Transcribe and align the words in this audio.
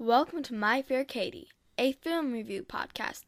Welcome 0.00 0.44
to 0.44 0.54
My 0.54 0.80
Fair 0.80 1.04
Katie, 1.04 1.48
a 1.76 1.90
film 1.90 2.30
review 2.30 2.62
podcast. 2.62 3.22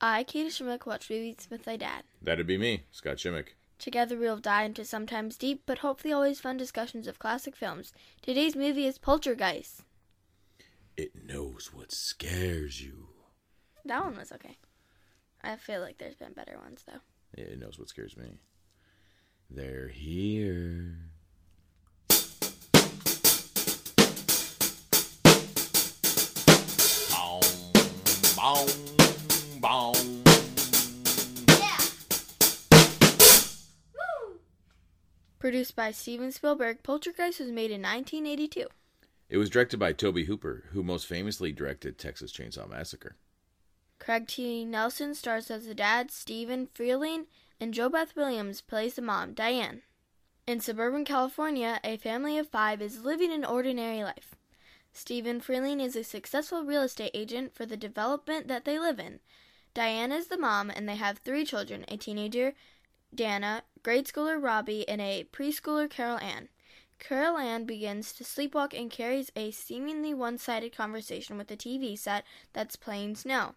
I, 0.00 0.24
Katie 0.24 0.48
Schmick, 0.48 0.86
watch 0.86 1.10
movies 1.10 1.48
with 1.50 1.66
my 1.66 1.76
dad. 1.76 2.04
That'd 2.22 2.46
be 2.46 2.56
me, 2.56 2.84
Scott 2.90 3.18
Shimmick. 3.18 3.56
Together 3.78 4.16
we'll 4.16 4.38
dive 4.38 4.64
into 4.68 4.86
sometimes 4.86 5.36
deep 5.36 5.64
but 5.66 5.80
hopefully 5.80 6.14
always 6.14 6.40
fun 6.40 6.56
discussions 6.56 7.06
of 7.06 7.18
classic 7.18 7.54
films. 7.54 7.92
Today's 8.22 8.56
movie 8.56 8.86
is 8.86 8.96
Poltergeist. 8.96 9.82
It 10.96 11.12
knows 11.26 11.74
what 11.74 11.92
scares 11.92 12.80
you. 12.80 13.08
That 13.84 14.02
one 14.02 14.16
was 14.16 14.32
okay. 14.32 14.56
I 15.42 15.56
feel 15.56 15.82
like 15.82 15.98
there's 15.98 16.16
been 16.16 16.32
better 16.32 16.58
ones 16.58 16.84
though. 16.86 17.00
It 17.34 17.58
knows 17.58 17.78
what 17.78 17.90
scares 17.90 18.16
me. 18.16 18.38
They're 19.50 19.88
here. 19.88 21.10
Boom, 28.44 28.68
boom. 29.58 30.22
Produced 35.38 35.74
by 35.74 35.90
Steven 35.92 36.30
Spielberg, 36.30 36.82
Poltergeist 36.82 37.40
was 37.40 37.50
made 37.50 37.70
in 37.70 37.80
1982. 37.80 38.66
It 39.30 39.38
was 39.38 39.48
directed 39.48 39.78
by 39.78 39.94
Tobe 39.94 40.26
Hooper, 40.26 40.64
who 40.72 40.82
most 40.82 41.06
famously 41.06 41.52
directed 41.52 41.96
Texas 41.96 42.32
Chainsaw 42.32 42.68
Massacre. 42.68 43.16
Craig 43.98 44.28
T. 44.28 44.66
Nelson 44.66 45.14
stars 45.14 45.50
as 45.50 45.64
the 45.64 45.74
dad, 45.74 46.10
Stephen 46.10 46.68
Freeling, 46.74 47.24
and 47.58 47.72
JoBeth 47.72 48.14
Williams 48.14 48.60
plays 48.60 48.96
the 48.96 49.00
mom, 49.00 49.32
Diane. 49.32 49.80
In 50.46 50.60
suburban 50.60 51.06
California, 51.06 51.80
a 51.82 51.96
family 51.96 52.36
of 52.36 52.50
five 52.50 52.82
is 52.82 53.06
living 53.06 53.32
an 53.32 53.46
ordinary 53.46 54.04
life. 54.04 54.36
Stephen 54.96 55.40
Freeling 55.40 55.80
is 55.80 55.96
a 55.96 56.04
successful 56.04 56.64
real 56.64 56.82
estate 56.82 57.10
agent 57.14 57.52
for 57.52 57.66
the 57.66 57.76
development 57.76 58.46
that 58.46 58.64
they 58.64 58.78
live 58.78 59.00
in. 59.00 59.18
Diane 59.74 60.12
is 60.12 60.28
the 60.28 60.38
mom, 60.38 60.70
and 60.70 60.88
they 60.88 60.94
have 60.94 61.18
three 61.18 61.44
children 61.44 61.84
a 61.88 61.96
teenager, 61.96 62.54
Dana, 63.12 63.64
grade 63.82 64.06
schooler 64.06 64.40
Robbie, 64.40 64.88
and 64.88 65.00
a 65.00 65.26
preschooler 65.32 65.90
Carol 65.90 66.18
Ann. 66.18 66.48
Carol 67.00 67.38
Ann 67.38 67.64
begins 67.64 68.12
to 68.12 68.22
sleepwalk 68.22 68.72
and 68.72 68.88
carries 68.88 69.32
a 69.34 69.50
seemingly 69.50 70.14
one 70.14 70.38
sided 70.38 70.76
conversation 70.76 71.36
with 71.36 71.48
the 71.48 71.56
TV 71.56 71.98
set 71.98 72.24
that's 72.52 72.76
playing 72.76 73.16
snow. 73.16 73.56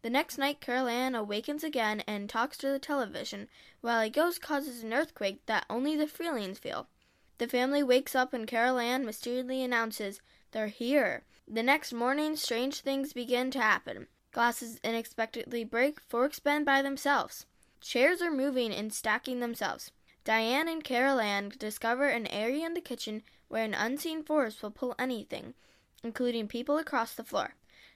The 0.00 0.08
next 0.08 0.38
night, 0.38 0.62
Carol 0.62 0.88
Ann 0.88 1.14
awakens 1.14 1.62
again 1.62 2.00
and 2.06 2.28
talks 2.28 2.56
to 2.56 2.68
the 2.68 2.78
television, 2.78 3.50
while 3.82 4.00
a 4.00 4.08
ghost 4.08 4.40
causes 4.40 4.82
an 4.82 4.94
earthquake 4.94 5.44
that 5.44 5.66
only 5.68 5.94
the 5.94 6.06
Freelings 6.06 6.58
feel. 6.58 6.88
The 7.36 7.48
family 7.48 7.82
wakes 7.82 8.14
up 8.14 8.32
and 8.32 8.48
Carol 8.48 8.78
Ann 8.78 9.04
mysteriously 9.04 9.62
announces, 9.62 10.22
They're 10.52 10.68
here. 10.68 11.22
The 11.46 11.62
next 11.62 11.92
morning, 11.92 12.36
strange 12.36 12.80
things 12.80 13.12
begin 13.12 13.50
to 13.52 13.60
happen. 13.60 14.08
Glasses 14.32 14.80
unexpectedly 14.84 15.64
break, 15.64 16.00
forks 16.00 16.38
bend 16.38 16.66
by 16.66 16.82
themselves. 16.82 17.46
Chairs 17.80 18.20
are 18.20 18.30
moving 18.30 18.72
and 18.72 18.92
stacking 18.92 19.40
themselves. 19.40 19.90
Diane 20.24 20.68
and 20.68 20.84
Carol 20.84 21.18
Ann 21.18 21.52
discover 21.58 22.08
an 22.08 22.26
area 22.26 22.66
in 22.66 22.74
the 22.74 22.80
kitchen 22.80 23.22
where 23.48 23.64
an 23.64 23.74
unseen 23.74 24.22
force 24.22 24.62
will 24.62 24.70
pull 24.70 24.94
anything, 24.98 25.54
including 26.02 26.46
people 26.46 26.78
across 26.78 27.14
the 27.14 27.24
floor. 27.24 27.54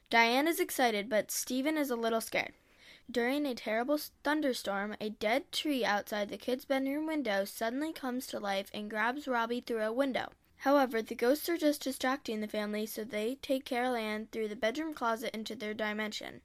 Diane 0.08 0.48
is 0.48 0.60
excited, 0.60 1.08
but 1.08 1.30
Stephen 1.30 1.76
is 1.76 1.90
a 1.90 1.96
little 1.96 2.20
scared. 2.20 2.52
During 3.10 3.46
a 3.46 3.54
terrible 3.54 3.98
thunderstorm, 4.22 4.96
a 5.00 5.10
dead 5.10 5.52
tree 5.52 5.84
outside 5.84 6.28
the 6.28 6.38
kids' 6.38 6.64
bedroom 6.64 7.06
window 7.06 7.44
suddenly 7.44 7.92
comes 7.92 8.26
to 8.28 8.40
life 8.40 8.70
and 8.72 8.88
grabs 8.88 9.28
Robbie 9.28 9.60
through 9.60 9.82
a 9.82 9.92
window. 9.92 10.32
However, 10.64 11.02
the 11.02 11.14
ghosts 11.14 11.46
are 11.50 11.58
just 11.58 11.82
distracting 11.82 12.40
the 12.40 12.48
family, 12.48 12.86
so 12.86 13.04
they 13.04 13.34
take 13.42 13.66
Carol 13.66 13.94
Ann 13.94 14.28
through 14.32 14.48
the 14.48 14.56
bedroom 14.56 14.94
closet 14.94 15.34
into 15.34 15.54
their 15.54 15.74
dimension. 15.74 16.40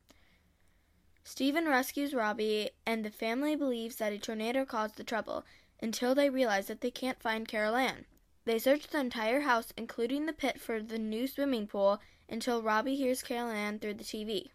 Stephen 1.24 1.70
rescues 1.70 2.14
Robbie, 2.14 2.72
and 2.86 3.06
the 3.06 3.12
family 3.12 3.56
believes 3.56 3.96
that 3.96 4.12
a 4.12 4.20
tornado 4.20 4.66
caused 4.66 4.98
the 4.98 5.06
trouble 5.06 5.46
until 5.82 6.14
they 6.14 6.30
realize 6.30 6.68
that 6.68 6.82
they 6.82 6.92
can't 6.92 7.22
find 7.22 7.48
Carol 7.48 7.78
Ann. 7.78 8.04
They 8.44 8.60
search 8.60 8.88
the 8.88 9.00
entire 9.00 9.40
house, 9.40 9.72
including 9.78 10.26
the 10.26 10.34
pit, 10.34 10.60
for 10.60 10.82
the 10.82 11.00
new 11.00 11.26
swimming 11.26 11.66
pool 11.66 12.02
until 12.28 12.62
Robbie 12.62 12.98
hears 12.98 13.24
Carol 13.24 13.52
Ann 13.52 13.80
through 13.80 13.94
the 13.94 14.04
TV. 14.04 14.50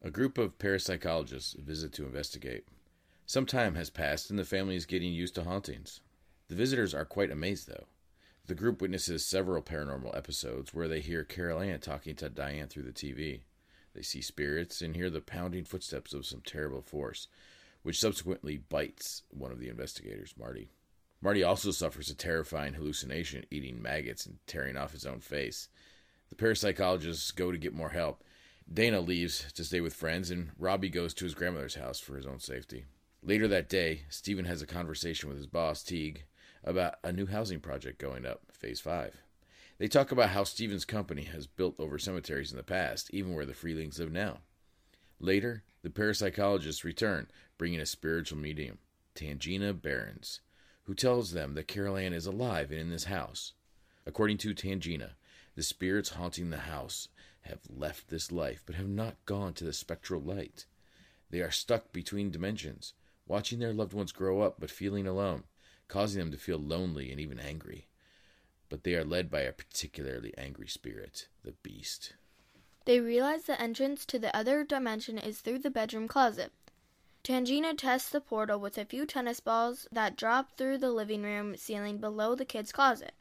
A 0.00 0.10
group 0.10 0.38
of 0.38 0.58
parapsychologists 0.58 1.54
visit 1.58 1.92
to 1.92 2.06
investigate. 2.06 2.66
Some 3.26 3.44
time 3.44 3.74
has 3.74 3.90
passed 3.90 4.30
and 4.30 4.38
the 4.38 4.44
family 4.46 4.74
is 4.74 4.86
getting 4.86 5.12
used 5.12 5.34
to 5.34 5.44
hauntings. 5.44 6.00
The 6.48 6.54
visitors 6.54 6.94
are 6.94 7.04
quite 7.04 7.30
amazed, 7.30 7.68
though. 7.68 7.84
The 8.46 8.54
group 8.54 8.80
witnesses 8.80 9.24
several 9.24 9.62
paranormal 9.62 10.16
episodes 10.16 10.74
where 10.74 10.88
they 10.88 11.00
hear 11.00 11.24
Carol 11.24 11.60
Ann 11.60 11.80
talking 11.80 12.16
to 12.16 12.28
Diane 12.28 12.68
through 12.68 12.82
the 12.82 12.92
TV. 12.92 13.42
They 13.94 14.02
see 14.02 14.22
spirits 14.22 14.82
and 14.82 14.96
hear 14.96 15.10
the 15.10 15.20
pounding 15.20 15.64
footsteps 15.64 16.12
of 16.14 16.26
some 16.26 16.42
terrible 16.44 16.82
force, 16.82 17.28
which 17.82 18.00
subsequently 18.00 18.56
bites 18.56 19.22
one 19.30 19.52
of 19.52 19.60
the 19.60 19.68
investigators, 19.68 20.34
Marty. 20.38 20.70
Marty 21.22 21.42
also 21.42 21.70
suffers 21.70 22.08
a 22.08 22.14
terrifying 22.14 22.74
hallucination, 22.74 23.44
eating 23.50 23.80
maggots 23.80 24.26
and 24.26 24.38
tearing 24.46 24.76
off 24.76 24.92
his 24.92 25.06
own 25.06 25.20
face. 25.20 25.68
The 26.30 26.34
parapsychologists 26.34 27.34
go 27.34 27.52
to 27.52 27.58
get 27.58 27.74
more 27.74 27.90
help. 27.90 28.24
Dana 28.72 29.00
leaves 29.00 29.52
to 29.52 29.64
stay 29.64 29.80
with 29.80 29.94
friends, 29.94 30.30
and 30.30 30.50
Robbie 30.58 30.88
goes 30.88 31.12
to 31.14 31.24
his 31.24 31.34
grandmother's 31.34 31.74
house 31.74 31.98
for 31.98 32.16
his 32.16 32.26
own 32.26 32.38
safety. 32.38 32.84
Later 33.22 33.48
that 33.48 33.68
day, 33.68 34.02
Stephen 34.08 34.46
has 34.46 34.62
a 34.62 34.66
conversation 34.66 35.28
with 35.28 35.36
his 35.36 35.46
boss, 35.46 35.82
Teague, 35.82 36.24
about 36.64 36.94
a 37.02 37.12
new 37.12 37.26
housing 37.26 37.60
project 37.60 37.98
going 37.98 38.26
up, 38.26 38.42
Phase 38.52 38.80
5. 38.80 39.16
They 39.78 39.88
talk 39.88 40.12
about 40.12 40.30
how 40.30 40.44
Stevens' 40.44 40.84
company 40.84 41.22
has 41.24 41.46
built 41.46 41.74
over 41.78 41.98
cemeteries 41.98 42.50
in 42.50 42.58
the 42.58 42.62
past, 42.62 43.08
even 43.14 43.34
where 43.34 43.46
the 43.46 43.54
Freelings 43.54 43.98
live 43.98 44.12
now. 44.12 44.38
Later, 45.18 45.64
the 45.82 45.88
parapsychologists 45.88 46.84
return, 46.84 47.28
bringing 47.56 47.80
a 47.80 47.86
spiritual 47.86 48.38
medium, 48.38 48.78
Tangina 49.14 49.72
Barrons, 49.72 50.40
who 50.84 50.94
tells 50.94 51.32
them 51.32 51.54
that 51.54 51.68
Carol 51.68 51.96
Ann 51.96 52.12
is 52.12 52.26
alive 52.26 52.70
and 52.70 52.80
in 52.80 52.90
this 52.90 53.04
house. 53.04 53.52
According 54.06 54.38
to 54.38 54.54
Tangina, 54.54 55.12
the 55.54 55.62
spirits 55.62 56.10
haunting 56.10 56.50
the 56.50 56.58
house 56.58 57.08
have 57.42 57.60
left 57.68 58.08
this 58.08 58.30
life 58.30 58.62
but 58.66 58.74
have 58.74 58.88
not 58.88 59.24
gone 59.24 59.54
to 59.54 59.64
the 59.64 59.72
spectral 59.72 60.20
light. 60.20 60.66
They 61.30 61.40
are 61.40 61.50
stuck 61.50 61.92
between 61.92 62.30
dimensions, 62.30 62.94
watching 63.26 63.58
their 63.58 63.72
loved 63.72 63.92
ones 63.92 64.12
grow 64.12 64.40
up 64.40 64.56
but 64.58 64.70
feeling 64.70 65.06
alone, 65.06 65.44
causing 65.90 66.20
them 66.20 66.30
to 66.30 66.38
feel 66.38 66.58
lonely 66.58 67.10
and 67.10 67.20
even 67.20 67.38
angry. 67.38 67.88
But 68.68 68.84
they 68.84 68.94
are 68.94 69.04
led 69.04 69.30
by 69.30 69.40
a 69.40 69.52
particularly 69.52 70.32
angry 70.38 70.68
spirit, 70.68 71.26
the 71.42 71.52
Beast. 71.64 72.14
They 72.86 73.00
realize 73.00 73.44
the 73.44 73.60
entrance 73.60 74.06
to 74.06 74.18
the 74.18 74.34
other 74.34 74.64
dimension 74.64 75.18
is 75.18 75.40
through 75.40 75.58
the 75.58 75.70
bedroom 75.70 76.08
closet. 76.08 76.52
Tangina 77.24 77.76
tests 77.76 78.08
the 78.08 78.20
portal 78.20 78.58
with 78.58 78.78
a 78.78 78.84
few 78.84 79.04
tennis 79.04 79.40
balls 79.40 79.86
that 79.92 80.16
drop 80.16 80.56
through 80.56 80.78
the 80.78 80.90
living 80.90 81.22
room 81.22 81.56
ceiling 81.56 81.98
below 81.98 82.34
the 82.34 82.46
kids' 82.46 82.72
closet. 82.72 83.12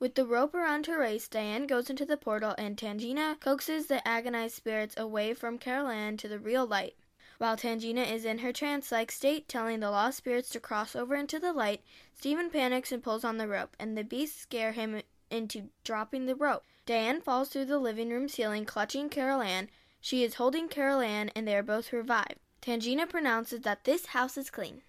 With 0.00 0.16
the 0.16 0.26
rope 0.26 0.54
around 0.54 0.86
her 0.86 0.98
waist, 0.98 1.30
Diane 1.30 1.66
goes 1.66 1.88
into 1.88 2.04
the 2.04 2.16
portal 2.16 2.54
and 2.58 2.76
Tangina 2.76 3.38
coaxes 3.38 3.86
the 3.86 4.06
agonized 4.06 4.56
spirits 4.56 4.96
away 4.96 5.34
from 5.34 5.58
Carol 5.58 5.88
Ann 5.88 6.16
to 6.16 6.28
the 6.28 6.40
real 6.40 6.66
light. 6.66 6.96
While 7.38 7.56
Tangina 7.56 8.10
is 8.10 8.24
in 8.24 8.38
her 8.38 8.52
trance 8.52 8.92
like 8.92 9.10
state, 9.10 9.48
telling 9.48 9.80
the 9.80 9.90
lost 9.90 10.18
spirits 10.18 10.48
to 10.50 10.60
cross 10.60 10.94
over 10.94 11.14
into 11.16 11.38
the 11.38 11.52
light, 11.52 11.82
Stephen 12.14 12.48
panics 12.48 12.92
and 12.92 13.02
pulls 13.02 13.24
on 13.24 13.38
the 13.38 13.48
rope, 13.48 13.76
and 13.78 13.98
the 13.98 14.04
beasts 14.04 14.40
scare 14.40 14.72
him 14.72 15.02
into 15.30 15.70
dropping 15.82 16.26
the 16.26 16.36
rope. 16.36 16.62
Diane 16.86 17.20
falls 17.20 17.48
through 17.48 17.64
the 17.64 17.78
living 17.78 18.10
room 18.10 18.28
ceiling, 18.28 18.64
clutching 18.64 19.08
Carol 19.08 19.40
Ann. 19.40 19.68
She 20.00 20.22
is 20.22 20.34
holding 20.34 20.68
Carol 20.68 21.00
Ann, 21.00 21.30
and 21.34 21.48
they 21.48 21.56
are 21.56 21.62
both 21.62 21.92
revived. 21.92 22.38
Tangina 22.62 23.08
pronounces 23.08 23.60
that 23.62 23.84
this 23.84 24.06
house 24.06 24.36
is 24.36 24.50
clean. 24.50 24.82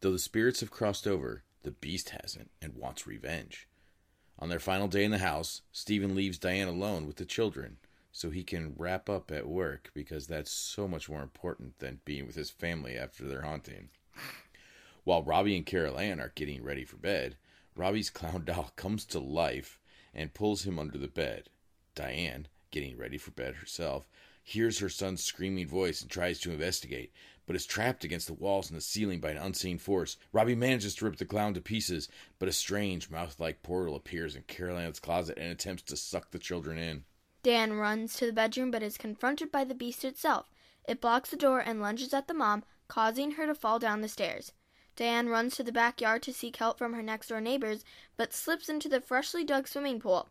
Though 0.00 0.12
the 0.12 0.18
spirits 0.18 0.60
have 0.60 0.70
crossed 0.70 1.06
over, 1.06 1.44
the 1.62 1.70
beast 1.70 2.10
hasn't 2.10 2.50
and 2.60 2.74
wants 2.74 3.06
revenge. 3.06 3.68
On 4.38 4.48
their 4.48 4.60
final 4.60 4.88
day 4.88 5.04
in 5.04 5.10
the 5.10 5.18
house, 5.18 5.62
Stephen 5.72 6.14
leaves 6.14 6.38
Diane 6.38 6.68
alone 6.68 7.06
with 7.06 7.16
the 7.16 7.24
children 7.24 7.78
so 8.16 8.30
he 8.30 8.44
can 8.44 8.72
wrap 8.78 9.10
up 9.10 9.32
at 9.32 9.48
work 9.48 9.90
because 9.92 10.28
that's 10.28 10.52
so 10.52 10.86
much 10.86 11.10
more 11.10 11.20
important 11.20 11.76
than 11.80 11.98
being 12.04 12.28
with 12.28 12.36
his 12.36 12.48
family 12.48 12.96
after 12.96 13.26
their 13.26 13.42
haunting. 13.42 13.88
While 15.02 15.24
Robbie 15.24 15.56
and 15.56 15.66
Carol 15.66 15.98
Ann 15.98 16.20
are 16.20 16.30
getting 16.36 16.62
ready 16.62 16.84
for 16.84 16.96
bed, 16.96 17.36
Robbie's 17.74 18.10
clown 18.10 18.44
doll 18.44 18.70
comes 18.76 19.04
to 19.06 19.18
life 19.18 19.80
and 20.14 20.32
pulls 20.32 20.64
him 20.64 20.78
under 20.78 20.96
the 20.96 21.08
bed. 21.08 21.50
Diane, 21.96 22.46
getting 22.70 22.96
ready 22.96 23.18
for 23.18 23.32
bed 23.32 23.56
herself, 23.56 24.08
hears 24.44 24.78
her 24.78 24.88
son's 24.88 25.24
screaming 25.24 25.66
voice 25.66 26.00
and 26.00 26.08
tries 26.08 26.38
to 26.38 26.52
investigate, 26.52 27.12
but 27.46 27.56
is 27.56 27.66
trapped 27.66 28.04
against 28.04 28.28
the 28.28 28.32
walls 28.32 28.70
and 28.70 28.76
the 28.76 28.80
ceiling 28.80 29.18
by 29.18 29.32
an 29.32 29.38
unseen 29.38 29.76
force. 29.76 30.18
Robbie 30.32 30.54
manages 30.54 30.94
to 30.94 31.04
rip 31.04 31.16
the 31.16 31.24
clown 31.24 31.52
to 31.54 31.60
pieces, 31.60 32.08
but 32.38 32.48
a 32.48 32.52
strange 32.52 33.10
mouth 33.10 33.40
like 33.40 33.64
portal 33.64 33.96
appears 33.96 34.36
in 34.36 34.42
Carol 34.42 34.78
Ann's 34.78 35.00
closet 35.00 35.36
and 35.36 35.50
attempts 35.50 35.82
to 35.82 35.96
suck 35.96 36.30
the 36.30 36.38
children 36.38 36.78
in. 36.78 37.02
Dan 37.44 37.74
runs 37.74 38.14
to 38.14 38.24
the 38.24 38.32
bedroom 38.32 38.70
but 38.70 38.82
is 38.82 38.96
confronted 38.96 39.52
by 39.52 39.64
the 39.64 39.74
beast 39.74 40.02
itself. 40.02 40.50
It 40.88 41.02
blocks 41.02 41.28
the 41.28 41.36
door 41.36 41.60
and 41.60 41.78
lunges 41.78 42.14
at 42.14 42.26
the 42.26 42.32
mom, 42.32 42.64
causing 42.88 43.32
her 43.32 43.44
to 43.44 43.54
fall 43.54 43.78
down 43.78 44.00
the 44.00 44.08
stairs. 44.08 44.52
Diane 44.96 45.28
runs 45.28 45.54
to 45.56 45.62
the 45.62 45.70
backyard 45.70 46.22
to 46.22 46.32
seek 46.32 46.56
help 46.56 46.78
from 46.78 46.94
her 46.94 47.02
next 47.02 47.28
door 47.28 47.42
neighbors, 47.42 47.84
but 48.16 48.32
slips 48.32 48.70
into 48.70 48.88
the 48.88 48.98
freshly 48.98 49.44
dug 49.44 49.68
swimming 49.68 50.00
pool. 50.00 50.30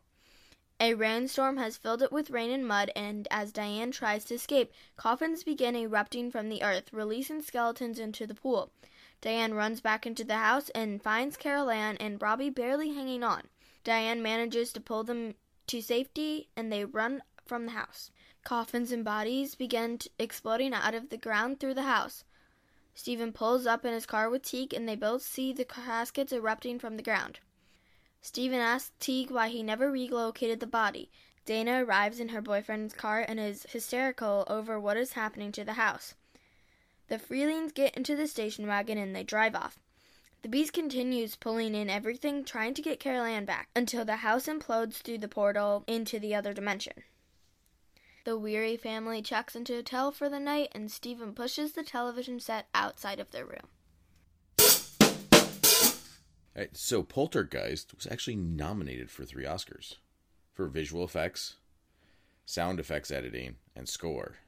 A 0.79 0.95
rainstorm 0.95 1.57
has 1.57 1.77
filled 1.77 2.01
it 2.01 2.11
with 2.11 2.31
rain 2.31 2.49
and 2.49 2.67
mud, 2.67 2.89
and 2.95 3.27
as 3.29 3.51
Diane 3.51 3.91
tries 3.91 4.25
to 4.25 4.33
escape, 4.33 4.73
coffins 4.95 5.43
begin 5.43 5.75
erupting 5.75 6.31
from 6.31 6.49
the 6.49 6.63
earth, 6.63 6.91
releasing 6.91 7.43
skeletons 7.43 7.99
into 7.99 8.25
the 8.25 8.33
pool. 8.33 8.71
Diane 9.21 9.53
runs 9.53 9.81
back 9.81 10.07
into 10.07 10.23
the 10.23 10.37
house 10.37 10.69
and 10.71 11.03
finds 11.03 11.37
Carol 11.37 11.69
Ann 11.69 11.95
and 11.97 12.19
Robbie 12.19 12.49
barely 12.49 12.95
hanging 12.95 13.23
on. 13.23 13.43
Diane 13.83 14.23
manages 14.23 14.73
to 14.73 14.81
pull 14.81 15.03
them 15.03 15.35
to 15.67 15.81
safety 15.81 16.49
and 16.55 16.71
they 16.71 16.85
run 16.85 17.23
from 17.45 17.65
the 17.65 17.71
house. 17.71 18.11
Coffins 18.43 18.91
and 18.91 19.05
bodies 19.05 19.55
begin 19.55 19.99
exploding 20.19 20.73
out 20.73 20.93
of 20.93 21.09
the 21.09 21.17
ground 21.17 21.59
through 21.59 21.73
the 21.73 21.83
house. 21.83 22.23
Stephen 22.93 23.33
pulls 23.33 23.65
up 23.65 23.85
in 23.85 23.93
his 23.93 24.05
car 24.05 24.29
with 24.29 24.43
Teague 24.43 24.73
and 24.73 24.87
they 24.87 24.95
both 24.95 25.21
see 25.21 25.51
the 25.51 25.65
caskets 25.65 26.31
erupting 26.31 26.77
from 26.79 26.97
the 26.97 27.03
ground. 27.03 27.39
Stephen 28.21 28.59
asks 28.59 28.91
Teague 28.99 29.31
why 29.31 29.49
he 29.49 29.63
never 29.63 29.91
relocated 29.91 30.59
the 30.59 30.67
body. 30.67 31.11
Dana 31.45 31.83
arrives 31.83 32.19
in 32.19 32.29
her 32.29 32.41
boyfriend's 32.41 32.93
car 32.93 33.25
and 33.27 33.39
is 33.39 33.65
hysterical 33.69 34.45
over 34.47 34.79
what 34.79 34.95
is 34.95 35.13
happening 35.13 35.51
to 35.51 35.63
the 35.63 35.73
house. 35.73 36.13
The 37.07 37.19
Freelings 37.19 37.73
get 37.73 37.95
into 37.97 38.15
the 38.15 38.27
station 38.27 38.65
wagon 38.65 38.97
and 38.97 39.15
they 39.15 39.23
drive 39.23 39.55
off. 39.55 39.79
The 40.43 40.49
beast 40.49 40.73
continues 40.73 41.37
pulling 41.37 41.73
in 41.73 41.89
everything, 41.89 42.43
trying 42.43 42.73
to 42.73 42.81
get 42.81 42.99
Carol 42.99 43.23
Ann 43.23 43.45
back, 43.45 43.69
until 43.77 44.03
the 44.03 44.17
house 44.17 44.47
implodes 44.47 44.95
through 44.95 45.19
the 45.19 45.29
portal 45.29 45.85
into 45.87 46.19
the 46.19 46.35
other 46.35 46.53
dimension. 46.53 47.03
The 48.25 48.37
weary 48.37 48.75
family 48.75 49.21
checks 49.21 49.55
into 49.55 49.71
a 49.71 49.77
hotel 49.77 50.11
for 50.11 50.27
the 50.27 50.41
night, 50.41 50.67
and 50.73 50.91
Stephen 50.91 51.33
pushes 51.33 51.71
the 51.71 51.83
television 51.83 52.41
set 52.41 52.67
outside 52.75 53.21
of 53.21 53.31
their 53.31 53.45
room. 53.45 53.69
So 56.73 57.03
Poltergeist 57.03 57.95
was 57.95 58.05
actually 58.11 58.35
nominated 58.35 59.09
for 59.09 59.23
three 59.23 59.45
Oscars 59.45 59.95
for 60.51 60.67
visual 60.67 61.05
effects, 61.05 61.55
sound 62.45 62.81
effects 62.81 63.11
editing, 63.11 63.55
and 63.77 63.87
score. 63.87 64.39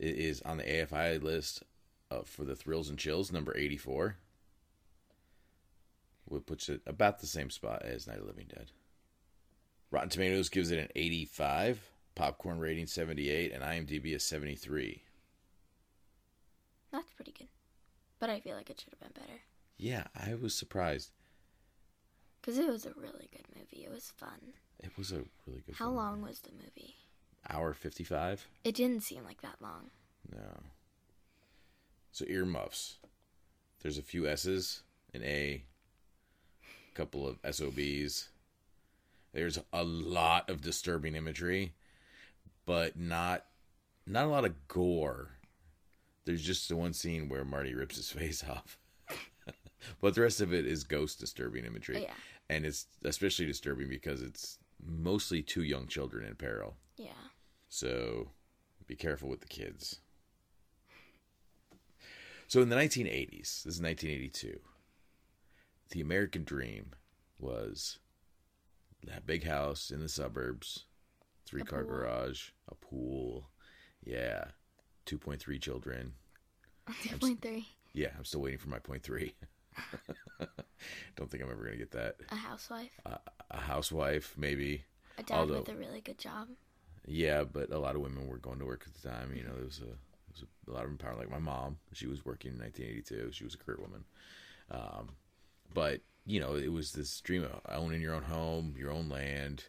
It 0.00 0.16
is 0.16 0.42
on 0.42 0.56
the 0.56 0.64
AFI 0.64 1.22
list 1.22 1.62
uh, 2.10 2.22
for 2.24 2.42
the 2.44 2.56
Thrills 2.56 2.88
and 2.88 2.98
Chills, 2.98 3.30
number 3.30 3.56
84. 3.56 4.16
Which 6.26 6.46
puts 6.46 6.68
it 6.68 6.80
about 6.86 7.20
the 7.20 7.26
same 7.26 7.50
spot 7.50 7.82
as 7.82 8.06
Night 8.06 8.16
of 8.18 8.22
the 8.22 8.28
Living 8.28 8.46
Dead. 8.48 8.70
Rotten 9.90 10.08
Tomatoes 10.08 10.48
gives 10.48 10.70
it 10.70 10.78
an 10.78 10.88
85, 10.96 11.90
popcorn 12.14 12.58
rating 12.58 12.86
78, 12.86 13.52
and 13.52 13.62
IMDb 13.62 14.14
is 14.14 14.22
73. 14.24 15.02
That's 16.92 17.12
pretty 17.12 17.32
good. 17.36 17.48
But 18.18 18.30
I 18.30 18.40
feel 18.40 18.56
like 18.56 18.70
it 18.70 18.80
should 18.80 18.92
have 18.92 19.00
been 19.00 19.22
better. 19.22 19.40
Yeah, 19.76 20.04
I 20.14 20.34
was 20.34 20.54
surprised. 20.54 21.10
Because 22.40 22.58
it 22.58 22.68
was 22.68 22.86
a 22.86 22.92
really 22.96 23.28
good 23.32 23.46
movie. 23.56 23.84
It 23.84 23.90
was 23.90 24.12
fun. 24.16 24.54
It 24.80 24.96
was 24.96 25.12
a 25.12 25.24
really 25.46 25.62
good 25.66 25.74
How 25.76 25.86
film. 25.86 25.96
long 25.96 26.22
was 26.22 26.40
the 26.40 26.52
movie? 26.52 26.94
Hour 27.50 27.74
55? 27.74 28.46
It 28.64 28.74
didn't 28.74 29.02
seem 29.02 29.24
like 29.24 29.42
that 29.42 29.56
long. 29.60 29.90
No. 30.32 30.60
So 32.12 32.24
earmuffs. 32.28 32.98
There's 33.80 33.98
a 33.98 34.02
few 34.02 34.28
S's, 34.28 34.82
an 35.12 35.22
A, 35.24 35.64
a 36.92 36.96
couple 36.96 37.26
of 37.26 37.38
SOBs. 37.54 38.28
There's 39.32 39.58
a 39.72 39.82
lot 39.84 40.50
of 40.50 40.60
disturbing 40.60 41.14
imagery, 41.14 41.72
but 42.66 42.98
not 42.98 43.46
not 44.06 44.26
a 44.26 44.28
lot 44.28 44.44
of 44.44 44.68
gore. 44.68 45.38
There's 46.24 46.42
just 46.42 46.68
the 46.68 46.76
one 46.76 46.92
scene 46.92 47.28
where 47.28 47.44
Marty 47.44 47.74
rips 47.74 47.96
his 47.96 48.10
face 48.12 48.44
off. 48.48 48.78
but 50.00 50.14
the 50.14 50.20
rest 50.20 50.40
of 50.40 50.52
it 50.52 50.66
is 50.66 50.84
ghost 50.84 51.20
disturbing 51.20 51.64
imagery. 51.64 52.02
Yeah. 52.02 52.14
And 52.50 52.66
it's 52.66 52.86
especially 53.04 53.46
disturbing 53.46 53.88
because 53.88 54.20
it's 54.20 54.58
mostly 54.84 55.42
two 55.42 55.62
young 55.62 55.86
children 55.86 56.26
in 56.26 56.34
peril. 56.34 56.76
Yeah. 56.96 57.10
So 57.68 58.28
be 58.86 58.96
careful 58.96 59.28
with 59.28 59.40
the 59.40 59.46
kids. 59.46 60.00
So 62.48 62.60
in 62.60 62.68
the 62.68 62.76
1980s, 62.76 63.62
this 63.64 63.76
is 63.76 63.80
1982, 63.80 64.60
the 65.92 66.00
American 66.00 66.42
dream 66.44 66.90
was 67.38 67.98
that 69.06 69.26
big 69.26 69.44
house 69.44 69.90
in 69.90 70.00
the 70.00 70.08
suburbs, 70.08 70.86
three 71.46 71.62
car 71.62 71.84
pool. 71.84 71.96
garage, 71.96 72.50
a 72.68 72.74
pool. 72.74 73.50
Yeah. 74.04 74.46
2.3 75.06 75.60
children. 75.60 76.14
2.3. 76.90 77.64
Yeah, 77.92 78.08
I'm 78.16 78.24
still 78.24 78.40
waiting 78.40 78.58
for 78.58 78.68
my 78.68 78.78
point 78.78 79.02
three. 79.02 79.34
Don't 81.16 81.30
think 81.30 81.42
I'm 81.42 81.50
ever 81.50 81.62
going 81.62 81.72
to 81.72 81.78
get 81.78 81.90
that. 81.92 82.16
A 82.30 82.36
housewife. 82.36 82.90
Uh, 83.04 83.16
a 83.50 83.60
housewife, 83.60 84.34
maybe. 84.36 84.84
A 85.18 85.22
dad 85.22 85.34
although- 85.34 85.58
with 85.58 85.68
a 85.68 85.76
really 85.76 86.00
good 86.00 86.18
job. 86.18 86.48
Yeah, 87.04 87.42
but 87.42 87.72
a 87.72 87.78
lot 87.78 87.96
of 87.96 88.00
women 88.00 88.28
were 88.28 88.38
going 88.38 88.60
to 88.60 88.64
work 88.64 88.84
at 88.86 88.94
the 88.94 89.08
time. 89.08 89.34
You 89.34 89.42
know, 89.42 89.54
there 89.54 89.64
was 89.64 89.78
a, 89.78 89.86
there 89.86 89.96
was 90.30 90.44
a, 90.68 90.70
lot 90.70 90.84
of 90.84 90.90
empowerment. 90.90 91.18
Like 91.18 91.30
my 91.32 91.40
mom, 91.40 91.78
she 91.92 92.06
was 92.06 92.24
working 92.24 92.52
in 92.52 92.58
1982. 92.60 93.32
She 93.32 93.42
was 93.42 93.54
a 93.54 93.58
career 93.58 93.78
woman. 93.80 94.04
Um, 94.70 95.08
but 95.74 96.00
you 96.24 96.40
know, 96.40 96.54
it 96.54 96.72
was 96.72 96.92
this 96.92 97.20
dream 97.20 97.44
of 97.44 97.60
owning 97.68 98.00
your 98.00 98.14
own 98.14 98.22
home, 98.22 98.74
your 98.78 98.90
own 98.90 99.08
land, 99.08 99.64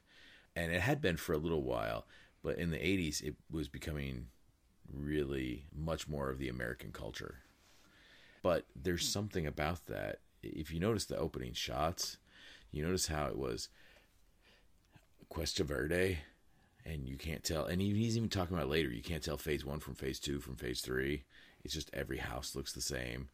and 0.56 0.72
it 0.72 0.82
had 0.82 1.02
been 1.02 1.18
for 1.18 1.34
a 1.34 1.38
little 1.38 1.64
while. 1.64 2.06
But 2.44 2.58
in 2.58 2.72
the 2.72 2.78
80s, 2.78 3.24
it 3.24 3.36
was 3.50 3.68
becoming 3.68 4.28
really 4.92 5.66
much 5.76 6.08
more 6.08 6.30
of 6.30 6.38
the 6.38 6.50
American 6.50 6.92
culture. 6.92 7.40
But 8.44 8.66
there's 8.76 9.08
something 9.08 9.48
about 9.48 9.86
that. 9.88 10.20
If 10.44 10.72
you 10.72 10.80
notice 10.80 11.06
the 11.06 11.18
opening 11.18 11.54
shots, 11.54 12.18
you 12.72 12.84
notice 12.84 13.08
how 13.08 13.28
it 13.28 13.38
was 13.38 13.70
Cuesta 15.30 15.64
Verde, 15.64 16.20
and 16.86 17.08
you 17.08 17.16
can't 17.16 17.44
tell. 17.44 17.66
And 17.66 17.82
he's 17.82 18.18
even 18.18 18.30
talking 18.30 18.56
about 18.56 18.70
later. 18.70 18.90
You 18.90 19.02
can't 19.02 19.24
tell 19.24 19.38
phase 19.38 19.66
one 19.66 19.80
from 19.80 19.96
phase 19.96 20.20
two 20.20 20.40
from 20.40 20.56
phase 20.56 20.82
three. 20.82 21.24
It's 21.64 21.74
just 21.74 21.90
every 21.94 22.18
house 22.18 22.56
looks 22.56 22.74
the 22.74 22.82
same, 22.82 23.30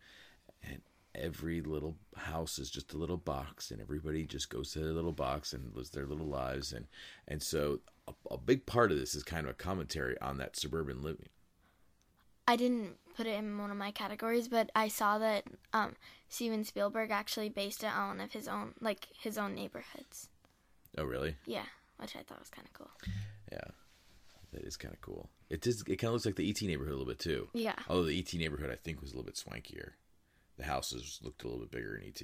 and 0.64 0.82
every 1.16 1.62
little 1.62 1.96
house 2.16 2.60
is 2.60 2.70
just 2.70 2.94
a 2.94 2.98
little 2.98 3.18
box, 3.18 3.72
and 3.72 3.82
everybody 3.82 4.26
just 4.26 4.50
goes 4.50 4.72
to 4.72 4.80
their 4.80 4.94
little 4.94 5.12
box 5.12 5.54
and 5.54 5.76
lives 5.76 5.90
their 5.90 6.06
little 6.06 6.28
lives. 6.28 6.74
And 6.74 6.88
and 7.28 7.42
so 7.42 7.80
a, 8.08 8.14
a 8.32 8.38
big 8.38 8.66
part 8.66 8.92
of 8.92 8.98
this 8.98 9.16
is 9.16 9.24
kind 9.24 9.46
of 9.46 9.52
a 9.52 9.56
commentary 9.56 10.20
on 10.22 10.38
that 10.38 10.56
suburban 10.56 11.02
living. 11.02 11.30
I 12.48 12.56
didn't 12.56 12.96
put 13.16 13.28
it 13.28 13.36
in 13.36 13.60
one 13.60 13.70
of 13.70 13.78
my 13.78 13.92
categories, 13.92 14.48
but 14.48 14.72
I 14.76 14.88
saw 14.88 15.20
that 15.20 15.44
um, 15.72 15.96
Steven 16.30 16.64
Spielberg 16.64 17.12
actually 17.12 17.50
based 17.50 17.84
it 17.84 17.96
on 17.96 18.08
one 18.08 18.22
of 18.22 18.32
his 18.32 18.48
own, 18.48 18.74
like 18.82 19.08
his 19.20 19.38
own 19.38 19.54
neighborhoods. 19.54 20.30
Oh, 20.98 21.04
really? 21.04 21.36
Yeah, 21.46 21.66
which 21.98 22.16
I 22.16 22.24
thought 22.24 22.40
was 22.40 22.50
kind 22.50 22.68
of 22.68 22.74
cool. 22.74 22.90
Yeah, 23.52 23.72
that 24.54 24.64
is 24.64 24.78
kind 24.78 24.94
of 24.94 25.02
cool. 25.02 25.30
It 25.50 25.62
does. 25.62 25.82
It 25.82 25.98
kind 25.98 26.06
of 26.06 26.14
looks 26.14 26.26
like 26.26 26.38
the 26.38 26.50
ET 26.50 26.62
neighborhood 26.62 26.94
a 26.94 26.98
little 26.98 27.12
bit 27.12 27.20
too. 27.20 27.50
Yeah. 27.54 27.76
Although 27.88 28.06
the 28.06 28.18
ET 28.20 28.34
neighborhood, 28.34 28.72
I 28.72 28.76
think, 28.76 29.02
was 29.02 29.12
a 29.12 29.16
little 29.16 29.26
bit 29.26 29.36
swankier. 29.36 29.92
The 30.60 30.66
houses 30.66 31.20
looked 31.24 31.44
a 31.44 31.48
little 31.48 31.62
bit 31.62 31.72
bigger 31.72 31.96
in 31.96 32.06
ET. 32.06 32.22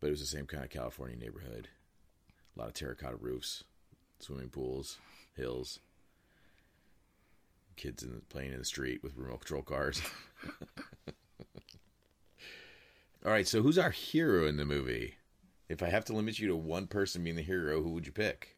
But 0.00 0.06
it 0.06 0.10
was 0.10 0.20
the 0.20 0.26
same 0.26 0.46
kind 0.46 0.62
of 0.62 0.70
California 0.70 1.16
neighborhood. 1.16 1.68
A 2.56 2.60
lot 2.60 2.68
of 2.68 2.74
terracotta 2.74 3.16
roofs, 3.16 3.64
swimming 4.20 4.48
pools, 4.48 4.98
hills, 5.34 5.80
kids 7.74 8.04
in 8.04 8.12
the, 8.12 8.20
playing 8.20 8.52
in 8.52 8.60
the 8.60 8.64
street 8.64 9.02
with 9.02 9.16
remote 9.16 9.40
control 9.40 9.62
cars. 9.62 10.00
All 13.26 13.32
right, 13.32 13.48
so 13.48 13.60
who's 13.60 13.78
our 13.78 13.90
hero 13.90 14.46
in 14.46 14.58
the 14.58 14.64
movie? 14.64 15.16
If 15.68 15.82
I 15.82 15.88
have 15.88 16.04
to 16.06 16.12
limit 16.12 16.38
you 16.38 16.46
to 16.46 16.56
one 16.56 16.86
person 16.86 17.24
being 17.24 17.34
the 17.34 17.42
hero, 17.42 17.82
who 17.82 17.90
would 17.90 18.06
you 18.06 18.12
pick? 18.12 18.56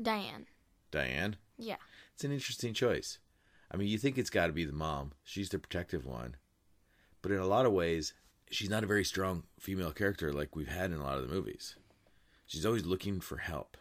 Diane. 0.00 0.44
Diane? 0.90 1.36
Yeah. 1.56 1.76
It's 2.12 2.24
an 2.24 2.32
interesting 2.32 2.74
choice. 2.74 3.18
I 3.70 3.78
mean, 3.78 3.88
you 3.88 3.96
think 3.96 4.18
it's 4.18 4.28
got 4.28 4.48
to 4.48 4.52
be 4.52 4.66
the 4.66 4.72
mom. 4.72 5.12
She's 5.24 5.48
the 5.48 5.58
protective 5.58 6.04
one. 6.04 6.36
But 7.22 7.32
in 7.32 7.38
a 7.38 7.46
lot 7.46 7.66
of 7.66 7.72
ways, 7.72 8.14
she's 8.50 8.70
not 8.70 8.84
a 8.84 8.88
very 8.88 9.04
strong 9.04 9.44
female 9.58 9.92
character 9.92 10.32
like 10.32 10.56
we've 10.56 10.68
had 10.68 10.90
in 10.90 10.98
a 10.98 11.04
lot 11.04 11.18
of 11.18 11.26
the 11.26 11.34
movies. 11.34 11.76
She's 12.46 12.66
always 12.66 12.84
looking 12.84 13.20
for 13.20 13.38
help 13.38 13.76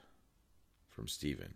from 0.89 1.07
Steven. 1.07 1.55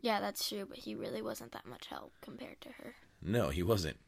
Yeah, 0.00 0.20
that's 0.20 0.48
true, 0.48 0.66
but 0.68 0.78
he 0.78 0.94
really 0.94 1.22
wasn't 1.22 1.52
that 1.52 1.66
much 1.66 1.86
help 1.86 2.12
compared 2.20 2.60
to 2.62 2.70
her. 2.70 2.94
No, 3.20 3.50
he 3.50 3.62
wasn't. 3.62 3.98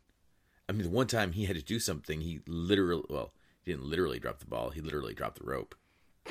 I 0.68 0.72
mean, 0.72 0.84
the 0.84 0.88
one 0.88 1.08
time 1.08 1.32
he 1.32 1.46
had 1.46 1.56
to 1.56 1.62
do 1.62 1.80
something, 1.80 2.20
he 2.20 2.40
literally, 2.46 3.04
well, 3.10 3.32
he 3.62 3.72
didn't 3.72 3.88
literally 3.88 4.20
drop 4.20 4.38
the 4.38 4.46
ball, 4.46 4.70
he 4.70 4.80
literally 4.80 5.14
dropped 5.14 5.38
the 5.38 5.46
rope. 5.46 5.74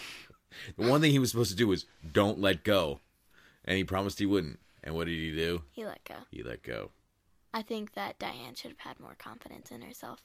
the 0.77 0.89
one 0.89 1.01
thing 1.01 1.11
he 1.11 1.19
was 1.19 1.31
supposed 1.31 1.51
to 1.51 1.57
do 1.57 1.67
was 1.67 1.85
don't 2.11 2.39
let 2.39 2.63
go. 2.63 3.01
And 3.65 3.77
he 3.77 3.83
promised 3.83 4.19
he 4.19 4.25
wouldn't. 4.25 4.59
And 4.83 4.95
what 4.95 5.07
did 5.07 5.19
he 5.19 5.35
do? 5.35 5.63
He 5.71 5.85
let 5.85 6.03
go. 6.05 6.15
He 6.31 6.41
let 6.41 6.63
go. 6.63 6.91
I 7.53 7.61
think 7.61 7.93
that 7.93 8.17
Diane 8.19 8.55
should 8.55 8.71
have 8.71 8.79
had 8.79 8.99
more 8.99 9.15
confidence 9.17 9.71
in 9.71 9.81
herself. 9.81 10.21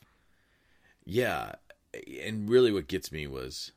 Yeah, 1.05 1.53
and 2.23 2.49
really 2.49 2.73
what 2.73 2.89
gets 2.89 3.13
me 3.13 3.27
was 3.27 3.73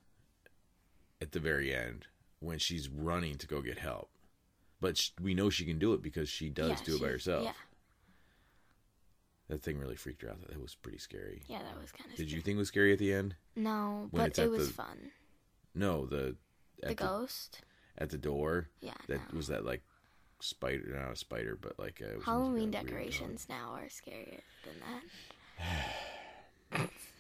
at 1.22 1.32
the 1.32 1.40
very 1.40 1.74
end 1.74 2.08
when 2.40 2.58
she's 2.60 2.88
running 2.90 3.38
to 3.38 3.48
go 3.48 3.62
get 3.62 3.80
help. 3.80 4.10
But 4.80 4.98
sh- 4.98 5.10
we 5.22 5.34
know 5.34 5.50
she 5.50 5.66
can 5.66 5.80
do 5.80 5.94
it 5.94 6.02
because 6.02 6.30
she 6.30 6.50
does 6.50 6.70
Yeah, 6.70 6.86
do 6.86 6.96
it 6.96 7.02
by 7.02 7.08
herself. 7.10 7.44
Yeah. 7.46 7.52
That 9.50 9.64
thing 9.64 9.78
really 9.80 9.96
freaked 9.96 10.22
her 10.24 10.30
out. 10.30 10.46
That 10.48 10.62
was 10.62 10.76
pretty 10.76 10.98
scary. 11.00 11.42
Yeah, 11.48 11.64
that 11.64 11.80
was 11.82 11.92
kind 11.92 12.12
of 12.12 12.18
Did 12.18 12.32
you 12.32 12.42
think 12.42 12.56
it 12.56 12.60
was 12.60 12.68
scary 12.68 12.92
at 12.94 13.00
the 13.00 13.14
end? 13.14 13.36
No, 13.56 14.08
When 14.12 14.24
but 14.30 14.38
it 14.38 14.50
was 14.52 14.68
the- 14.68 14.74
fun. 14.74 15.12
No, 15.74 16.06
the 16.06 16.36
The 16.82 16.90
at 16.90 16.98
the, 16.98 17.04
ghost. 17.04 17.62
at 17.98 18.10
the 18.10 18.18
door. 18.18 18.70
Yeah. 18.82 18.94
That 19.08 19.18
no. 19.34 19.38
was 19.38 19.48
that 19.48 19.66
like 19.66 19.84
spider, 20.40 20.84
not 20.96 21.12
a 21.14 21.16
spider, 21.16 21.58
but 21.60 21.80
like 21.80 22.02
a, 22.02 22.24
Halloween 22.24 22.52
like 22.54 22.60
a 22.60 22.62
weird 22.62 22.72
dog. 22.72 22.86
decorations 22.88 23.48
now 23.50 23.74
are 23.74 23.86
scarier 23.88 24.42
than 24.64 24.76
that. 26.72 26.90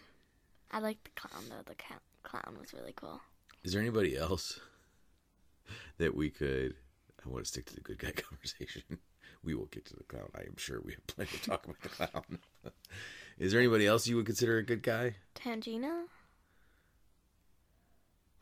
I 0.78 0.80
like 0.80 1.04
the 1.04 1.10
clown 1.20 1.44
though. 1.50 1.64
The 1.66 1.76
clown 2.22 2.56
was 2.60 2.72
really 2.72 2.94
cool. 2.96 3.20
Is 3.64 3.74
there 3.74 3.82
anybody 3.82 4.16
else 4.16 4.60
that 5.98 6.16
we 6.16 6.30
could? 6.30 6.76
I 7.26 7.30
want 7.30 7.46
to 7.46 7.50
stick 7.50 7.66
to 7.66 7.74
the 7.74 7.82
good 7.82 7.98
guy 7.98 8.12
conversation. 8.16 8.84
We 9.44 9.56
will 9.56 9.66
get 9.66 9.86
to 9.86 9.96
the 9.96 10.04
clown. 10.04 10.30
I 10.36 10.42
am 10.42 10.56
sure 10.56 10.80
we 10.86 10.94
have 10.94 11.08
plenty 11.08 11.36
to 11.36 11.50
talk 11.50 11.66
about 11.66 11.82
the 11.82 11.90
clown. 11.90 12.38
Is 13.40 13.52
there 13.52 13.60
anybody 13.60 13.88
else 13.88 14.06
you 14.08 14.18
would 14.18 14.28
consider 14.28 14.60
a 14.60 14.64
good 14.64 14.84
guy? 14.84 15.16
Tangina? 15.34 16.04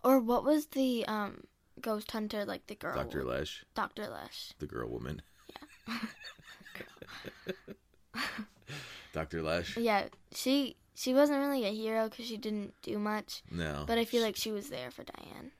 Or 0.04 0.20
what 0.20 0.44
was 0.44 0.66
the 0.68 1.06
um 1.08 1.46
ghost 1.80 2.12
hunter 2.12 2.44
like 2.44 2.68
the 2.68 2.76
girl? 2.76 2.96
Dr. 2.96 3.24
Lesh, 3.24 3.64
Dr. 3.76 4.10
Lesh. 4.10 4.52
the 4.60 4.68
girl 4.68 4.90
woman. 4.90 5.22
Yeah. 5.88 6.00
Dr. 9.14 9.42
Lesh? 9.42 9.78
Yeah, 9.78 10.10
she 10.34 10.76
she 10.96 11.14
wasn't 11.14 11.40
really 11.40 11.66
a 11.66 11.72
hero 11.72 12.10
because 12.10 12.26
she 12.26 12.38
didn't 12.38 12.74
do 12.82 12.98
much, 12.98 13.44
No. 13.52 13.84
but 13.86 13.98
I 13.98 14.06
feel 14.06 14.24
like 14.24 14.36
she 14.36 14.52
was 14.52 14.70
there 14.70 14.90
for 14.92 15.04
Diane. 15.04 15.52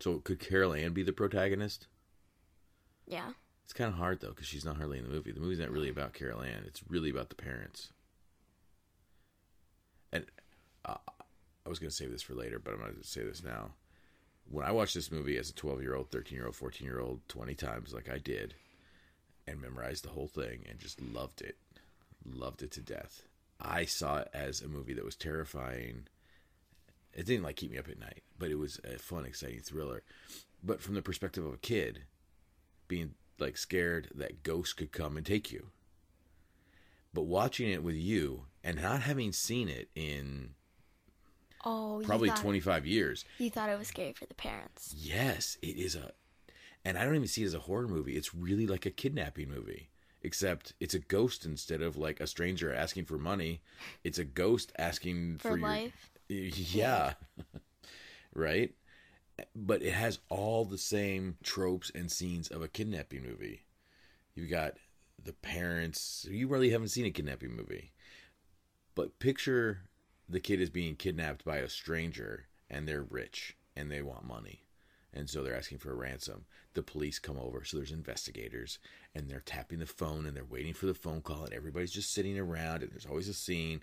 So 0.00 0.18
could 0.18 0.40
Carol 0.40 0.72
Ann 0.74 0.92
be 0.92 1.02
the 1.02 1.12
protagonist? 1.12 1.86
Yeah. 3.06 3.32
It's 3.64 3.72
kind 3.74 3.88
of 3.92 3.98
hard 3.98 4.20
though 4.20 4.30
because 4.30 4.46
she's 4.46 4.64
not 4.64 4.76
hardly 4.78 4.98
in 4.98 5.04
the 5.04 5.10
movie. 5.10 5.30
The 5.32 5.40
movie's 5.40 5.58
not 5.60 5.70
really 5.70 5.90
about 5.90 6.14
Carol 6.14 6.42
Ann. 6.42 6.64
It's 6.66 6.82
really 6.88 7.10
about 7.10 7.28
the 7.28 7.36
parents. 7.36 7.92
And 10.12 10.24
uh, 10.84 10.96
I 11.64 11.68
was 11.68 11.78
going 11.78 11.90
to 11.90 11.94
save 11.96 12.10
this 12.10 12.22
for 12.22 12.34
later, 12.34 12.58
but 12.58 12.72
I'm 12.74 12.80
going 12.80 12.96
to 12.96 13.06
say 13.06 13.22
this 13.22 13.44
now. 13.44 13.72
When 14.50 14.66
I 14.66 14.72
watched 14.72 14.94
this 14.94 15.12
movie 15.12 15.36
as 15.36 15.50
a 15.50 15.54
12 15.54 15.82
year 15.82 15.94
old, 15.94 16.10
13 16.10 16.34
year 16.36 16.46
old, 16.46 16.56
14 16.56 16.84
year 16.86 16.98
old, 17.00 17.20
20 17.28 17.54
times, 17.54 17.94
like 17.94 18.08
I 18.08 18.18
did, 18.18 18.54
and 19.46 19.60
memorized 19.60 20.04
the 20.04 20.08
whole 20.10 20.26
thing 20.26 20.64
and 20.68 20.78
just 20.80 21.00
loved 21.00 21.40
it, 21.42 21.56
loved 22.24 22.62
it 22.62 22.72
to 22.72 22.80
death. 22.80 23.22
I 23.60 23.84
saw 23.84 24.18
it 24.18 24.28
as 24.32 24.60
a 24.62 24.68
movie 24.68 24.94
that 24.94 25.04
was 25.04 25.16
terrifying. 25.16 26.06
It 27.12 27.26
didn't 27.26 27.42
like 27.44 27.56
keep 27.56 27.70
me 27.72 27.78
up 27.78 27.88
at 27.88 27.98
night, 27.98 28.22
but 28.38 28.50
it 28.50 28.58
was 28.58 28.80
a 28.84 28.98
fun, 28.98 29.24
exciting 29.24 29.60
thriller. 29.60 30.02
But 30.62 30.80
from 30.80 30.94
the 30.94 31.02
perspective 31.02 31.44
of 31.44 31.54
a 31.54 31.58
kid, 31.58 32.02
being 32.88 33.14
like 33.38 33.56
scared 33.56 34.08
that 34.14 34.42
ghosts 34.42 34.72
could 34.74 34.92
come 34.92 35.16
and 35.16 35.24
take 35.26 35.50
you. 35.50 35.68
But 37.12 37.22
watching 37.22 37.68
it 37.70 37.82
with 37.82 37.96
you 37.96 38.46
and 38.62 38.80
not 38.80 39.02
having 39.02 39.32
seen 39.32 39.68
it 39.68 39.88
in 39.94 40.50
Oh, 41.64 42.00
probably 42.04 42.28
thought, 42.30 42.38
25 42.38 42.86
years, 42.86 43.24
You 43.38 43.50
thought 43.50 43.68
it 43.68 43.78
was 43.78 43.88
scary 43.88 44.12
for 44.14 44.24
the 44.26 44.34
parents. 44.34 44.94
yes, 44.96 45.58
it 45.60 45.76
is 45.76 45.94
a. 45.94 46.12
And 46.84 46.96
I 46.96 47.04
don't 47.04 47.16
even 47.16 47.28
see 47.28 47.42
it 47.42 47.46
as 47.46 47.54
a 47.54 47.58
horror 47.60 47.88
movie. 47.88 48.16
It's 48.16 48.34
really 48.34 48.66
like 48.66 48.86
a 48.86 48.90
kidnapping 48.90 49.50
movie, 49.50 49.90
except 50.22 50.74
it's 50.80 50.94
a 50.94 50.98
ghost 50.98 51.44
instead 51.44 51.82
of 51.82 51.96
like 51.96 52.20
a 52.20 52.26
stranger 52.26 52.72
asking 52.72 53.04
for 53.06 53.18
money. 53.18 53.60
It's 54.04 54.18
a 54.18 54.24
ghost 54.24 54.72
asking 54.78 55.38
For 55.38 55.50
for, 55.50 55.58
your 55.58 55.68
life? 55.68 56.10
Yeah. 56.28 57.14
right? 58.34 58.72
But 59.56 59.82
it 59.82 59.94
has 59.94 60.20
all 60.28 60.64
the 60.64 60.78
same 60.78 61.36
tropes 61.42 61.90
and 61.94 62.10
scenes 62.10 62.48
of 62.48 62.62
a 62.62 62.68
kidnapping 62.68 63.22
movie. 63.22 63.64
You've 64.34 64.50
got 64.50 64.74
the 65.22 65.32
parents. 65.32 66.26
You 66.30 66.46
really 66.46 66.70
haven't 66.70 66.88
seen 66.88 67.06
a 67.06 67.10
kidnapping 67.10 67.54
movie. 67.56 67.92
But 68.94 69.18
picture 69.18 69.80
the 70.28 70.40
kid 70.40 70.60
is 70.60 70.70
being 70.70 70.94
kidnapped 70.94 71.44
by 71.44 71.56
a 71.58 71.68
stranger 71.68 72.46
and 72.68 72.86
they're 72.86 73.02
rich 73.02 73.56
and 73.74 73.90
they 73.90 74.02
want 74.02 74.24
money. 74.24 74.64
And 75.12 75.28
so 75.28 75.42
they're 75.42 75.56
asking 75.56 75.78
for 75.78 75.90
a 75.90 75.96
ransom. 75.96 76.44
The 76.74 76.82
police 76.82 77.18
come 77.18 77.36
over, 77.36 77.64
so 77.64 77.76
there's 77.76 77.90
investigators, 77.90 78.78
and 79.14 79.28
they're 79.28 79.40
tapping 79.40 79.80
the 79.80 79.86
phone 79.86 80.24
and 80.24 80.36
they're 80.36 80.44
waiting 80.44 80.72
for 80.72 80.86
the 80.86 80.94
phone 80.94 81.20
call, 81.20 81.44
and 81.44 81.52
everybody's 81.52 81.90
just 81.90 82.12
sitting 82.12 82.38
around, 82.38 82.82
and 82.82 82.92
there's 82.92 83.06
always 83.06 83.28
a 83.28 83.34
scene 83.34 83.82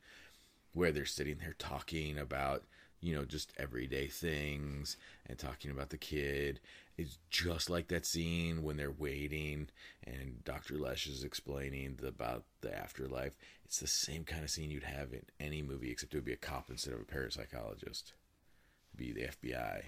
where 0.74 0.92
they're 0.92 1.06
sitting 1.06 1.38
there 1.40 1.56
talking 1.58 2.18
about 2.18 2.64
you 3.02 3.14
know 3.14 3.26
just 3.26 3.54
everyday 3.58 4.08
things 4.08 4.98
and 5.28 5.38
talking 5.38 5.72
about 5.72 5.90
the 5.90 5.98
kid. 5.98 6.60
It's 6.98 7.20
just 7.30 7.70
like 7.70 7.90
that 7.90 8.06
scene 8.06 8.64
when 8.64 8.78
they're 8.78 8.90
waiting 8.90 9.68
and 10.04 10.44
dr 10.44 10.74
lesh 10.74 11.06
is 11.06 11.24
explaining 11.24 12.00
about 12.06 12.46
the 12.62 12.76
afterlife. 12.76 13.38
It's 13.66 13.80
the 13.80 13.88
same 13.88 14.24
kind 14.24 14.44
of 14.44 14.50
scene 14.50 14.72
you'd 14.72 14.84
have 14.84 15.14
in 15.14 15.24
any 15.40 15.62
movie 15.62 15.92
except 15.92 16.14
it 16.14 16.18
would 16.18 16.26
be 16.26 16.34
a 16.34 16.38
cop 16.38 16.70
instead 16.70 16.94
of 16.94 17.02
a 17.02 17.04
parapsychologist. 17.04 18.14
It'd 18.94 18.98
be 18.98 19.12
the 19.12 19.28
fbi 19.28 19.84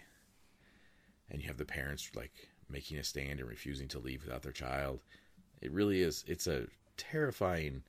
and 1.30 1.42
you 1.42 1.48
have 1.48 1.58
the 1.58 1.66
parents 1.66 2.10
like 2.16 2.32
making 2.70 2.98
a 2.98 3.04
stand 3.04 3.40
and 3.40 3.50
refusing 3.50 3.88
to 3.88 4.00
leave 4.00 4.24
without 4.24 4.44
their 4.44 4.52
child 4.52 5.00
it 5.62 5.72
really 5.72 6.02
is 6.02 6.24
it's 6.28 6.48
a 6.48 6.68
terrifying 6.98 7.84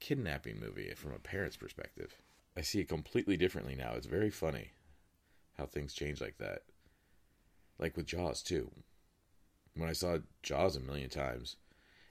kidnapping 0.00 0.60
movie 0.60 0.92
from 0.94 1.12
a 1.12 1.18
parent's 1.18 1.56
perspective. 1.56 2.16
I 2.56 2.62
see 2.62 2.80
it 2.80 2.88
completely 2.88 3.36
differently 3.36 3.74
now. 3.74 3.92
It's 3.94 4.06
very 4.06 4.30
funny 4.30 4.72
how 5.56 5.66
things 5.66 5.94
change 5.94 6.20
like 6.20 6.38
that. 6.38 6.62
Like 7.78 7.96
with 7.96 8.06
Jaws 8.06 8.42
too. 8.42 8.70
When 9.74 9.88
I 9.88 9.94
saw 9.94 10.18
Jaws 10.42 10.76
a 10.76 10.80
million 10.80 11.10
times, 11.10 11.56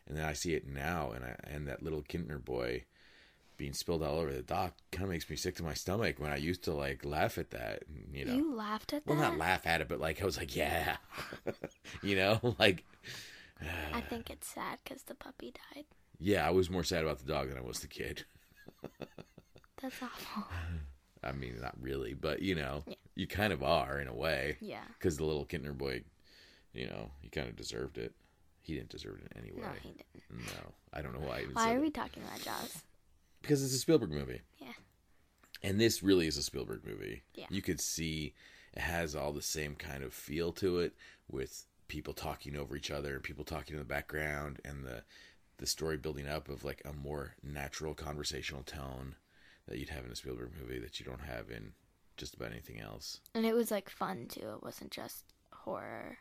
and 0.07 0.15
then 0.15 0.25
I 0.25 0.33
see 0.33 0.53
it 0.53 0.67
now, 0.67 1.11
and 1.11 1.25
I, 1.25 1.35
and 1.43 1.67
that 1.67 1.81
little 1.81 2.03
Kintner 2.03 2.43
boy 2.43 2.83
being 3.57 3.73
spilled 3.73 4.03
all 4.03 4.19
over 4.19 4.31
the 4.33 4.41
dock 4.41 4.73
kind 4.91 5.05
of 5.05 5.09
makes 5.11 5.29
me 5.29 5.35
sick 5.35 5.55
to 5.55 5.63
my 5.63 5.73
stomach. 5.73 6.19
When 6.19 6.31
I 6.31 6.37
used 6.37 6.63
to 6.65 6.73
like 6.73 7.05
laugh 7.05 7.37
at 7.37 7.51
that, 7.51 7.83
you 8.11 8.25
know. 8.25 8.33
You 8.35 8.53
laughed 8.55 8.93
at 8.93 9.05
that? 9.05 9.11
well, 9.11 9.21
not 9.21 9.37
laugh 9.37 9.65
at 9.65 9.81
it, 9.81 9.87
but 9.87 9.99
like 9.99 10.21
I 10.21 10.25
was 10.25 10.37
like, 10.37 10.55
yeah, 10.55 10.97
you 12.03 12.15
know, 12.15 12.39
like 12.59 12.83
I 13.93 13.99
uh. 13.99 14.01
think 14.09 14.29
it's 14.29 14.47
sad 14.47 14.79
because 14.83 15.03
the 15.03 15.15
puppy 15.15 15.53
died. 15.73 15.85
yeah. 16.19 16.45
I 16.47 16.51
was 16.51 16.69
more 16.69 16.83
sad 16.83 17.03
about 17.03 17.19
the 17.19 17.31
dog 17.31 17.49
than 17.49 17.57
I 17.57 17.61
was 17.61 17.79
the 17.79 17.87
kid. 17.87 18.25
That's 19.81 20.01
awful. 20.01 20.43
I 21.23 21.31
mean, 21.31 21.57
not 21.61 21.75
really, 21.81 22.13
but 22.13 22.41
you 22.41 22.55
know, 22.55 22.83
Yeah. 22.87 22.95
you 23.15 23.27
kind 23.27 23.51
of 23.53 23.63
are 23.63 23.99
in 23.99 24.07
a 24.07 24.13
way 24.15 24.57
Yeah. 24.61 24.83
because 24.99 25.17
the 25.17 25.25
little 25.25 25.45
Kintner 25.45 25.77
boy, 25.77 26.03
you 26.73 26.87
know, 26.87 27.11
he 27.21 27.29
kind 27.29 27.47
of 27.47 27.55
deserved 27.55 27.97
it. 27.97 28.13
He 28.61 28.73
didn't 28.75 28.89
deserve 28.89 29.19
it 29.23 29.31
in 29.31 29.43
any 29.43 29.51
way. 29.51 29.61
No, 29.61 29.69
he 29.81 29.89
didn't. 29.89 30.47
No, 30.47 30.73
I 30.93 31.01
don't 31.01 31.13
know 31.13 31.27
why. 31.27 31.43
Why 31.53 31.73
are 31.73 31.77
it. 31.77 31.81
we 31.81 31.91
talking 31.91 32.23
about 32.23 32.41
Jaws? 32.41 32.83
Because 33.45 33.63
it's 33.63 33.75
a 33.75 33.77
Spielberg 33.79 34.11
movie. 34.11 34.41
Yeah. 34.59 34.73
And 35.61 35.79
this 35.79 36.01
really 36.01 36.25
is 36.25 36.35
a 36.35 36.43
Spielberg 36.43 36.81
movie. 36.83 37.21
Yeah. 37.35 37.45
You 37.49 37.61
could 37.61 37.79
see 37.79 38.33
it 38.73 38.81
has 38.81 39.15
all 39.15 39.31
the 39.31 39.41
same 39.43 39.75
kind 39.75 40.03
of 40.03 40.13
feel 40.13 40.51
to 40.53 40.79
it 40.79 40.93
with 41.29 41.67
people 41.87 42.13
talking 42.13 42.55
over 42.55 42.75
each 42.75 42.89
other 42.89 43.13
and 43.13 43.23
people 43.23 43.45
talking 43.45 43.75
in 43.75 43.79
the 43.79 43.85
background 43.85 44.59
and 44.65 44.83
the 44.83 45.03
the 45.57 45.67
story 45.67 45.95
building 45.95 46.27
up 46.27 46.49
of 46.49 46.65
like 46.65 46.81
a 46.85 46.91
more 46.91 47.35
natural 47.43 47.93
conversational 47.93 48.63
tone 48.63 49.15
that 49.67 49.77
you'd 49.77 49.89
have 49.89 50.03
in 50.03 50.11
a 50.11 50.15
Spielberg 50.15 50.51
movie 50.59 50.79
that 50.79 50.99
you 50.99 51.05
don't 51.05 51.21
have 51.21 51.49
in 51.49 51.71
just 52.17 52.33
about 52.33 52.51
anything 52.51 52.81
else. 52.81 53.21
And 53.33 53.45
it 53.45 53.53
was 53.55 53.71
like 53.71 53.89
fun 53.89 54.25
too. 54.27 54.55
It 54.55 54.63
wasn't 54.63 54.91
just 54.91 55.23
horror. 55.51 56.17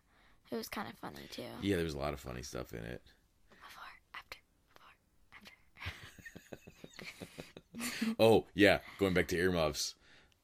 It 0.52 0.56
was 0.56 0.68
kind 0.68 0.88
of 0.88 0.96
funny 0.98 1.26
too. 1.30 1.42
Yeah, 1.62 1.76
there 1.76 1.84
was 1.84 1.94
a 1.94 1.98
lot 1.98 2.12
of 2.12 2.20
funny 2.20 2.42
stuff 2.42 2.72
in 2.72 2.84
it. 2.84 3.02
Before, 3.50 3.82
after, 4.14 4.38
before, 4.74 4.94
after. 5.34 5.52
Oh, 8.18 8.46
yeah, 8.54 8.78
going 8.98 9.14
back 9.14 9.28
to 9.28 9.36
earmuffs. 9.36 9.94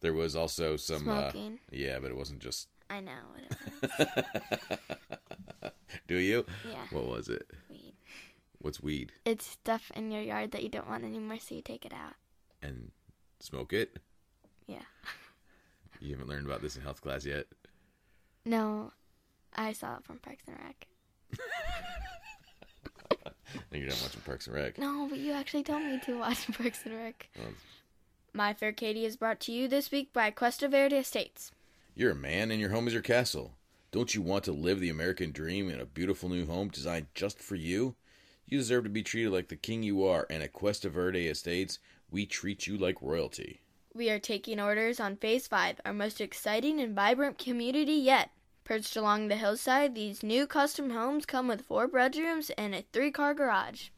There 0.01 0.15
was 0.15 0.35
also 0.35 0.77
some 0.77 1.09
uh, 1.09 1.31
yeah, 1.71 1.99
but 1.99 2.11
it 2.11 2.17
wasn't 2.17 2.41
just 2.41 2.69
I 2.89 3.01
know 3.01 3.13
what 3.33 3.99
it 4.01 4.11
was. 5.61 5.71
Do 6.09 6.17
you? 6.17 6.45
Yeah. 6.69 6.85
What 6.91 7.07
was 7.07 7.29
it? 7.29 7.51
Weed. 7.71 7.93
What's 8.59 8.83
weed? 8.83 9.13
It's 9.25 9.47
stuff 9.47 9.91
in 9.95 10.11
your 10.11 10.23
yard 10.23 10.53
that 10.53 10.63
you 10.63 10.69
don't 10.69 10.89
want 10.89 11.05
anymore, 11.05 11.39
so 11.39 11.55
you 11.55 11.63
take 11.63 11.85
it 11.85 11.93
out. 11.93 12.15
And 12.63 12.91
smoke 13.41 13.73
it? 13.73 13.99
Yeah. 14.67 14.83
You 16.03 16.13
haven't 16.13 16.29
learned 16.31 16.47
about 16.47 16.63
this 16.63 16.77
in 16.77 16.83
health 16.83 17.03
class 17.03 17.27
yet? 17.27 17.45
No, 18.47 18.91
I 19.55 19.75
saw 19.75 19.97
it 19.97 20.05
from 20.05 20.19
Parks 20.19 20.45
and 20.49 20.57
Rec. 20.59 20.87
You're 23.73 23.89
not 23.89 24.01
watching 24.03 24.21
Parks 24.23 24.47
and 24.47 24.57
Rec. 24.57 24.79
No, 24.79 25.07
but 25.09 25.19
you 25.19 25.33
actually 25.33 25.63
told 25.63 25.83
me 25.83 26.01
to 26.05 26.19
watch 26.19 26.47
Parks 26.59 26.81
and 26.85 26.97
Rec. 26.97 27.29
Well, 27.39 27.49
My 28.33 28.55
Fair 28.55 28.73
Katie 28.73 29.05
is 29.05 29.17
brought 29.17 29.41
to 29.41 29.53
you 29.53 29.69
this 29.69 29.91
week 29.91 30.13
by 30.13 30.31
Cuesta 30.31 30.69
Verde 30.69 30.97
Estates. 30.97 31.51
you're 31.95 32.13
a 32.13 32.15
man 32.15 32.51
and 32.51 32.61
your 32.61 32.71
home 32.71 32.87
is 32.87 32.93
your 32.93 33.03
castle. 33.03 33.55
Don't 33.93 34.15
you 34.15 34.23
want 34.23 34.45
to 34.45 34.53
live 34.53 34.79
the 34.79 34.89
American 34.91 35.33
dream 35.33 35.69
in 35.69 35.81
a 35.81 35.85
beautiful 35.85 36.29
new 36.29 36.47
home 36.47 36.69
designed 36.69 37.07
just 37.15 37.41
for 37.41 37.57
you? 37.57 37.97
You 38.47 38.59
deserve 38.59 38.85
to 38.85 38.91
be 38.91 39.03
treated 39.03 39.33
like 39.33 39.49
the 39.49 39.57
king 39.57 39.83
you 39.83 40.05
are, 40.05 40.27
and 40.31 40.43
at 40.43 40.53
Cuesta 40.53 40.89
Verde 40.89 41.27
Estates, 41.29 41.79
we 42.11 42.27
treat 42.27 42.67
you 42.67 42.77
like 42.77 43.01
royalty. 43.03 43.61
We 43.95 44.11
are 44.11 44.19
taking 44.21 44.61
orders 44.61 45.01
on 45.01 45.17
Phase 45.17 45.49
5, 45.49 45.81
our 45.85 45.93
most 45.93 46.21
exciting 46.21 46.81
and 46.81 46.95
vibrant 46.95 47.39
community 47.39 47.95
yet. 47.95 48.31
Perched 48.71 48.95
along 48.95 49.27
the 49.27 49.35
hillside, 49.35 49.97
these 49.97 50.23
new 50.23 50.47
custom 50.47 50.91
homes 50.91 51.27
come 51.27 51.49
with 51.49 51.63
four 51.63 51.89
bedrooms 51.89 52.51
and 52.51 52.73
a 52.73 52.85
three 52.93 53.11
car 53.11 53.35
garage. 53.35 53.89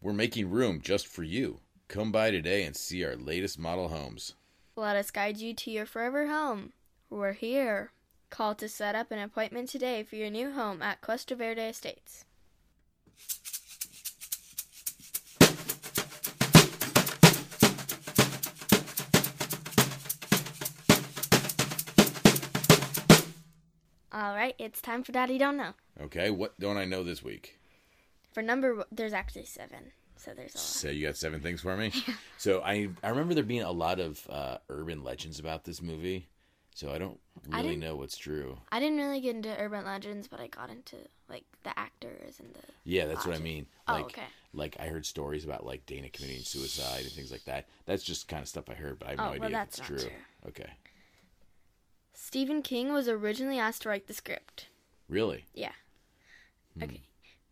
We're 0.00 0.14
making 0.14 0.48
room 0.48 0.80
just 0.80 1.06
for 1.06 1.22
you. 1.22 1.60
Come 1.86 2.10
by 2.10 2.30
today 2.30 2.64
and 2.64 2.74
see 2.74 3.04
our 3.04 3.14
latest 3.14 3.58
model 3.58 3.88
homes. 3.88 4.34
Let 4.74 4.96
us 4.96 5.10
guide 5.10 5.36
you 5.36 5.52
to 5.52 5.70
your 5.70 5.84
forever 5.84 6.28
home. 6.28 6.72
We're 7.10 7.34
here. 7.34 7.92
Call 8.30 8.54
to 8.54 8.70
set 8.70 8.94
up 8.94 9.10
an 9.10 9.18
appointment 9.18 9.68
today 9.68 10.02
for 10.02 10.16
your 10.16 10.30
new 10.30 10.52
home 10.52 10.80
at 10.80 11.02
Cuesta 11.02 11.36
Verde 11.36 11.68
Estates. 11.68 12.24
All 24.12 24.34
right, 24.34 24.54
it's 24.58 24.80
time 24.82 25.02
for 25.02 25.12
Daddy 25.12 25.38
Don't 25.38 25.56
Know. 25.56 25.72
Okay, 26.00 26.30
what 26.30 26.58
don't 26.60 26.76
I 26.76 26.84
know 26.84 27.02
this 27.02 27.22
week? 27.22 27.58
For 28.32 28.42
number, 28.42 28.84
there's 28.92 29.12
actually 29.14 29.44
seven, 29.46 29.92
so 30.16 30.32
there's 30.34 30.54
a 30.54 30.58
lot. 30.58 30.64
So 30.64 30.88
you 30.90 31.06
got 31.06 31.16
seven 31.16 31.40
things 31.40 31.60
for 31.62 31.76
me. 31.76 31.92
so 32.38 32.60
I 32.62 32.88
I 33.02 33.08
remember 33.08 33.34
there 33.34 33.44
being 33.44 33.62
a 33.62 33.72
lot 33.72 34.00
of 34.00 34.26
uh, 34.28 34.58
urban 34.68 35.02
legends 35.02 35.38
about 35.38 35.64
this 35.64 35.80
movie. 35.80 36.28
So 36.74 36.90
I 36.90 36.96
don't 36.96 37.18
really 37.48 37.68
didn't- 37.68 37.80
know 37.80 37.96
what's 37.96 38.16
true. 38.16 38.56
I 38.70 38.80
didn't 38.80 38.96
really 38.98 39.20
get 39.20 39.36
into 39.36 39.54
urban 39.58 39.84
legends, 39.84 40.26
but 40.28 40.40
I 40.40 40.46
got 40.46 40.70
into 40.70 40.96
like 41.28 41.44
the 41.64 41.78
actors 41.78 42.38
and 42.40 42.52
the. 42.54 42.60
Yeah, 42.84 43.06
that's 43.06 43.26
what 43.26 43.36
I 43.36 43.40
mean. 43.40 43.66
Oh, 43.88 43.92
Like, 43.94 44.04
okay. 44.06 44.22
like 44.54 44.76
I 44.80 44.86
heard 44.86 45.04
stories 45.06 45.44
about 45.44 45.66
like 45.66 45.84
Dana 45.86 46.08
committing 46.10 46.40
suicide 46.42 47.02
and 47.02 47.12
things 47.12 47.30
like 47.30 47.44
that. 47.44 47.66
That's 47.86 48.02
just 48.02 48.26
kind 48.28 48.40
of 48.42 48.48
stuff 48.48 48.70
I 48.70 48.74
heard, 48.74 48.98
but 48.98 49.08
I 49.08 49.10
have 49.10 49.18
no 49.18 49.24
Oh, 49.24 49.32
well, 49.32 49.44
idea 49.44 49.62
if 49.62 49.68
it's 49.68 49.78
true. 49.80 49.98
true. 49.98 50.10
Okay, 50.48 50.70
Stephen 52.14 52.62
King 52.62 52.92
was 52.92 53.08
originally 53.08 53.58
asked 53.58 53.82
to 53.82 53.88
write 53.88 54.06
the 54.06 54.14
script. 54.14 54.68
really? 55.08 55.46
Yeah. 55.54 55.72
Hmm. 56.76 56.84
Okay. 56.84 57.02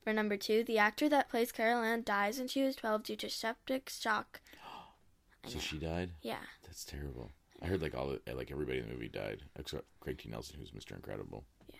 For 0.02 0.12
number 0.12 0.37
two, 0.37 0.64
the 0.64 0.79
actor 0.79 1.09
that 1.11 1.29
plays 1.29 1.52
Carol 1.52 1.83
Ann 1.83 2.02
dies 2.02 2.38
when 2.38 2.49
she 2.49 2.62
was 2.62 2.75
12 2.76 3.02
due 3.02 3.17
to 3.17 3.29
septic 3.31 3.88
shock. 3.90 4.40
So 5.47 5.59
she 5.59 5.79
died. 5.79 6.11
Yeah. 6.21 6.43
That's 6.64 6.85
terrible. 6.85 7.31
I 7.62 7.67
heard 7.67 7.81
like 7.81 7.95
all 7.95 8.09
the, 8.26 8.35
like 8.35 8.50
everybody 8.50 8.79
in 8.79 8.87
the 8.87 8.93
movie 8.93 9.09
died 9.09 9.40
except 9.59 9.85
Craig 10.00 10.19
T. 10.19 10.29
Nelson, 10.29 10.57
who's 10.59 10.71
Mr. 10.73 10.95
Incredible. 10.95 11.45
Yeah. 11.69 11.79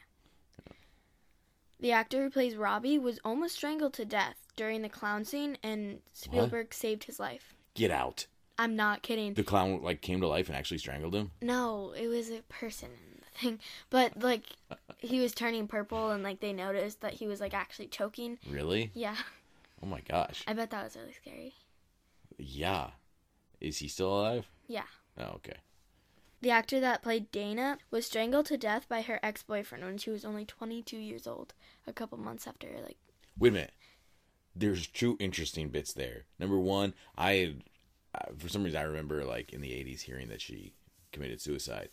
The 1.79 1.93
actor 1.93 2.23
who 2.25 2.31
plays 2.31 2.57
Robbie 2.57 2.99
was 2.99 3.19
almost 3.23 3.57
strangled 3.57 3.93
to 3.95 4.07
death 4.07 4.37
during 4.57 4.81
the 4.81 4.89
clown 4.89 5.25
scene, 5.27 5.59
and 5.63 6.01
Spielberg 6.15 6.73
saved 6.73 7.05
his 7.05 7.21
life. 7.21 7.55
Get 7.75 7.91
out! 7.91 8.27
I'm 8.61 8.77
not 8.77 9.01
kidding. 9.01 9.33
The 9.33 9.43
clown 9.43 9.83
like 9.83 10.03
came 10.03 10.21
to 10.21 10.29
life 10.29 10.49
and 10.49 10.57
actually 10.57 10.77
strangled 10.77 11.15
him. 11.15 11.31
No, 11.41 11.95
it 11.97 12.09
was 12.09 12.29
a 12.29 12.43
person 12.51 12.91
in 12.91 13.21
the 13.21 13.39
thing. 13.39 13.59
But, 13.89 14.23
like, 14.23 14.43
he 14.99 15.19
was 15.19 15.33
turning 15.33 15.67
purple, 15.67 16.11
and, 16.11 16.23
like, 16.23 16.41
they 16.41 16.53
noticed 16.53 17.01
that 17.01 17.15
he 17.15 17.27
was, 17.27 17.41
like, 17.41 17.55
actually 17.55 17.87
choking. 17.87 18.37
Really? 18.47 18.91
Yeah. 18.93 19.17
Oh 19.83 19.87
my 19.87 20.03
gosh. 20.03 20.45
I 20.47 20.53
bet 20.53 20.69
that 20.73 20.85
was 20.85 20.95
really 20.95 21.15
scary. 21.15 21.55
Yeah. 22.37 22.91
Is 23.63 23.79
he 23.79 23.89
still 23.89 24.13
alive? 24.13 24.47
Yeah. 24.69 24.85
Oh, 25.17 25.37
okay. 25.37 25.57
The 26.43 26.51
actor 26.51 26.81
that 26.81 27.03
played 27.03 27.33
Dana 27.33 27.79
was 27.91 28.05
strangled 28.05 28.45
to 28.47 28.59
death 28.59 28.87
by 28.91 29.01
her 29.01 29.21
ex 29.23 29.43
boyfriend 29.43 29.85
when 29.85 29.97
she 29.97 30.11
was 30.11 30.27
only 30.27 30.45
22 30.45 30.99
years 30.99 31.27
old, 31.27 31.55
a 31.87 31.95
couple 31.95 32.19
months 32.19 32.47
after, 32.47 32.69
like, 32.85 32.99
Wait 33.39 33.49
a 33.49 33.53
minute. 33.53 33.73
There's 34.55 34.87
two 34.87 35.17
interesting 35.19 35.71
bits 35.71 35.95
there. 35.95 36.25
Number 36.39 36.59
one, 36.59 36.93
I 37.17 37.33
had, 37.33 37.63
uh, 38.15 38.33
for 38.37 38.49
some 38.49 38.65
reason, 38.65 38.81
I 38.81 38.85
remember 38.85 39.25
like 39.25 39.53
in 39.53 39.61
the 39.61 39.71
80s 39.71 40.03
hearing 40.03 40.29
that 40.29 40.41
she 40.41 40.73
committed 41.13 41.41
suicide. 41.41 41.89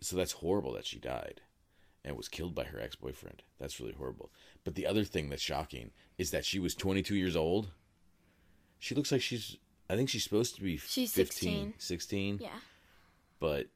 So 0.00 0.16
that's 0.16 0.32
horrible 0.32 0.72
that 0.72 0.86
she 0.86 0.98
died 0.98 1.40
and 2.04 2.16
was 2.16 2.28
killed 2.28 2.54
by 2.54 2.64
her 2.64 2.80
ex 2.80 2.96
boyfriend. 2.96 3.42
That's 3.58 3.80
really 3.80 3.94
horrible. 3.94 4.30
But 4.64 4.74
the 4.74 4.86
other 4.86 5.04
thing 5.04 5.30
that's 5.30 5.42
shocking 5.42 5.90
is 6.18 6.30
that 6.30 6.44
she 6.44 6.58
was 6.58 6.74
22 6.74 7.14
years 7.14 7.36
old. 7.36 7.70
She 8.78 8.94
looks 8.94 9.10
like 9.10 9.22
she's, 9.22 9.56
I 9.88 9.96
think 9.96 10.10
she's 10.10 10.24
supposed 10.24 10.56
to 10.56 10.62
be 10.62 10.76
She's 10.76 11.12
15, 11.12 11.74
16. 11.78 12.38
16, 12.38 12.38
yeah. 12.42 12.48
but 13.40 13.68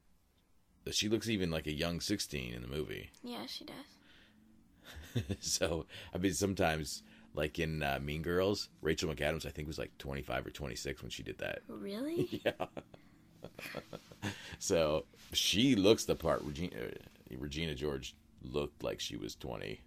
she 0.91 1.09
looks 1.09 1.29
even 1.29 1.51
like 1.51 1.67
a 1.67 1.73
young 1.73 2.01
16 2.01 2.53
in 2.53 2.63
the 2.63 2.69
movie. 2.69 3.11
Yeah, 3.23 3.47
she 3.47 3.65
does. 3.65 5.25
so 5.41 5.87
I 6.15 6.19
mean, 6.19 6.35
sometimes 6.35 7.03
like 7.39 7.61
in 7.61 7.85
uh, 7.85 8.01
Mean 8.03 8.21
Girls, 8.21 8.69
Rachel 8.83 9.15
McAdams 9.15 9.47
I 9.47 9.51
think 9.51 9.69
was 9.69 9.79
like 9.79 9.97
25 9.99 10.49
or 10.49 10.51
26 10.51 11.03
when 11.03 11.11
she 11.11 11.23
did 11.23 11.39
that. 11.39 11.61
Really? 11.69 12.43
Yeah. 12.45 12.67
so 14.59 15.05
she 15.33 15.77
looks 15.77 16.05
the 16.05 16.17
part. 16.17 16.43
Regina, 16.43 16.73
uh, 16.77 17.37
Regina 17.39 17.75
George 17.75 18.17
looked 18.43 18.83
like 18.83 18.99
she 18.99 19.17
was 19.17 19.37
20, 19.37 19.81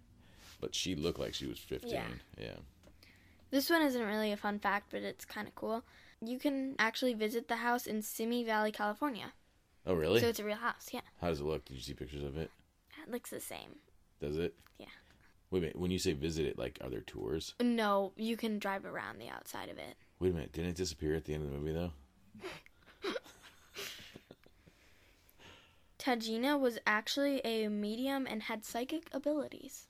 but 0.60 0.74
she 0.74 0.94
looked 0.94 1.18
like 1.18 1.34
she 1.34 1.46
was 1.46 1.58
15. 1.58 1.90
Yeah. 1.90 2.04
yeah. 2.40 2.56
This 3.50 3.68
one 3.68 3.82
isn't 3.82 4.02
really 4.02 4.32
a 4.32 4.38
fun 4.38 4.58
fact, 4.58 4.86
but 4.90 5.02
it's 5.02 5.26
kind 5.26 5.46
of 5.46 5.54
cool. 5.54 5.84
You 6.24 6.38
can 6.38 6.76
actually 6.78 7.12
visit 7.12 7.48
the 7.48 7.56
house 7.56 7.86
in 7.86 8.00
Simi 8.00 8.42
Valley, 8.42 8.72
California. 8.72 9.34
Oh 9.86 9.94
really? 9.94 10.20
So 10.20 10.28
it's 10.28 10.40
a 10.40 10.44
real 10.44 10.56
house, 10.56 10.88
yeah. 10.92 11.00
How 11.20 11.28
does 11.28 11.40
it 11.40 11.44
look? 11.44 11.66
Did 11.66 11.74
you 11.74 11.82
see 11.82 11.92
pictures 11.92 12.24
of 12.24 12.38
it? 12.38 12.50
It 13.02 13.10
looks 13.10 13.28
the 13.28 13.40
same. 13.40 13.76
Does 14.18 14.38
it? 14.38 14.54
Yeah. 14.78 14.86
Wait 15.52 15.58
a 15.58 15.60
minute. 15.60 15.78
When 15.78 15.90
you 15.90 15.98
say 15.98 16.14
visit 16.14 16.46
it, 16.46 16.58
like, 16.58 16.78
are 16.80 16.88
there 16.88 17.02
tours? 17.02 17.54
No, 17.60 18.12
you 18.16 18.38
can 18.38 18.58
drive 18.58 18.86
around 18.86 19.18
the 19.18 19.28
outside 19.28 19.68
of 19.68 19.76
it. 19.76 19.96
Wait 20.18 20.30
a 20.30 20.34
minute. 20.34 20.52
Didn't 20.52 20.70
it 20.70 20.76
disappear 20.76 21.14
at 21.14 21.26
the 21.26 21.34
end 21.34 21.44
of 21.44 21.50
the 21.52 21.58
movie 21.58 21.72
though? 21.72 21.92
Tangina 25.98 26.58
was 26.58 26.78
actually 26.86 27.42
a 27.44 27.68
medium 27.68 28.26
and 28.26 28.44
had 28.44 28.64
psychic 28.64 29.10
abilities. 29.12 29.88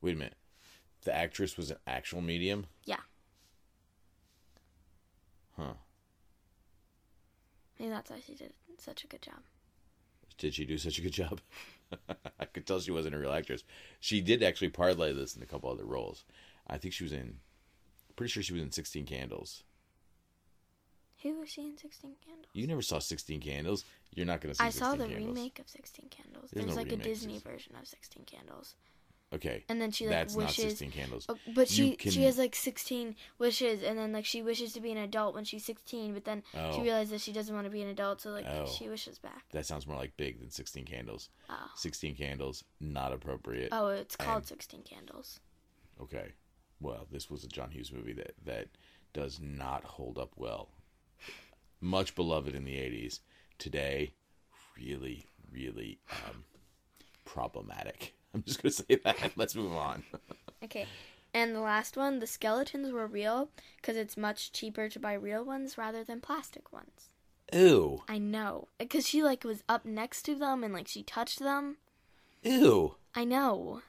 Wait 0.00 0.14
a 0.14 0.18
minute. 0.18 0.36
The 1.02 1.12
actress 1.12 1.56
was 1.56 1.72
an 1.72 1.78
actual 1.88 2.20
medium. 2.20 2.66
Yeah. 2.84 3.00
Huh. 5.56 5.72
I 5.72 5.74
Maybe 7.80 7.90
that's 7.90 8.08
why 8.08 8.20
she 8.24 8.34
did 8.36 8.52
such 8.78 9.02
a 9.02 9.08
good 9.08 9.20
job. 9.20 9.40
Did 10.38 10.54
she 10.54 10.64
do 10.64 10.78
such 10.78 10.98
a 10.98 11.02
good 11.02 11.12
job? 11.12 11.40
I 12.40 12.44
could 12.46 12.66
tell 12.66 12.80
she 12.80 12.90
wasn't 12.90 13.14
a 13.14 13.18
real 13.18 13.32
actress. 13.32 13.64
She 14.00 14.20
did 14.20 14.42
actually 14.42 14.70
parlay 14.70 15.12
this 15.12 15.36
in 15.36 15.42
a 15.42 15.46
couple 15.46 15.70
other 15.70 15.84
roles. 15.84 16.24
I 16.66 16.78
think 16.78 16.94
she 16.94 17.04
was 17.04 17.12
in. 17.12 17.38
Pretty 18.16 18.30
sure 18.30 18.42
she 18.42 18.52
was 18.52 18.62
in 18.62 18.72
Sixteen 18.72 19.06
Candles. 19.06 19.64
Who 21.24 21.40
was 21.40 21.48
she 21.48 21.62
in 21.62 21.78
16 21.78 22.16
Candles? 22.22 22.48
You 22.52 22.66
never 22.66 22.82
saw 22.82 22.98
Sixteen 22.98 23.40
Candles. 23.40 23.84
You're 24.14 24.26
not 24.26 24.42
gonna 24.42 24.54
see. 24.54 24.62
I 24.62 24.68
saw 24.68 24.90
the 24.92 25.06
Candles. 25.06 25.26
remake 25.26 25.58
of 25.58 25.68
16 25.68 26.10
Candles. 26.10 26.50
There's 26.52 26.66
There's, 26.66 26.76
no 26.76 26.82
like 26.82 26.92
a 26.92 26.96
Disney 26.96 27.38
version 27.38 27.74
of 27.80 27.88
16 27.88 28.24
Candles. 28.26 28.74
Okay, 29.34 29.64
And 29.68 29.80
then 29.80 29.90
she 29.90 30.06
like 30.06 30.12
that's 30.14 30.36
not 30.36 30.46
wishes 30.46 30.64
Sixteen 30.78 30.90
Candles. 30.90 31.26
Oh, 31.28 31.36
but 31.54 31.68
she 31.68 31.96
can- 31.96 32.12
she 32.12 32.22
has 32.24 32.38
like 32.38 32.54
16 32.54 33.16
wishes 33.38 33.82
and 33.82 33.98
then 33.98 34.12
like 34.12 34.24
she 34.24 34.42
wishes 34.42 34.72
to 34.74 34.80
be 34.80 34.92
an 34.92 34.98
adult 34.98 35.34
when 35.34 35.44
she's 35.44 35.64
16 35.64 36.14
but 36.14 36.24
then 36.24 36.42
Oh. 36.54 36.74
she 36.76 36.82
realizes 36.82 37.22
she 37.22 37.32
doesn't 37.32 37.54
want 37.54 37.66
to 37.66 37.70
be 37.70 37.82
an 37.82 37.88
adult 37.88 38.20
so 38.20 38.30
like 38.30 38.46
Oh. 38.48 38.66
she 38.66 38.88
wishes 38.88 39.18
back. 39.18 39.44
That 39.52 39.66
sounds 39.66 39.86
more 39.86 39.96
like 39.96 40.16
Big 40.16 40.38
than 40.40 40.50
Sixteen 40.50 40.84
Candles. 40.84 41.30
Oh. 41.50 41.70
Sixteen 41.74 42.14
Candles, 42.14 42.64
not 42.80 43.12
appropriate. 43.12 43.68
Oh, 43.72 43.88
it's 43.88 44.16
called 44.16 44.38
And- 44.38 44.46
16 44.46 44.82
Candles. 44.82 45.40
Okay. 46.00 46.32
Well, 46.80 47.06
this 47.10 47.30
was 47.30 47.44
a 47.44 47.48
John 47.48 47.70
Hughes 47.70 47.92
movie 47.92 48.12
that 48.14 48.34
that 48.44 48.68
does 49.12 49.40
not 49.40 49.84
hold 49.84 50.18
up 50.18 50.32
well. 50.36 50.68
Much 51.80 52.14
beloved 52.14 52.54
in 52.54 52.64
the 52.64 52.76
'80s, 52.76 53.20
today, 53.58 54.12
really, 54.76 55.26
really 55.52 55.98
um, 56.10 56.44
problematic. 57.24 58.14
I'm 58.34 58.42
just 58.42 58.62
gonna 58.62 58.72
say 58.72 58.98
that. 59.04 59.32
Let's 59.36 59.54
move 59.54 59.72
on. 59.72 60.02
Okay. 60.62 60.86
And 61.32 61.54
the 61.54 61.60
last 61.60 61.96
one, 61.96 62.18
the 62.18 62.26
skeletons 62.26 62.92
were 62.92 63.06
real 63.06 63.48
because 63.76 63.96
it's 63.96 64.16
much 64.16 64.52
cheaper 64.52 64.88
to 64.88 65.00
buy 65.00 65.14
real 65.14 65.44
ones 65.44 65.78
rather 65.78 66.04
than 66.04 66.20
plastic 66.20 66.72
ones. 66.72 67.10
Ew, 67.52 68.02
I 68.08 68.18
know. 68.18 68.68
Because 68.78 69.06
she 69.06 69.22
like 69.22 69.44
was 69.44 69.62
up 69.68 69.84
next 69.84 70.22
to 70.22 70.34
them 70.34 70.64
and 70.64 70.72
like 70.72 70.88
she 70.88 71.02
touched 71.02 71.38
them. 71.40 71.76
ew. 72.42 72.96
I 73.14 73.24
know. 73.24 73.82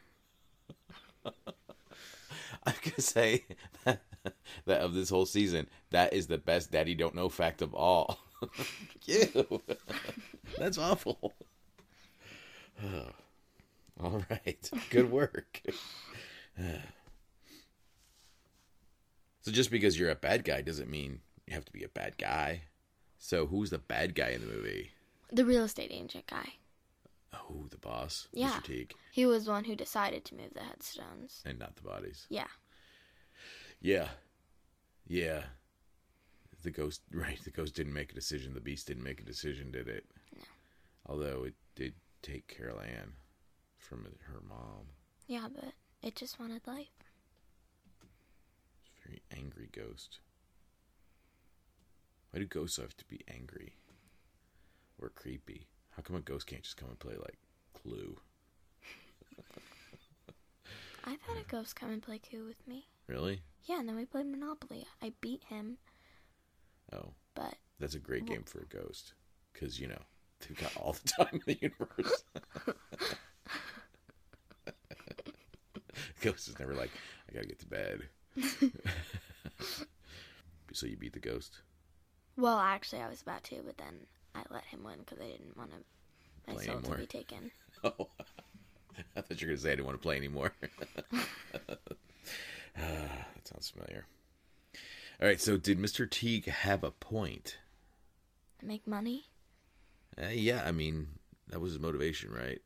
I'm 1.25 2.73
gonna 2.84 2.99
say 2.99 3.45
that, 3.84 4.01
that 4.65 4.81
of 4.81 4.93
this 4.93 5.10
whole 5.10 5.25
season, 5.25 5.67
that 5.91 6.13
is 6.13 6.27
the 6.27 6.38
best 6.38 6.71
Daddy 6.71 6.95
Don't 6.95 7.15
Know 7.15 7.29
fact 7.29 7.62
of 7.62 7.73
all. 7.73 8.19
Ew, 9.05 9.62
that's 10.58 10.77
awful. 10.77 11.34
all 14.01 14.23
right, 14.29 14.69
good 14.89 15.12
work. 15.12 15.62
so 19.41 19.51
just 19.51 19.71
because 19.71 19.99
you're 19.99 20.10
a 20.10 20.15
bad 20.15 20.43
guy 20.43 20.62
doesn't 20.62 20.89
mean 20.89 21.19
you 21.47 21.53
have 21.53 21.65
to 21.65 21.71
be 21.71 21.84
a 21.84 21.89
bad 21.89 22.17
guy. 22.17 22.63
So 23.17 23.45
who's 23.47 23.69
the 23.69 23.77
bad 23.77 24.15
guy 24.15 24.29
in 24.29 24.41
the 24.41 24.47
movie? 24.47 24.91
The 25.31 25.45
real 25.45 25.63
estate 25.63 25.91
agent 25.91 26.27
guy. 26.27 26.53
Oh, 27.34 27.65
the 27.69 27.77
boss, 27.77 28.27
Yeah. 28.31 28.51
Mr. 28.60 28.63
Teague, 28.63 28.93
He 29.12 29.25
was 29.25 29.45
the 29.45 29.51
one 29.51 29.65
who 29.65 29.75
decided 29.75 30.23
to 30.25 30.36
move 30.36 30.53
the 30.53 30.63
headstones. 30.63 31.41
and 31.45 31.60
not 31.60 31.75
the 31.75 31.81
bodies. 31.84 32.25
Yeah. 32.29 32.47
Yeah. 33.81 34.10
Yeah. 35.08 35.43
The 36.63 36.71
ghost, 36.71 37.01
right? 37.12 37.39
The 37.43 37.51
ghost 37.51 37.75
didn't 37.75 37.93
make 37.93 38.12
a 38.12 38.15
decision. 38.15 38.53
The 38.53 38.62
beast 38.62 38.88
didn't 38.88 39.03
make 39.03 39.19
a 39.21 39.25
decision, 39.25 39.71
did 39.71 39.88
it? 39.88 40.05
No. 40.36 40.43
Although 41.08 41.43
it 41.43 41.53
did 41.75 41.93
take 42.21 42.47
Carol 42.47 42.79
Ann 42.79 43.13
from 43.85 44.05
her 44.31 44.41
mom. 44.47 44.87
Yeah, 45.27 45.47
but 45.53 45.73
it 46.01 46.15
just 46.15 46.39
wanted 46.39 46.65
life. 46.67 46.87
It's 48.85 49.05
a 49.05 49.07
very 49.07 49.21
angry 49.35 49.69
ghost. 49.71 50.19
Why 52.31 52.39
do 52.39 52.45
ghosts 52.45 52.77
have 52.77 52.97
to 52.97 53.05
be 53.05 53.21
angry 53.33 53.75
or 54.99 55.09
creepy? 55.09 55.67
How 55.95 56.01
come 56.01 56.15
a 56.15 56.21
ghost 56.21 56.47
can't 56.47 56.63
just 56.63 56.77
come 56.77 56.89
and 56.89 56.99
play 56.99 57.15
like 57.15 57.37
Clue. 57.73 58.17
I've 61.05 61.21
had 61.21 61.37
a 61.37 61.49
ghost 61.49 61.75
come 61.75 61.91
and 61.91 62.01
play 62.01 62.19
Clue 62.19 62.45
with 62.45 62.67
me. 62.67 62.87
Really? 63.07 63.41
Yeah, 63.65 63.79
and 63.79 63.87
then 63.87 63.95
we 63.95 64.05
played 64.05 64.25
Monopoly. 64.27 64.85
I 65.01 65.13
beat 65.21 65.43
him, 65.45 65.77
Oh, 66.93 67.13
but 67.33 67.55
that's 67.79 67.95
a 67.95 67.99
great 67.99 68.25
game 68.25 68.43
for 68.43 68.59
a 68.59 68.65
ghost. 68.65 69.13
Because, 69.53 69.79
you 69.79 69.87
know, 69.87 70.01
they've 70.41 70.59
got 70.59 70.75
all 70.77 70.93
the 70.93 71.07
time 71.07 71.29
in 71.33 71.41
the 71.45 71.57
universe. 71.61 72.23
ghost 76.31 76.47
is 76.47 76.59
never 76.59 76.73
like, 76.73 76.91
I 77.29 77.33
gotta 77.33 77.47
get 77.47 77.59
to 77.59 77.67
bed. 77.67 78.01
so 80.73 80.85
you 80.88 80.97
beat 80.97 81.13
the 81.13 81.19
ghost? 81.19 81.61
well, 82.38 82.59
actually, 82.59 83.01
I 83.01 83.07
was 83.07 83.21
about 83.21 83.43
to, 83.45 83.61
but 83.65 83.77
then 83.77 83.95
I 84.35 84.41
let 84.49 84.65
him 84.65 84.83
win 84.83 84.99
because 84.99 85.19
I 85.19 85.27
didn't 85.27 85.55
want 85.57 85.71
to 85.71 85.77
my 86.47 86.53
Play 86.55 86.65
soul 86.65 86.75
anymore. 86.77 86.95
to 86.95 87.01
be 87.01 87.07
taken. 87.07 87.51
Oh, 87.83 88.07
I 89.17 89.21
thought 89.21 89.39
you 89.41 89.47
were 89.47 89.53
gonna 89.53 89.61
say 89.61 89.71
I 89.71 89.75
didn't 89.75 89.85
want 89.85 89.97
to 89.97 90.01
play 90.01 90.15
anymore. 90.17 90.53
Ah, 92.77 93.25
that 93.35 93.47
sounds 93.47 93.69
familiar. 93.69 94.05
All 95.21 95.27
right, 95.27 95.39
so 95.39 95.57
did 95.57 95.77
Mr. 95.79 96.09
Teague 96.09 96.45
have 96.47 96.83
a 96.83 96.91
point? 96.91 97.57
Make 98.63 98.85
money? 98.88 99.27
Uh, 100.21 100.27
yeah, 100.31 100.63
I 100.65 100.71
mean 100.71 101.07
that 101.49 101.59
was 101.61 101.73
his 101.73 101.81
motivation, 101.81 102.31
right? 102.33 102.61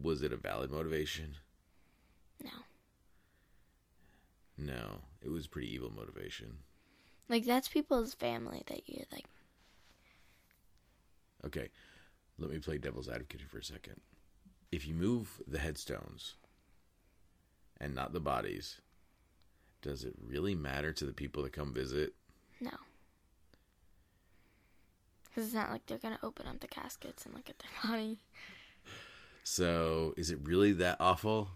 Was 0.00 0.22
it 0.22 0.32
a 0.32 0.36
valid 0.36 0.70
motivation? 0.70 1.34
No. 2.44 2.50
No, 4.58 5.02
it 5.22 5.30
was 5.30 5.46
pretty 5.46 5.72
evil 5.72 5.92
motivation. 5.94 6.58
Like 7.28 7.44
that's 7.44 7.68
people's 7.68 8.14
family 8.14 8.64
that 8.66 8.82
you're 8.86 9.06
like. 9.12 9.26
Okay, 11.46 11.68
let 12.38 12.50
me 12.50 12.58
play 12.58 12.78
devil's 12.78 13.08
advocate 13.08 13.42
for 13.48 13.58
a 13.58 13.64
second. 13.64 14.00
If 14.72 14.86
you 14.86 14.94
move 14.94 15.40
the 15.46 15.60
headstones 15.60 16.34
and 17.80 17.94
not 17.94 18.12
the 18.12 18.20
bodies, 18.20 18.80
does 19.80 20.02
it 20.02 20.14
really 20.26 20.56
matter 20.56 20.92
to 20.92 21.04
the 21.04 21.12
people 21.12 21.44
that 21.44 21.52
come 21.52 21.72
visit? 21.72 22.14
No. 22.60 22.72
Because 25.24 25.46
it's 25.46 25.54
not 25.54 25.70
like 25.70 25.86
they're 25.86 25.98
gonna 25.98 26.18
open 26.24 26.48
up 26.48 26.58
the 26.58 26.66
caskets 26.66 27.24
and 27.24 27.34
look 27.34 27.48
at 27.48 27.60
their 27.60 27.70
body. 27.90 28.18
So, 29.44 30.12
is 30.16 30.30
it 30.30 30.40
really 30.42 30.72
that 30.72 30.96
awful? 31.00 31.48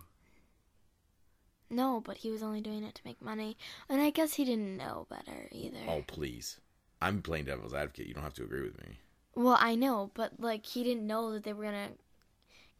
No, 1.72 2.02
but 2.04 2.18
he 2.18 2.30
was 2.30 2.42
only 2.42 2.60
doing 2.60 2.84
it 2.84 2.94
to 2.96 3.02
make 3.02 3.22
money, 3.22 3.56
and 3.88 4.02
I 4.02 4.10
guess 4.10 4.34
he 4.34 4.44
didn't 4.44 4.76
know 4.76 5.06
better 5.08 5.48
either. 5.50 5.78
Oh, 5.88 6.04
please. 6.06 6.60
I'm 7.00 7.22
playing 7.22 7.46
devil's 7.46 7.72
advocate. 7.72 8.06
You 8.06 8.12
don't 8.12 8.22
have 8.22 8.34
to 8.34 8.44
agree 8.44 8.60
with 8.60 8.78
me. 8.86 8.98
Well, 9.34 9.56
I 9.58 9.74
know, 9.74 10.10
but 10.12 10.32
like 10.38 10.66
he 10.66 10.84
didn't 10.84 11.06
know 11.06 11.32
that 11.32 11.44
they 11.44 11.54
were 11.54 11.64
gonna 11.64 11.88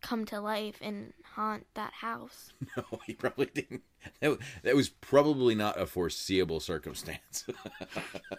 come 0.03 0.27
to 0.27 0.41
life 0.41 0.77
and 0.83 1.15
haunt 1.35 1.67
that 1.75 1.95
house. 1.95 2.53
No, 2.77 2.85
he 3.07 3.15
probably 3.15 3.47
didn't. 3.47 3.83
That, 4.21 4.39
that 4.63 4.77
was 4.77 4.91
probably 4.91 5.55
not 5.55 5.81
a 5.81 5.87
foreseeable 5.87 6.61
circumstance. 6.61 7.47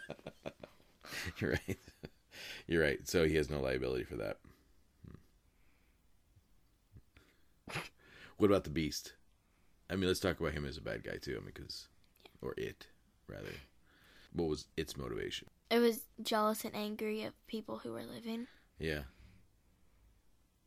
You're 1.37 1.51
right. 1.51 1.79
You're 2.67 2.83
right. 2.83 3.07
So 3.07 3.25
he 3.25 3.35
has 3.35 3.49
no 3.49 3.59
liability 3.59 4.03
for 4.03 4.17
that. 4.17 4.37
Hmm. 7.71 7.79
What 8.37 8.49
about 8.51 8.63
the 8.63 8.69
beast? 8.69 9.13
I 9.89 9.95
mean, 9.95 10.07
let's 10.07 10.19
talk 10.19 10.39
about 10.39 10.53
him 10.53 10.65
as 10.65 10.77
a 10.77 10.81
bad 10.81 11.03
guy 11.03 11.17
too, 11.21 11.33
I 11.35 11.39
mean, 11.39 11.51
because, 11.53 11.87
or 12.41 12.53
it, 12.57 12.87
rather. 13.27 13.53
What 14.33 14.49
was 14.49 14.65
its 14.77 14.97
motivation? 14.97 15.47
It 15.69 15.79
was 15.79 16.01
jealous 16.21 16.65
and 16.65 16.75
angry 16.75 17.23
of 17.23 17.33
people 17.47 17.79
who 17.79 17.93
were 17.93 18.03
living. 18.03 18.47
Yeah. 18.79 19.01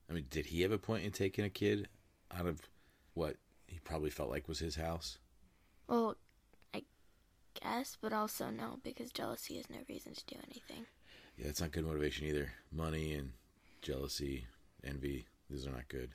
I 0.09 0.12
mean, 0.12 0.26
did 0.31 0.46
he 0.46 0.62
have 0.62 0.72
a 0.72 0.79
point 0.79 1.05
in 1.05 1.11
taking 1.11 1.44
a 1.44 1.50
kid 1.50 1.88
out 2.37 2.46
of 2.46 2.61
what 3.14 3.37
he 3.66 3.81
probably 3.81 4.11
felt 4.11 4.31
like 4.31 4.46
was 4.46 4.61
his 4.61 4.76
house? 4.76 5.18
Well, 5.88 6.16
I 6.72 6.85
guess, 7.61 7.96
but 8.00 8.12
also 8.12 8.50
no, 8.50 8.79
because 8.85 9.11
jealousy 9.11 9.59
is 9.59 9.68
no 9.68 9.79
reason 9.88 10.14
to 10.14 10.24
do 10.26 10.37
anything. 10.44 10.87
Yeah, 11.37 11.46
that's 11.46 11.61
not 11.61 11.72
good 11.72 11.85
motivation 11.85 12.26
either. 12.26 12.52
Money 12.70 13.14
and 13.14 13.33
jealousy, 13.83 14.46
envy, 14.85 15.26
these 15.50 15.66
are 15.66 15.72
not 15.72 15.88
good. 15.88 16.11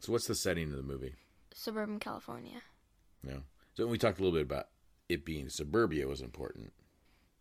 So, 0.00 0.12
what's 0.12 0.26
the 0.26 0.34
setting 0.34 0.70
of 0.70 0.76
the 0.76 0.82
movie? 0.82 1.14
Suburban 1.54 1.98
California. 1.98 2.62
No. 3.22 3.42
So, 3.74 3.86
we 3.86 3.98
talked 3.98 4.18
a 4.18 4.22
little 4.22 4.38
bit 4.38 4.46
about 4.46 4.68
it 5.08 5.24
being 5.24 5.48
suburbia 5.48 6.06
was 6.08 6.22
important. 6.22 6.72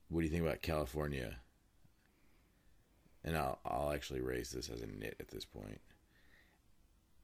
What 0.10 0.20
do 0.22 0.26
you 0.26 0.32
think 0.32 0.44
about 0.44 0.62
California? 0.62 1.38
And 3.24 3.38
I'll 3.38 3.60
I'll 3.66 3.92
actually 3.92 4.22
raise 4.22 4.52
this 4.52 4.70
as 4.70 4.82
a 4.82 4.88
nit 4.88 5.16
at 5.20 5.30
this 5.30 5.46
point. 5.46 5.80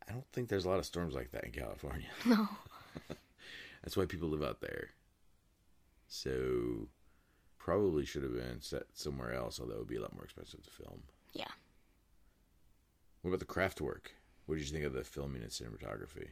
I 0.08 0.12
don't 0.12 0.28
think 0.32 0.48
there's 0.50 0.65
a 0.65 0.69
lot 0.69 0.80
of 0.80 0.86
storms 0.86 1.15
like 1.15 1.32
that 1.32 1.43
in 1.43 1.52
California. 1.52 2.08
No. 2.26 2.48
That's 3.84 3.95
why 3.95 4.06
people 4.06 4.30
live 4.30 4.43
out 4.43 4.62
there. 4.62 4.89
So 6.08 6.88
probably 7.60 8.06
should 8.06 8.24
have 8.24 8.34
been 8.34 8.62
set 8.62 8.84
somewhere 8.93 9.34
else, 9.34 9.60
although 9.60 9.74
it 9.74 9.80
would 9.80 9.88
be 9.88 9.98
a 9.98 10.02
lot 10.02 10.15
more 10.15 10.24
expensive 10.24 10.63
to 10.63 10.71
film. 10.71 11.04
Yeah. 11.34 11.52
What 13.21 13.30
about 13.30 13.39
the 13.39 13.45
craft 13.45 13.82
work? 13.82 14.13
What 14.45 14.58
did 14.58 14.67
you 14.67 14.73
think 14.73 14.86
of 14.86 14.93
the 14.93 15.03
filming 15.03 15.41
and 15.41 15.51
cinematography? 15.51 16.29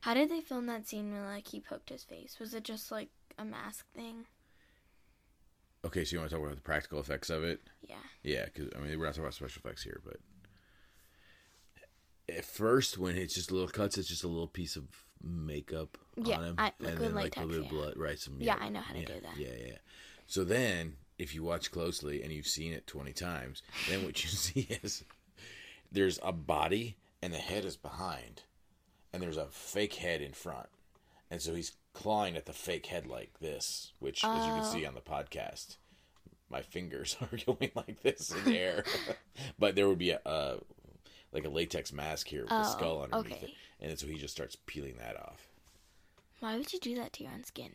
How 0.00 0.14
did 0.14 0.30
they 0.30 0.40
film 0.40 0.66
that 0.66 0.86
scene 0.86 1.12
where 1.12 1.26
like 1.26 1.48
he 1.48 1.60
poked 1.60 1.90
his 1.90 2.04
face? 2.04 2.38
Was 2.38 2.54
it 2.54 2.64
just 2.64 2.90
like 2.90 3.08
a 3.38 3.44
mask 3.44 3.86
thing? 3.94 4.26
Okay, 5.84 6.04
so 6.04 6.14
you 6.14 6.18
want 6.20 6.30
to 6.30 6.36
talk 6.36 6.44
about 6.44 6.56
the 6.56 6.62
practical 6.62 7.00
effects 7.00 7.30
of 7.30 7.42
it? 7.42 7.60
Yeah. 7.86 7.96
Yeah, 8.22 8.44
because 8.46 8.68
I 8.76 8.80
mean 8.80 8.98
we're 8.98 9.06
not 9.06 9.12
talking 9.12 9.24
about 9.24 9.34
special 9.34 9.60
effects 9.64 9.82
here, 9.82 10.00
but 10.04 10.16
at 12.28 12.44
first 12.44 12.98
when 12.98 13.16
it's 13.16 13.34
just 13.34 13.50
little 13.50 13.68
cuts, 13.68 13.98
it's 13.98 14.08
just 14.08 14.24
a 14.24 14.28
little 14.28 14.46
piece 14.46 14.76
of 14.76 14.84
makeup 15.22 15.98
Yeah, 16.16 16.36
on 16.38 16.44
him, 16.44 16.54
I- 16.58 16.72
and 16.80 16.98
then 16.98 17.14
like 17.14 17.36
a 17.36 17.44
little 17.44 17.64
yeah. 17.64 17.70
blood, 17.70 17.94
right? 17.96 18.18
Some 18.18 18.36
Yeah, 18.40 18.56
I 18.60 18.68
know 18.68 18.80
how 18.80 18.92
to 18.94 19.00
yeah, 19.00 19.06
do 19.06 19.20
that. 19.20 19.36
Yeah, 19.38 19.66
yeah. 19.66 19.76
So 20.26 20.44
then, 20.44 20.96
if 21.18 21.34
you 21.34 21.42
watch 21.42 21.70
closely 21.70 22.22
and 22.22 22.32
you've 22.32 22.46
seen 22.46 22.72
it 22.72 22.86
twenty 22.86 23.12
times, 23.12 23.62
then 23.88 24.02
what 24.04 24.22
you 24.22 24.28
see 24.30 24.68
is 24.82 25.04
there's 25.90 26.18
a 26.22 26.32
body 26.32 26.96
and 27.22 27.32
the 27.32 27.38
head 27.38 27.64
is 27.64 27.76
behind, 27.76 28.42
and 29.12 29.22
there's 29.22 29.36
a 29.36 29.46
fake 29.46 29.94
head 29.94 30.20
in 30.22 30.32
front, 30.32 30.68
and 31.30 31.40
so 31.42 31.54
he's 31.54 31.72
clawing 31.92 32.36
at 32.36 32.46
the 32.46 32.52
fake 32.52 32.86
head 32.86 33.06
like 33.06 33.38
this, 33.40 33.92
which, 33.98 34.24
as 34.24 34.46
you 34.46 34.52
can 34.52 34.62
Oh. 34.62 34.72
see 34.72 34.86
on 34.86 34.94
the 34.94 35.00
podcast, 35.00 35.76
my 36.48 36.62
fingers 36.62 37.16
are 37.22 37.36
going 37.46 37.70
like 37.74 38.02
this 38.02 38.30
in 38.32 38.44
the 38.44 38.58
air, 38.58 38.84
but 39.58 39.74
there 39.76 39.88
would 39.88 39.98
be 39.98 40.10
a. 40.10 40.58
like 41.32 41.44
a 41.44 41.48
latex 41.48 41.92
mask 41.92 42.26
here 42.26 42.42
with 42.42 42.50
a 42.50 42.60
Oh, 42.60 42.62
skull 42.64 43.02
underneath 43.02 43.32
okay. 43.36 43.46
it, 43.80 43.86
and 43.88 43.98
so 43.98 44.06
he 44.06 44.18
just 44.18 44.34
starts 44.34 44.56
peeling 44.66 44.96
that 44.98 45.16
off. 45.16 45.46
Why 46.40 46.56
would 46.56 46.72
you 46.72 46.80
do 46.80 46.94
that 46.96 47.12
to 47.14 47.22
your 47.24 47.32
own 47.32 47.44
skin? 47.44 47.74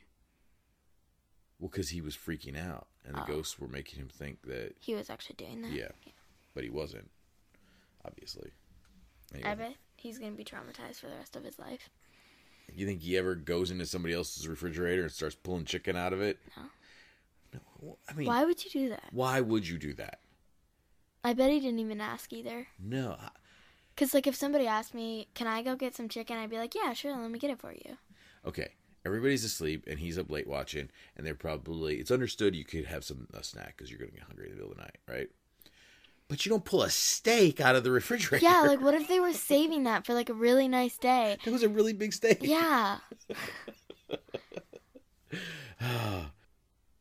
Well, 1.59 1.69
because 1.69 1.89
he 1.89 2.01
was 2.01 2.17
freaking 2.17 2.57
out, 2.59 2.87
and 3.05 3.15
the 3.15 3.23
Oh. 3.23 3.27
ghosts 3.27 3.57
were 3.57 3.67
making 3.69 3.99
him 3.99 4.09
think 4.09 4.41
that 4.43 4.75
He 4.79 4.93
was 4.95 5.09
actually 5.09 5.35
doing 5.37 5.61
that. 5.61 5.71
Yeah, 5.71 5.91
but 6.53 6.63
he 6.65 6.69
wasn't. 6.69 7.09
Obviously. 8.03 8.51
Anyway, 9.35 9.49
I 9.49 9.55
bet 9.55 9.75
he's 9.97 10.17
gonna 10.19 10.31
be 10.33 10.43
traumatized 10.43 10.95
for 10.99 11.07
the 11.07 11.15
rest 11.15 11.35
of 11.35 11.43
his 11.43 11.57
life. 11.59 11.89
you 12.73 12.85
think 12.85 13.01
he 13.01 13.17
ever 13.17 13.35
goes 13.35 13.71
into 13.71 13.85
somebody 13.85 14.13
else's 14.13 14.47
refrigerator 14.47 15.03
and 15.03 15.11
starts 15.11 15.35
pulling 15.35 15.65
chicken 15.65 15.95
out 15.95 16.13
of 16.13 16.21
it? 16.21 16.39
No. 16.57 16.63
No. 17.83 17.97
I 18.09 18.13
mean, 18.13 18.27
Why 18.27 18.43
would 18.45 18.63
you 18.65 18.71
do 18.71 18.89
that? 18.89 19.09
why 19.11 19.39
would 19.41 19.67
you 19.67 19.77
do 19.77 19.93
that? 19.93 20.19
I 21.23 21.33
bet 21.33 21.49
he 21.51 21.59
didn't 21.59 21.79
even 21.79 22.01
ask 22.01 22.31
either. 22.33 22.67
No. 22.79 23.17
I- 23.19 23.29
Cause 23.97 24.13
like 24.13 24.27
if 24.27 24.35
somebody 24.35 24.67
asked 24.67 24.93
me, 24.93 25.29
"Can 25.35 25.47
I 25.47 25.61
go 25.63 25.75
get 25.77 25.95
some 25.95 26.09
chicken?" 26.09 26.35
I'd 26.37 26.49
be 26.49 26.57
like, 26.57 26.75
"Yeah, 26.75 26.91
sure. 26.93 27.15
Let 27.15 27.31
me 27.31 27.39
get 27.39 27.49
it 27.49 27.59
for 27.59 27.71
you." 27.71 27.97
Okay, 28.45 28.73
everybody's 29.05 29.45
asleep 29.45 29.85
and 29.87 29.99
he's 29.99 30.17
up 30.17 30.29
late 30.29 30.47
watching, 30.47 30.89
and 31.15 31.25
they're 31.25 31.33
probably. 31.33 31.95
It's 31.99 32.11
understood 32.11 32.55
you 32.57 32.65
could 32.65 32.85
have 32.87 33.05
some 33.05 33.27
a 33.33 33.41
snack 33.41 33.75
because 33.77 33.89
you're 33.89 33.99
going 33.99 34.11
to 34.11 34.17
get 34.17 34.27
hungry 34.27 34.47
in 34.47 34.51
the 34.51 34.55
middle 34.57 34.71
of 34.71 34.77
the 34.77 34.83
night, 34.83 34.97
right? 35.07 35.29
But 36.27 36.45
you 36.45 36.49
don't 36.49 36.65
pull 36.65 36.81
a 36.81 36.89
steak 36.89 37.61
out 37.61 37.75
of 37.75 37.83
the 37.83 37.91
refrigerator. 37.91 38.43
Yeah, 38.43 38.61
like 38.61 38.81
what 38.83 38.95
if 38.95 39.07
they 39.07 39.19
were 39.19 39.33
saving 39.33 39.83
that 39.83 40.05
for 40.05 40.13
like 40.13 40.29
a 40.29 40.33
really 40.33 40.67
nice 40.67 40.97
day? 40.97 41.37
that 41.43 41.51
was 41.51 41.63
a 41.63 41.69
really 41.69 41.93
big 41.93 42.13
steak. 42.13 42.39
Yeah. 42.41 42.97
a, 45.81 46.27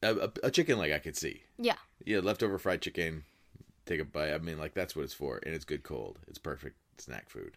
a, 0.02 0.32
a 0.44 0.50
chicken 0.50 0.78
leg 0.78 0.92
I 0.92 0.98
could 0.98 1.16
see. 1.16 1.42
Yeah. 1.58 1.76
Yeah, 2.04 2.20
leftover 2.22 2.58
fried 2.58 2.82
chicken. 2.82 3.24
Take 3.86 4.00
a 4.00 4.04
bite. 4.04 4.32
I 4.32 4.38
mean, 4.38 4.58
like 4.58 4.74
that's 4.74 4.96
what 4.96 5.02
it's 5.02 5.14
for, 5.14 5.40
and 5.44 5.54
it's 5.54 5.64
good 5.64 5.82
cold. 5.82 6.18
It's 6.28 6.38
perfect 6.38 6.76
snack 6.98 7.28
food. 7.28 7.56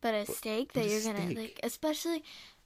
But 0.00 0.14
a 0.14 0.26
steak 0.26 0.72
that 0.72 0.84
a 0.84 0.88
you're 0.88 1.02
gonna 1.02 1.34
like, 1.34 1.60
especially 1.62 2.24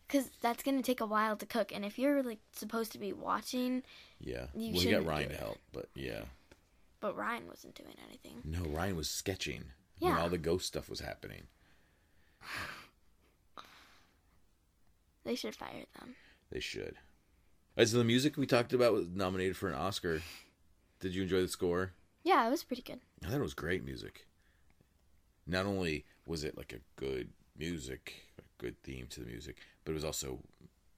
because 0.09 0.31
that's 0.41 0.63
gonna 0.63 0.83
take 0.83 1.01
a 1.01 1.07
while 1.07 1.37
to 1.37 1.47
cook, 1.47 1.73
and 1.75 1.85
if 1.85 1.99
you're 1.99 2.23
like 2.23 2.39
supposed 2.53 2.93
to 2.93 2.99
be 2.99 3.13
watching, 3.13 3.83
Yeah. 4.19 4.47
You 4.55 4.69
well, 4.69 4.73
got 4.73 4.81
shouldn't 4.81 5.07
Ryan 5.07 5.29
to 5.31 5.37
help, 5.37 5.59
but 5.73 5.89
yeah. 5.95 6.23
But 7.01 7.17
Ryan 7.17 7.47
wasn't 7.49 7.75
doing 7.75 7.95
anything. 8.07 8.43
No, 8.45 8.63
Ryan 8.71 8.97
was 8.97 9.09
sketching 9.11 9.65
when 9.99 10.13
all 10.15 10.29
the 10.29 10.39
ghost 10.39 10.67
stuff 10.67 10.89
was 10.89 11.01
happening. 11.01 11.45
They 15.25 15.35
should 15.35 15.57
fire 15.57 15.85
them. 15.99 16.15
They 16.51 16.61
should. 16.61 16.97
As 17.77 17.93
the 17.93 18.05
music 18.05 18.37
we 18.37 18.47
talked 18.47 18.73
about 18.73 18.93
was 18.93 19.09
nominated 19.09 19.57
for 19.57 19.69
an 19.69 19.75
Oscar. 19.75 20.23
Did 21.01 21.15
you 21.15 21.23
enjoy 21.23 21.43
the 21.43 21.49
score? 21.49 21.93
Yeah, 22.23 22.47
it 22.47 22.51
was 22.51 22.65
pretty 22.65 22.83
good. 22.83 23.01
I 23.25 23.29
thought 23.29 23.39
it 23.39 23.43
was 23.43 23.55
great 23.55 23.85
music. 23.85 24.27
Not 25.47 25.67
only 25.67 26.05
was 26.27 26.43
it 26.45 26.57
like 26.57 26.73
a 26.73 26.81
good 27.01 27.31
music, 27.57 28.15
a 28.39 28.43
good 28.59 28.81
theme 28.83 29.07
to 29.11 29.21
the 29.21 29.27
music, 29.27 29.57
but 29.85 29.93
it 29.93 29.95
was 29.95 30.05
also 30.05 30.41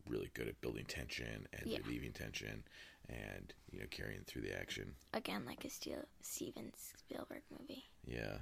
really 0.07 0.31
good 0.35 0.49
at 0.49 0.61
building 0.61 0.85
tension 0.87 1.47
and 1.53 1.67
Yeah. 1.67 1.79
relieving 1.85 2.13
tension 2.13 2.65
and 3.09 3.53
you 3.71 3.79
know 3.81 3.87
carrying 3.91 4.23
through 4.27 4.43
the 4.43 4.59
action. 4.59 4.95
Again, 5.15 5.45
like 5.47 5.65
a 5.65 5.71
Steel- 5.71 6.07
Steven 6.23 6.73
Spielberg 6.77 7.43
movie. 7.59 7.85
Yeah. 8.07 8.39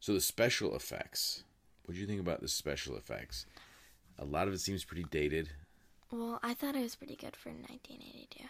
So 0.00 0.14
the 0.14 0.20
special 0.20 0.74
effects. 0.76 1.42
What 1.84 1.94
do 1.94 2.00
you 2.00 2.06
think 2.06 2.20
about 2.20 2.40
the 2.40 2.48
special 2.48 2.96
effects? 2.96 3.46
A 4.18 4.24
lot 4.24 4.46
of 4.48 4.54
it 4.54 4.60
seems 4.60 4.84
pretty 4.84 5.04
dated. 5.10 5.50
Well, 6.10 6.38
I 6.42 6.54
thought 6.54 6.76
it 6.76 6.82
was 6.82 6.96
pretty 6.96 7.16
good 7.16 7.34
for 7.36 7.50
1982. 7.50 8.44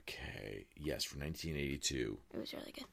Okay. 0.00 0.66
Yes, 0.76 1.04
for 1.04 1.18
1982. 1.18 2.18
It 2.34 2.38
was 2.38 2.52
really 2.54 2.72
good. 2.72 2.84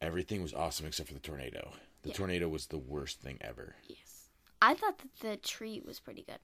Everything 0.00 0.42
was 0.42 0.54
awesome 0.54 0.86
except 0.86 1.08
for 1.08 1.14
the 1.14 1.20
tornado. 1.20 1.72
The 2.02 2.08
Yeah. 2.10 2.14
tornado 2.14 2.48
was 2.48 2.66
the 2.66 2.78
worst 2.78 3.20
thing 3.20 3.38
ever. 3.40 3.76
Yes. 3.86 4.30
I 4.62 4.74
thought 4.74 4.98
that 4.98 5.16
the 5.20 5.36
tree 5.36 5.80
was 5.84 6.00
pretty 6.00 6.22
good, 6.22 6.40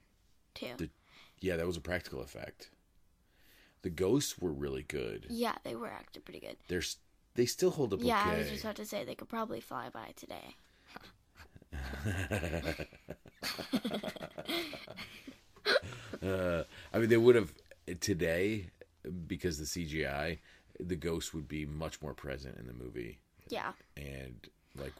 too. 0.54 0.74
The- 0.76 0.90
Yeah, 1.40 1.56
that 1.56 1.66
was 1.66 1.76
a 1.76 1.80
practical 1.80 2.20
effect. 2.22 2.70
The 3.82 3.90
ghosts 3.90 4.38
were 4.38 4.52
really 4.52 4.82
good. 4.82 5.26
yeah, 5.28 5.56
they 5.64 5.74
were 5.76 5.88
actually 5.88 6.22
pretty 6.22 6.40
good. 6.40 6.56
They're 6.68 6.78
s- 6.78 6.96
they 7.34 7.46
still 7.46 7.70
hold 7.70 7.92
up 7.92 8.00
Yeah, 8.02 8.22
I 8.24 8.38
was 8.38 8.48
just 8.50 8.64
about 8.64 8.76
to 8.76 8.86
say 8.86 9.04
they 9.04 9.14
could 9.14 9.28
probably 9.28 9.60
fly 9.60 9.88
by 9.90 10.12
today. 10.16 10.56
uh, 16.22 16.62
I 16.92 16.98
mean, 16.98 17.08
they 17.08 17.16
would 17.16 17.34
have 17.36 17.52
today 18.00 18.66
because 19.26 19.58
the 19.58 19.64
CGI, 19.66 20.38
the 20.80 20.96
ghosts 20.96 21.32
would 21.34 21.48
be 21.48 21.66
much 21.66 22.00
more 22.02 22.14
present 22.14 22.56
in 22.58 22.66
the 22.66 22.72
movie, 22.72 23.18
Yeah. 23.48 23.72
and 23.96 24.46
like, 24.76 24.92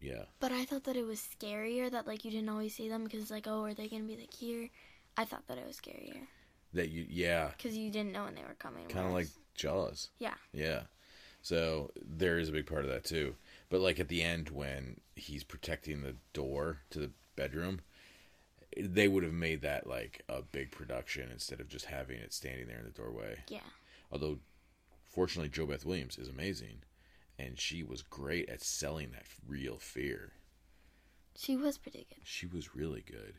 yeah, 0.00 0.24
But 0.40 0.52
I 0.52 0.64
thought 0.64 0.84
that 0.84 0.96
it 0.96 1.06
was 1.06 1.20
scarier 1.20 1.90
that 1.90 2.06
like 2.06 2.24
you 2.24 2.30
didn't 2.30 2.48
always 2.48 2.74
see 2.74 2.88
them 2.88 3.04
because 3.04 3.30
like 3.30 3.46
oh 3.46 3.62
are 3.64 3.74
they 3.74 3.88
gonna 3.88 4.02
be 4.04 4.16
like 4.16 4.34
here? 4.34 4.68
I 5.16 5.24
thought 5.24 5.46
that 5.48 5.58
it 5.58 5.66
was 5.66 5.76
scarier 5.78 6.26
that 6.74 6.88
you, 6.88 7.06
yeah, 7.08 7.50
because 7.56 7.76
you 7.76 7.90
didn't 7.90 8.12
know 8.12 8.24
when 8.24 8.34
they 8.34 8.42
were 8.42 8.56
coming. 8.58 8.86
kind 8.88 9.06
of 9.06 9.12
like 9.12 9.28
Jaws. 9.54 10.08
yeah, 10.18 10.34
Yeah. 10.52 10.82
So 11.44 11.90
there 12.00 12.38
is 12.38 12.48
a 12.48 12.52
big 12.52 12.66
part 12.66 12.84
of 12.84 12.90
that 12.90 13.04
too. 13.04 13.34
But 13.68 13.80
like 13.80 13.98
at 13.98 14.08
the 14.08 14.22
end 14.22 14.50
when 14.50 15.00
he's 15.16 15.42
protecting 15.44 16.02
the 16.02 16.14
door 16.32 16.78
to 16.90 17.00
the 17.00 17.10
bedroom, 17.36 17.80
they 18.78 19.08
would 19.08 19.24
have 19.24 19.32
made 19.32 19.60
that 19.62 19.86
like 19.86 20.22
a 20.28 20.42
big 20.42 20.70
production 20.70 21.30
instead 21.32 21.60
of 21.60 21.68
just 21.68 21.86
having 21.86 22.18
it 22.18 22.32
standing 22.32 22.68
there 22.68 22.78
in 22.78 22.84
the 22.84 22.90
doorway. 22.90 23.38
yeah, 23.48 23.60
Although 24.10 24.38
fortunately 25.10 25.50
JoBeth 25.50 25.84
Williams 25.84 26.16
is 26.16 26.28
amazing 26.28 26.82
and 27.38 27.58
she 27.58 27.82
was 27.82 28.02
great 28.02 28.48
at 28.48 28.62
selling 28.62 29.10
that 29.10 29.26
real 29.46 29.78
fear. 29.78 30.32
she 31.36 31.56
was 31.56 31.76
pretty 31.76 32.06
good. 32.08 32.20
She 32.24 32.46
was 32.46 32.74
really 32.74 33.02
good. 33.02 33.34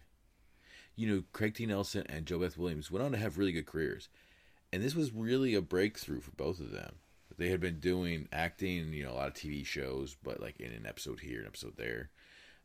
You 0.95 1.07
know, 1.07 1.23
Craig 1.33 1.55
T. 1.55 1.65
Nelson 1.65 2.05
and 2.07 2.25
JoBeth 2.25 2.57
Williams 2.57 2.91
went 2.91 3.03
on 3.03 3.11
to 3.11 3.17
have 3.17 3.37
really 3.37 3.51
good 3.51 3.65
careers. 3.65 4.09
And 4.71 4.83
this 4.83 4.95
was 4.95 5.11
really 5.11 5.55
a 5.55 5.61
breakthrough 5.61 6.21
for 6.21 6.31
both 6.31 6.59
of 6.59 6.71
them. 6.71 6.95
They 7.37 7.49
had 7.49 7.59
been 7.59 7.79
doing 7.79 8.27
acting, 8.31 8.93
you 8.93 9.03
know, 9.03 9.11
a 9.11 9.13
lot 9.13 9.27
of 9.27 9.33
TV 9.33 9.65
shows, 9.65 10.15
but 10.23 10.39
like 10.39 10.59
in 10.59 10.71
an 10.71 10.85
episode 10.87 11.19
here, 11.19 11.41
an 11.41 11.47
episode 11.47 11.77
there. 11.77 12.09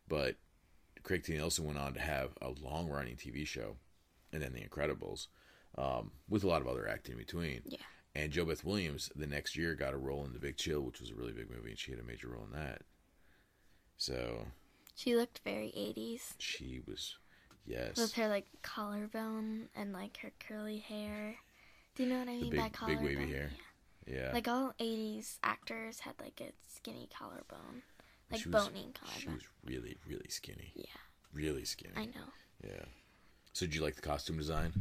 But 0.09 0.37
Craig 1.03 1.23
T. 1.25 1.37
Nelson 1.37 1.64
went 1.64 1.79
on 1.79 1.95
to 1.95 2.01
have 2.01 2.31
a 2.43 2.51
long 2.62 2.88
running 2.88 3.17
TV 3.17 3.47
show 3.47 3.77
and 4.33 4.43
then 4.43 4.53
The 4.53 4.61
Incredibles, 4.61 5.29
um, 5.77 6.11
with 6.29 6.45
a 6.45 6.49
lot 6.49 6.61
of 6.61 6.69
other 6.69 6.87
acting 6.88 7.12
in 7.12 7.19
between. 7.19 7.62
Yeah. 7.64 7.79
And 8.14 8.33
JoBeth 8.33 8.64
Williams 8.64 9.11
the 9.14 9.27
next 9.27 9.57
year 9.57 9.75
got 9.75 9.95
a 9.95 9.99
role 9.99 10.25
in 10.25 10.33
The 10.33 10.38
Big 10.38 10.57
Chill, 10.57 10.81
which 10.81 11.01
was 11.01 11.11
a 11.11 11.14
really 11.14 11.33
big 11.33 11.51
movie, 11.51 11.71
and 11.71 11.79
she 11.79 11.93
had 11.93 12.01
a 12.01 12.05
major 12.05 12.29
role 12.29 12.45
in 12.45 12.59
that. 12.59 12.83
So 13.97 14.47
She 14.97 15.14
looked 15.17 15.41
very 15.45 15.73
80s 15.77 16.35
she 16.38 16.81
was, 16.87 17.17
yes. 17.69 17.97
with 17.97 18.15
her 18.15 18.29
like 18.29 18.47
collarbone 18.63 19.69
and 19.77 19.93
like 19.93 20.17
her 20.19 20.33
curly 20.41 20.79
hair. 20.79 21.37
Do 21.95 22.03
you 22.05 22.09
know 22.11 22.19
what 22.21 22.29
I 22.29 22.33
mean 22.37 22.51
big- 22.51 22.59
by 22.61 22.65
big 22.65 22.73
collarbone? 22.73 23.05
wavy 23.05 23.33
hair. 23.33 23.51
Yeah. 24.07 24.15
Yeah. 24.17 24.31
Like 24.33 24.49
all 24.49 24.73
80s 24.81 25.39
actors 25.43 26.01
had 26.01 26.15
like 26.21 26.41
a 26.41 26.51
skinny 26.75 27.09
collarbone, 27.17 27.83
like 28.31 28.41
She 28.41 28.49
was- 28.49 28.65
She 28.75 28.87
collarbone. 28.95 29.35
was 29.35 29.45
really, 29.67 29.97
really 30.09 30.29
skinny. 30.31 30.73
Yeah, 30.75 30.85
Really 31.35 31.65
skinny. 31.67 31.93
I 31.97 32.07
know. 32.07 32.33
Yeah. 32.65 32.85
So 33.53 33.67
did 33.67 33.75
you 33.75 33.83
like 33.83 33.97
the 33.97 34.03
costume 34.03 34.39
design? 34.39 34.73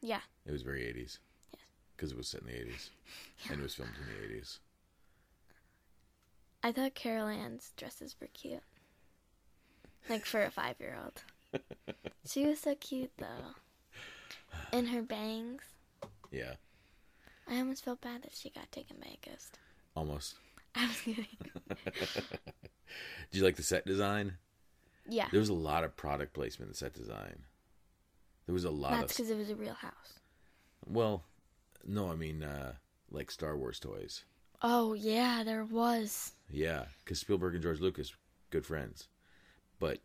Yeah, 0.00 0.20
It 0.46 0.52
was 0.52 0.62
very 0.62 0.84
80s. 0.84 1.18
Yes. 1.52 1.62
Because 1.94 2.12
it 2.12 2.16
was 2.16 2.28
set 2.28 2.40
in 2.40 2.46
the 2.46 2.52
80s. 2.54 2.88
And 3.50 3.60
it 3.60 3.62
was 3.62 3.74
filmed 3.74 3.92
in 4.00 4.06
the 4.30 4.34
80s. 4.40 4.58
I 6.62 6.72
thought 6.72 6.94
Carol 6.94 7.28
Ann's 7.28 7.72
dresses 7.76 8.16
were 8.20 8.28
cute. 8.28 8.62
Like 10.08 10.24
for 10.24 10.42
a 10.42 10.50
five 10.50 10.76
year 10.80 10.96
old. 11.02 11.22
She 12.26 12.46
was 12.46 12.60
so 12.60 12.74
cute 12.74 13.12
though. 13.18 13.54
And 14.72 14.88
her 14.88 15.02
bangs. 15.02 15.62
Yeah. 16.30 16.54
I 17.48 17.58
almost 17.58 17.84
felt 17.84 18.00
bad 18.00 18.22
that 18.22 18.32
she 18.32 18.50
got 18.50 18.70
taken 18.70 18.96
by 19.00 19.08
a 19.08 19.30
ghost. 19.30 19.58
Almost. 19.96 20.36
I 20.74 20.86
was 20.86 21.00
kidding. 21.00 21.26
Did 23.30 23.38
you 23.38 23.42
like 23.42 23.56
the 23.56 23.62
set 23.62 23.84
design? 23.84 24.34
Yeah. 25.08 25.26
There 25.30 25.40
was 25.40 25.48
a 25.48 25.54
lot 25.54 25.84
of 25.84 25.96
product 25.96 26.32
placement 26.32 26.68
in 26.68 26.72
the 26.72 26.76
set 26.76 26.94
design. 26.94 27.44
There 28.46 28.52
was 28.52 28.64
a 28.64 28.70
lot 28.70 28.92
That's 28.92 29.12
because 29.16 29.30
it 29.30 29.36
was 29.36 29.50
a 29.50 29.56
real 29.56 29.74
house. 29.74 30.20
Well, 30.86 31.24
no, 31.86 32.10
I 32.10 32.16
mean, 32.16 32.42
uh, 32.42 32.72
like 33.10 33.30
Star 33.30 33.56
Wars 33.56 33.78
toys. 33.78 34.24
Oh, 34.62 34.94
yeah, 34.94 35.42
there 35.44 35.64
was. 35.64 36.32
Yeah, 36.50 36.84
because 37.04 37.18
Spielberg 37.18 37.54
and 37.54 37.62
George 37.62 37.80
Lucas, 37.80 38.14
good 38.50 38.66
friends. 38.66 39.08
But, 39.78 39.98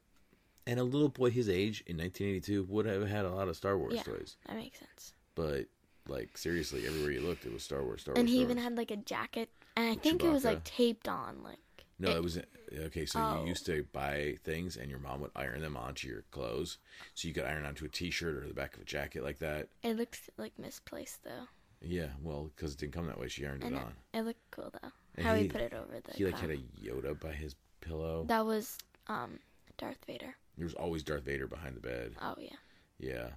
and 0.68 0.80
a 0.80 0.84
little 0.84 1.10
boy 1.10 1.30
his 1.30 1.48
age 1.50 1.84
in 1.88 1.98
1982 1.98 2.64
would 2.64 2.86
have 2.86 3.08
had 3.08 3.26
a 3.26 3.32
lot 3.34 3.48
of 3.48 3.56
Star 3.56 3.78
Wars 3.78 3.94
Yeah. 3.96 4.04
toys. 4.04 4.38
That 4.48 4.56
makes 4.58 4.80
sense. 4.80 5.14
But, 5.36 5.66
like, 6.08 6.38
seriously, 6.38 6.88
everywhere 6.88 7.12
you 7.12 7.22
looked, 7.22 7.46
it 7.46 7.54
was 7.54 7.64
Star 7.64 7.84
Wars, 7.84 8.02
Star 8.02 8.14
Wars. 8.14 8.20
And 8.20 8.30
he 8.30 8.36
Star 8.36 8.44
even 8.46 8.58
Wars. 8.58 8.64
had 8.64 8.78
like 8.78 8.92
a 8.92 8.98
jacket. 8.98 9.50
And 9.76 9.90
I 9.90 9.96
think 9.96 10.24
it 10.24 10.30
was 10.30 10.46
like 10.46 10.64
taped 10.64 11.08
on. 11.08 11.44
Like, 11.44 11.58
No, 12.00 12.10
it 12.16 12.24
was 12.24 12.38
okay. 12.74 13.06
So 13.06 13.20
Oh. 13.22 13.42
you 13.44 13.50
used 13.50 13.66
to 13.68 13.84
buy 13.94 14.38
things, 14.44 14.76
and 14.78 14.90
your 14.90 15.00
mom 15.00 15.22
would 15.22 15.32
iron 15.36 15.62
them 15.62 15.78
onto 15.78 16.08
your 16.08 16.24
clothes, 16.32 16.78
so 17.14 17.28
you 17.28 17.34
could 17.34 17.44
iron 17.46 17.66
onto 17.66 17.86
a 17.86 17.90
T-shirt 17.90 18.36
or 18.36 18.48
the 18.48 18.54
back 18.54 18.76
of 18.76 18.82
a 18.82 18.86
jacket 18.86 19.24
like 19.24 19.40
that. 19.40 19.70
it 19.84 19.96
looked 19.96 20.30
like 20.38 20.58
misplaced 20.60 21.24
though. 21.24 21.48
Yeah, 21.82 22.10
well, 22.22 22.52
because 22.56 22.74
it 22.74 22.80
didn't 22.80 22.94
come 22.94 23.06
that 23.08 23.20
way, 23.20 23.28
she 23.28 23.46
ironed 23.46 23.64
it 23.64 23.68
And 23.68 23.76
it, 23.76 23.82
on. 23.82 23.94
it 24.14 24.22
looked 24.24 24.50
cool 24.52 24.72
though. 24.82 24.92
And 25.16 25.26
How 25.26 25.36
he, 25.36 25.44
he- 25.44 25.50
put 25.50 25.62
it 25.62 25.74
over 25.74 26.00
the. 26.02 26.14
He 26.14 26.26
like 26.26 26.38
had 26.40 26.50
a 26.50 26.58
Yoda 26.58 27.18
by 27.20 27.32
his 27.34 27.56
pillow. 27.82 28.26
That 28.28 28.46
was 28.46 28.78
um 29.08 29.40
Darth 29.78 30.04
Vader. 30.06 30.36
There 30.58 30.66
was 30.66 30.74
always 30.74 31.04
Darth 31.04 31.24
Vader 31.24 31.48
behind 31.48 31.76
the 31.76 31.82
bed. 31.82 32.14
Oh 32.22 32.36
yeah. 32.38 32.56
Yeah. 33.00 33.28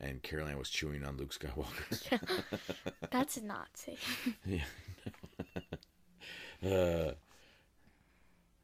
And 0.00 0.22
Carol 0.22 0.46
Ann 0.48 0.58
was 0.58 0.70
chewing 0.70 1.04
on 1.04 1.16
Luke 1.16 1.34
Skywalker. 1.36 2.20
That's 3.10 3.40
not 3.42 3.68
safe. 3.74 4.36
yeah. 4.46 4.62
uh, 6.64 7.14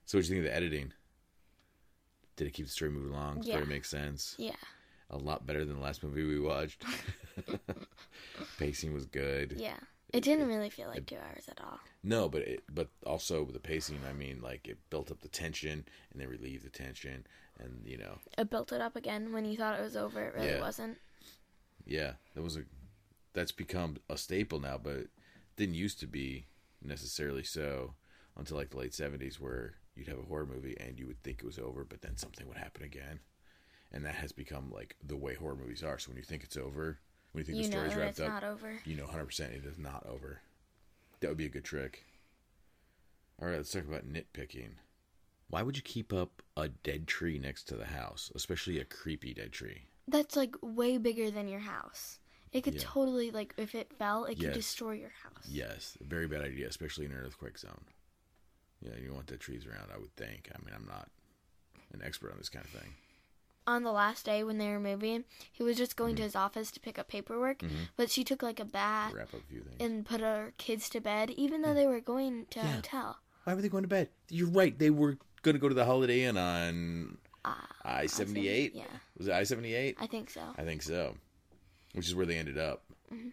so, 0.06 0.18
what 0.18 0.24
do 0.24 0.28
you 0.28 0.34
think 0.34 0.38
of 0.40 0.44
the 0.44 0.54
editing? 0.54 0.92
Did 2.37 2.46
it 2.48 2.52
keep 2.52 2.66
the 2.66 2.72
story 2.72 2.90
moving 2.90 3.12
along? 3.12 3.42
Story 3.42 3.60
Yeah. 3.62 3.64
make 3.68 3.84
sense? 3.84 4.34
yeah. 4.38 4.52
A 5.10 5.18
lot 5.18 5.46
better 5.46 5.64
than 5.64 5.76
the 5.76 5.82
last 5.82 6.02
movie 6.02 6.24
we 6.24 6.40
watched. 6.40 6.82
Pacing 8.58 8.92
was 8.94 9.06
good. 9.06 9.54
Yeah. 9.56 9.76
It 10.12 10.22
didn't 10.22 10.46
really 10.46 10.70
feel 10.70 10.88
like 10.88 11.06
two 11.06 11.16
hours 11.16 11.48
at 11.48 11.60
all. 11.60 11.80
No, 12.02 12.28
but 12.28 12.42
it, 12.42 12.62
but 12.72 12.88
also 13.04 13.44
the 13.46 13.58
pacing. 13.58 13.98
I 14.08 14.12
mean, 14.12 14.40
like 14.42 14.68
it 14.68 14.78
built 14.90 15.10
up 15.10 15.20
the 15.22 15.28
tension 15.28 15.84
and 16.12 16.20
then 16.20 16.28
relieved 16.28 16.64
the 16.64 16.70
tension, 16.70 17.26
and 17.58 17.82
you 17.84 17.96
know, 17.96 18.18
It 18.38 18.50
built 18.50 18.72
it 18.72 18.80
up 18.80 18.94
again 18.94 19.32
when 19.32 19.44
you 19.44 19.56
thought 19.56 19.78
it 19.78 19.82
was 19.82 19.96
over. 19.96 20.22
It 20.22 20.34
really 20.34 20.48
Yeah. 20.48 20.60
wasn't. 20.60 20.98
yeah, 21.86 22.12
that 22.34 22.42
was 22.42 22.56
a 22.56 22.64
that's 23.32 23.52
become 23.52 23.96
a 24.08 24.16
staple 24.16 24.60
now, 24.60 24.78
but 24.78 24.94
it 24.96 25.10
didn't 25.56 25.74
used 25.74 25.98
to 26.00 26.06
be 26.06 26.46
necessarily 26.82 27.42
so 27.42 27.94
until 28.36 28.56
like 28.56 28.70
the 28.70 28.76
late 28.78 28.94
seventies, 28.94 29.40
where 29.40 29.74
you'd 29.96 30.08
have 30.08 30.18
a 30.18 30.22
horror 30.22 30.46
movie 30.46 30.76
and 30.78 30.98
you 30.98 31.06
would 31.06 31.22
think 31.22 31.38
it 31.40 31.46
was 31.46 31.58
over, 31.58 31.84
but 31.84 32.02
then 32.02 32.16
something 32.16 32.46
would 32.46 32.56
happen 32.58 32.82
again, 32.84 33.20
and 33.90 34.04
that 34.04 34.14
has 34.16 34.30
become 34.32 34.70
like 34.70 34.96
the 35.02 35.16
way 35.16 35.34
horror 35.34 35.56
movies 35.56 35.82
are. 35.82 35.98
So 35.98 36.10
when 36.10 36.16
you 36.18 36.22
think 36.22 36.44
it's 36.44 36.56
over, 36.56 36.98
when 37.34 37.40
you 37.40 37.44
think 37.46 37.56
You 37.58 37.64
the 37.64 37.76
know 37.76 37.82
story's 37.82 37.96
wrapped 37.96 38.10
it's 38.10 38.20
up, 38.20 38.28
not 38.28 38.44
over. 38.44 38.80
you 38.84 38.94
know 38.96 39.06
100% 39.06 39.40
it 39.56 39.64
is 39.66 39.76
not 39.76 40.06
over. 40.06 40.40
That 41.20 41.28
would 41.28 41.36
be 41.36 41.46
a 41.46 41.50
good 41.50 41.64
trick. 41.64 42.04
All 43.42 43.48
right, 43.48 43.56
let's 43.56 43.72
talk 43.72 43.84
about 43.88 44.06
nitpicking. 44.08 44.74
Why 45.48 45.62
would 45.62 45.76
you 45.76 45.82
keep 45.82 46.12
up 46.12 46.42
a 46.56 46.68
dead 46.68 47.08
tree 47.08 47.40
next 47.40 47.64
to 47.64 47.76
the 47.76 47.86
house, 47.86 48.30
especially 48.36 48.78
a 48.78 48.84
creepy 48.84 49.34
dead 49.34 49.50
tree? 49.52 49.86
That's 50.06 50.36
like 50.36 50.54
way 50.62 50.96
bigger 50.96 51.30
than 51.32 51.48
your 51.48 51.60
house. 51.60 52.20
It 52.52 52.62
could 52.62 52.74
Yeah. 52.74 52.82
totally 52.84 53.32
like 53.32 53.52
if 53.56 53.74
it 53.74 53.92
fell, 53.98 54.26
it 54.26 54.38
could 54.38 54.52
destroy 54.52 54.92
your 54.92 55.10
house. 55.24 55.44
Yes, 55.48 55.98
very 56.00 56.28
bad 56.28 56.42
idea, 56.42 56.68
especially 56.68 57.04
in 57.06 57.10
an 57.12 57.18
earthquake 57.18 57.58
zone. 57.58 57.84
Yeah, 58.80 58.94
you 58.96 59.06
don't 59.06 59.16
want 59.16 59.26
dead 59.26 59.40
trees 59.40 59.66
around, 59.66 59.90
I 59.92 59.98
would 59.98 60.14
think. 60.14 60.50
I 60.54 60.64
mean, 60.64 60.72
I'm 60.74 60.86
not 60.86 61.10
an 61.92 62.00
expert 62.04 62.30
on 62.30 62.38
this 62.38 62.48
kind 62.48 62.64
of 62.64 62.70
thing. 62.70 62.94
On 63.66 63.83
the 63.83 63.92
last 63.92 64.24
day 64.27 64.44
when 64.44 64.59
they 64.59 64.68
were 64.68 64.81
moving, 64.81 65.24
he 65.53 65.62
was 65.62 65.77
just 65.77 65.96
going 65.96 66.16
to 66.16 66.22
his 66.22 66.37
office 66.37 66.70
to 66.72 66.81
pick 66.81 66.98
up 66.98 67.09
paperwork, 67.09 67.62
but 67.96 68.11
she 68.11 68.24
took 68.24 68.42
like 68.42 68.61
a 68.61 68.64
bath 68.64 69.12
Wrap 69.14 69.33
up 69.35 69.40
a 69.40 69.46
few 69.50 69.61
things. 69.62 69.77
and 69.81 70.05
put 70.05 70.20
her 70.20 70.53
kids 70.59 70.88
to 70.90 71.00
bed, 71.00 71.31
even 71.31 71.62
though 71.62 71.74
they 71.74 71.87
were 71.87 72.00
going 72.00 72.46
to 72.50 72.61
a 72.61 72.62
Yeah. 72.64 72.72
hotel. 72.77 73.18
Why 73.44 73.55
were 73.55 73.62
they 73.62 73.68
going 73.68 73.85
to 73.85 73.88
bed? 73.88 74.09
You're 74.31 74.48
right. 74.48 74.79
They 74.79 74.90
were 74.90 75.18
going 75.42 75.55
to 75.55 75.59
go 75.61 75.68
to 75.68 75.74
the 75.74 75.85
Holiday 75.85 76.22
Inn 76.24 76.37
on 76.38 77.18
Uh, 77.44 77.55
I 77.85 78.07
seventy 78.07 78.48
eight. 78.48 78.74
yeah. 78.74 78.85
Was 79.18 79.29
it 79.29 79.33
I 79.35 79.44
seventy 79.44 79.74
eight? 79.74 79.96
I 80.00 80.07
think 80.07 80.31
so. 80.31 80.40
I 80.57 80.64
think 80.64 80.83
so. 80.83 81.16
Which 81.92 82.07
is 82.09 82.14
where 82.14 82.24
they 82.27 82.38
ended 82.38 82.57
up. 82.59 82.85
Mm-hmm. 83.12 83.29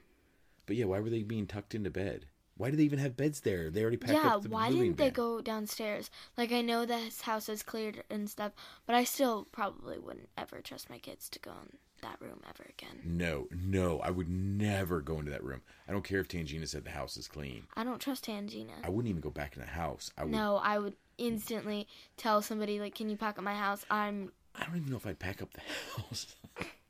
But 0.65 0.75
yeah, 0.75 0.85
why 0.85 0.99
were 0.99 1.09
they 1.09 1.23
being 1.23 1.47
tucked 1.47 1.73
into 1.75 1.89
bed? 1.89 2.25
Why 2.61 2.69
did 2.69 2.77
they 2.77 2.83
even 2.83 2.99
have 2.99 3.17
beds 3.17 3.39
there? 3.39 3.71
They 3.71 3.81
already 3.81 3.97
packed 3.97 4.13
Yeah, 4.13 4.17
up 4.19 4.23
the 4.23 4.29
house. 4.29 4.43
Yeah, 4.43 4.49
why 4.51 4.69
didn't 4.69 4.97
they 4.97 5.09
go 5.09 5.41
downstairs? 5.41 6.11
Like, 6.37 6.51
I 6.51 6.61
know 6.61 6.85
that 6.85 7.01
his 7.01 7.21
house 7.21 7.49
is 7.49 7.63
cleared 7.63 8.03
and 8.11 8.29
stuff, 8.29 8.51
but 8.85 8.95
I 8.95 9.03
still 9.03 9.47
probably 9.51 9.97
wouldn't 9.97 10.29
ever 10.37 10.61
trust 10.61 10.87
my 10.87 10.99
kids 10.99 11.27
to 11.29 11.39
go 11.39 11.49
in 11.49 11.77
that 12.03 12.21
room 12.21 12.39
ever 12.47 12.69
again. 12.69 13.01
No, 13.03 13.47
no, 13.51 13.99
I 14.01 14.11
would 14.11 14.29
never 14.29 15.01
go 15.01 15.17
into 15.17 15.31
that 15.31 15.43
room. 15.43 15.61
I 15.87 15.91
don't 15.91 16.03
care 16.03 16.19
if 16.19 16.27
Tangina 16.27 16.67
said 16.67 16.85
the 16.85 16.91
house 16.91 17.17
is 17.17 17.27
clean. 17.27 17.63
I 17.75 17.83
don't 17.83 17.99
trust 17.99 18.27
Tangina. 18.27 18.73
I 18.83 18.89
wouldn't 18.89 19.09
even 19.09 19.21
go 19.21 19.31
back 19.31 19.55
in 19.55 19.61
the 19.61 19.67
house. 19.67 20.11
I 20.15 20.25
would. 20.25 20.31
No, 20.31 20.57
I 20.57 20.77
would 20.77 20.93
instantly 21.17 21.87
tell 22.15 22.43
somebody, 22.43 22.79
like, 22.79 22.93
can 22.93 23.09
you 23.09 23.17
pack 23.17 23.39
up 23.39 23.43
my 23.43 23.55
house? 23.55 23.83
I'm, 23.89 24.31
I 24.53 24.65
don't 24.65 24.77
even 24.77 24.91
know 24.91 24.97
if 24.97 25.07
I'd 25.07 25.17
pack 25.17 25.41
up 25.41 25.49
the 25.53 25.61
house. 26.01 26.35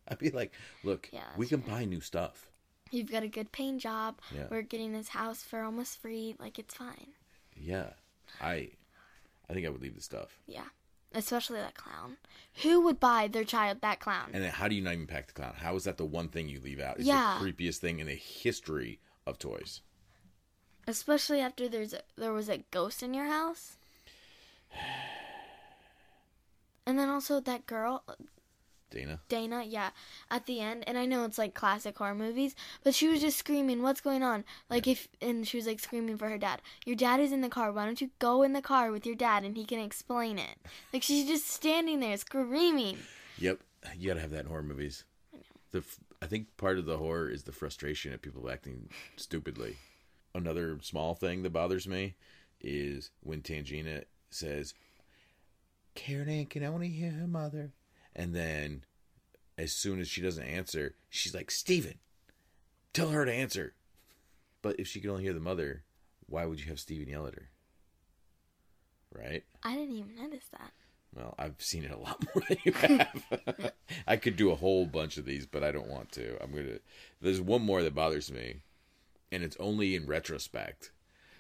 I'd 0.10 0.20
be 0.20 0.32
like, 0.32 0.52
look, 0.84 1.08
Yeah, 1.14 1.22
we 1.38 1.48
can 1.48 1.62
buy 1.62 1.86
new 1.86 2.02
stuff. 2.02 2.50
You've 2.92 3.12
got 3.12 3.24
a 3.24 3.28
good 3.28 3.52
paying 3.52 3.80
job. 3.80 4.20
Yeah. 4.34 4.46
We're 4.50 4.62
getting 4.62 4.94
this 4.94 5.10
house 5.10 5.42
for 5.44 5.62
almost 5.64 6.02
free. 6.02 6.36
Like, 6.40 6.60
it's 6.60 6.74
fine. 6.74 7.08
Yeah, 7.56 7.92
I, 8.42 8.70
I 9.50 9.54
think 9.54 9.66
I 9.66 9.70
would 9.70 9.82
leave 9.82 9.96
the 9.96 10.02
stuff. 10.02 10.38
Yeah. 10.48 10.66
Especially 11.14 11.60
that 11.60 11.76
clown. 11.76 12.18
Who 12.64 12.82
would 12.82 13.00
buy 13.00 13.28
their 13.28 13.44
child 13.44 13.82
that 13.82 14.00
clown? 14.00 14.30
And 14.34 14.44
then 14.44 14.52
how 14.52 14.68
do 14.70 14.76
you 14.76 14.82
not 14.82 14.94
even 14.94 15.08
pack 15.08 15.28
the 15.28 15.34
clown? 15.34 15.56
How 15.58 15.76
is 15.76 15.84
that 15.84 15.98
the 15.98 16.06
one 16.06 16.30
thing 16.30 16.48
you 16.48 16.60
leave 16.62 16.80
out? 16.80 16.98
It's 16.98 17.06
Yeah. 17.06 17.38
the 17.40 17.52
creepiest 17.52 17.78
thing 17.80 18.00
in 18.00 18.08
the 18.08 18.16
history 18.16 19.00
of 19.28 19.38
toys. 19.38 19.82
Especially 20.88 21.42
after 21.42 21.68
there's 21.68 21.94
a, 21.94 22.02
there 22.18 22.32
was 22.34 22.50
a 22.50 22.64
ghost 22.72 23.04
in 23.04 23.14
your 23.14 23.26
house. 23.28 23.78
And 26.86 26.98
then 26.98 27.10
also 27.10 27.40
that 27.40 27.68
girl, 27.68 28.04
Dana. 28.92 29.20
Dana, 29.30 29.64
yeah, 29.64 29.90
at 30.30 30.46
the 30.46 30.60
end, 30.60 30.84
and 30.86 30.98
I 30.98 31.06
know 31.06 31.24
it's 31.26 31.38
like 31.38 31.54
classic 31.54 31.98
horror 31.98 32.14
movies, 32.14 32.56
but 32.84 32.94
she 32.94 33.08
was 33.08 33.22
just 33.22 33.38
screaming, 33.38 33.82
"What's 33.82 34.02
going 34.02 34.22
on?" 34.22 34.44
Like 34.70 34.88
if, 34.88 35.08
and 35.22 35.48
she 35.48 35.58
was 35.58 35.66
like 35.66 35.80
screaming 35.80 36.18
for 36.18 36.30
her 36.30 36.38
dad. 36.38 36.62
Your 36.86 36.96
dad 36.96 37.20
is 37.20 37.32
in 37.32 37.42
the 37.42 37.50
car. 37.50 37.72
Why 37.72 37.86
don't 37.86 38.02
you 38.02 38.12
go 38.20 38.44
in 38.44 38.54
the 38.54 38.62
car 38.62 38.92
with 38.92 39.06
your 39.06 39.16
dad 39.16 39.44
and 39.44 39.58
he 39.58 39.66
can 39.66 39.80
explain 39.80 40.38
it? 40.38 40.58
Like 40.94 41.04
she's 41.04 41.28
just 41.28 41.48
standing 41.48 42.02
there 42.02 42.18
screaming. 42.18 42.98
Yep, 43.38 43.60
you 43.98 44.10
gotta 44.10 44.22
have 44.22 44.32
that 44.32 44.42
in 44.42 44.48
horror 44.48 44.64
movies. 44.64 45.06
The 45.72 45.80
f- 45.80 46.00
I 46.22 46.28
think 46.28 46.56
part 46.58 46.78
of 46.78 46.86
the 46.86 46.98
horror 46.98 47.30
is 47.30 47.44
the 47.44 47.52
frustration 47.52 48.14
of 48.14 48.22
people 48.22 48.50
acting 48.50 48.90
stupidly. 49.16 49.78
Another 50.36 50.78
small 50.82 51.16
thing 51.16 51.44
that 51.44 51.54
bothers 51.54 51.88
me 51.88 52.16
is 52.60 53.10
when 53.22 53.42
Tangina 53.42 54.04
says, 54.30 54.74
"Karen 55.96 56.30
I 56.30 56.70
want 56.70 56.84
to 56.84 56.90
hear 56.90 57.12
her 57.12 57.28
mother," 57.28 57.72
and 58.16 58.36
then 58.36 58.84
as 59.58 59.72
soon 59.72 60.00
as 60.00 60.08
she 60.08 60.22
doesn't 60.22 60.44
answer, 60.44 60.96
she's 61.10 61.34
like, 61.34 61.52
"Steven, 61.52 62.00
tell 62.94 63.10
her 63.10 63.26
to 63.26 63.34
answer." 63.34 63.74
But 64.62 64.80
if 64.80 64.88
she 64.88 65.00
could 65.00 65.10
only 65.10 65.24
hear 65.24 65.34
the 65.34 65.40
mother, 65.40 65.84
why 66.28 66.46
would 66.46 66.60
you 66.60 66.68
have 66.68 66.80
Steven 66.80 67.08
yell 67.08 67.28
at 67.28 67.36
her? 67.36 67.50
Right? 69.14 69.44
I 69.64 69.76
didn't 69.76 69.98
even 69.98 70.16
notice 70.16 70.46
that. 70.52 70.72
Well, 71.14 71.36
I've 71.38 71.56
seen 71.60 71.84
it 71.84 71.92
a 71.92 71.98
lot 71.98 72.24
more 72.36 72.44
than 72.48 72.58
you 72.64 72.72
have. 72.72 73.72
I 74.08 74.16
could 74.16 74.38
do 74.38 74.52
a 74.52 74.56
whole 74.56 74.86
bunch 74.86 75.18
of 75.18 75.26
these, 75.26 75.46
but 75.46 75.64
I 75.64 75.72
don't 75.72 75.90
want 75.90 76.12
to. 76.14 76.42
I'm 76.42 76.52
gonna. 76.52 76.80
There's 77.20 77.42
one 77.42 77.62
more 77.62 77.84
that 77.84 77.96
bothers 77.96 78.32
me, 78.32 78.62
and 79.32 79.44
it's 79.44 79.58
only 79.60 79.96
in 79.96 80.06
retrospect. 80.06 80.92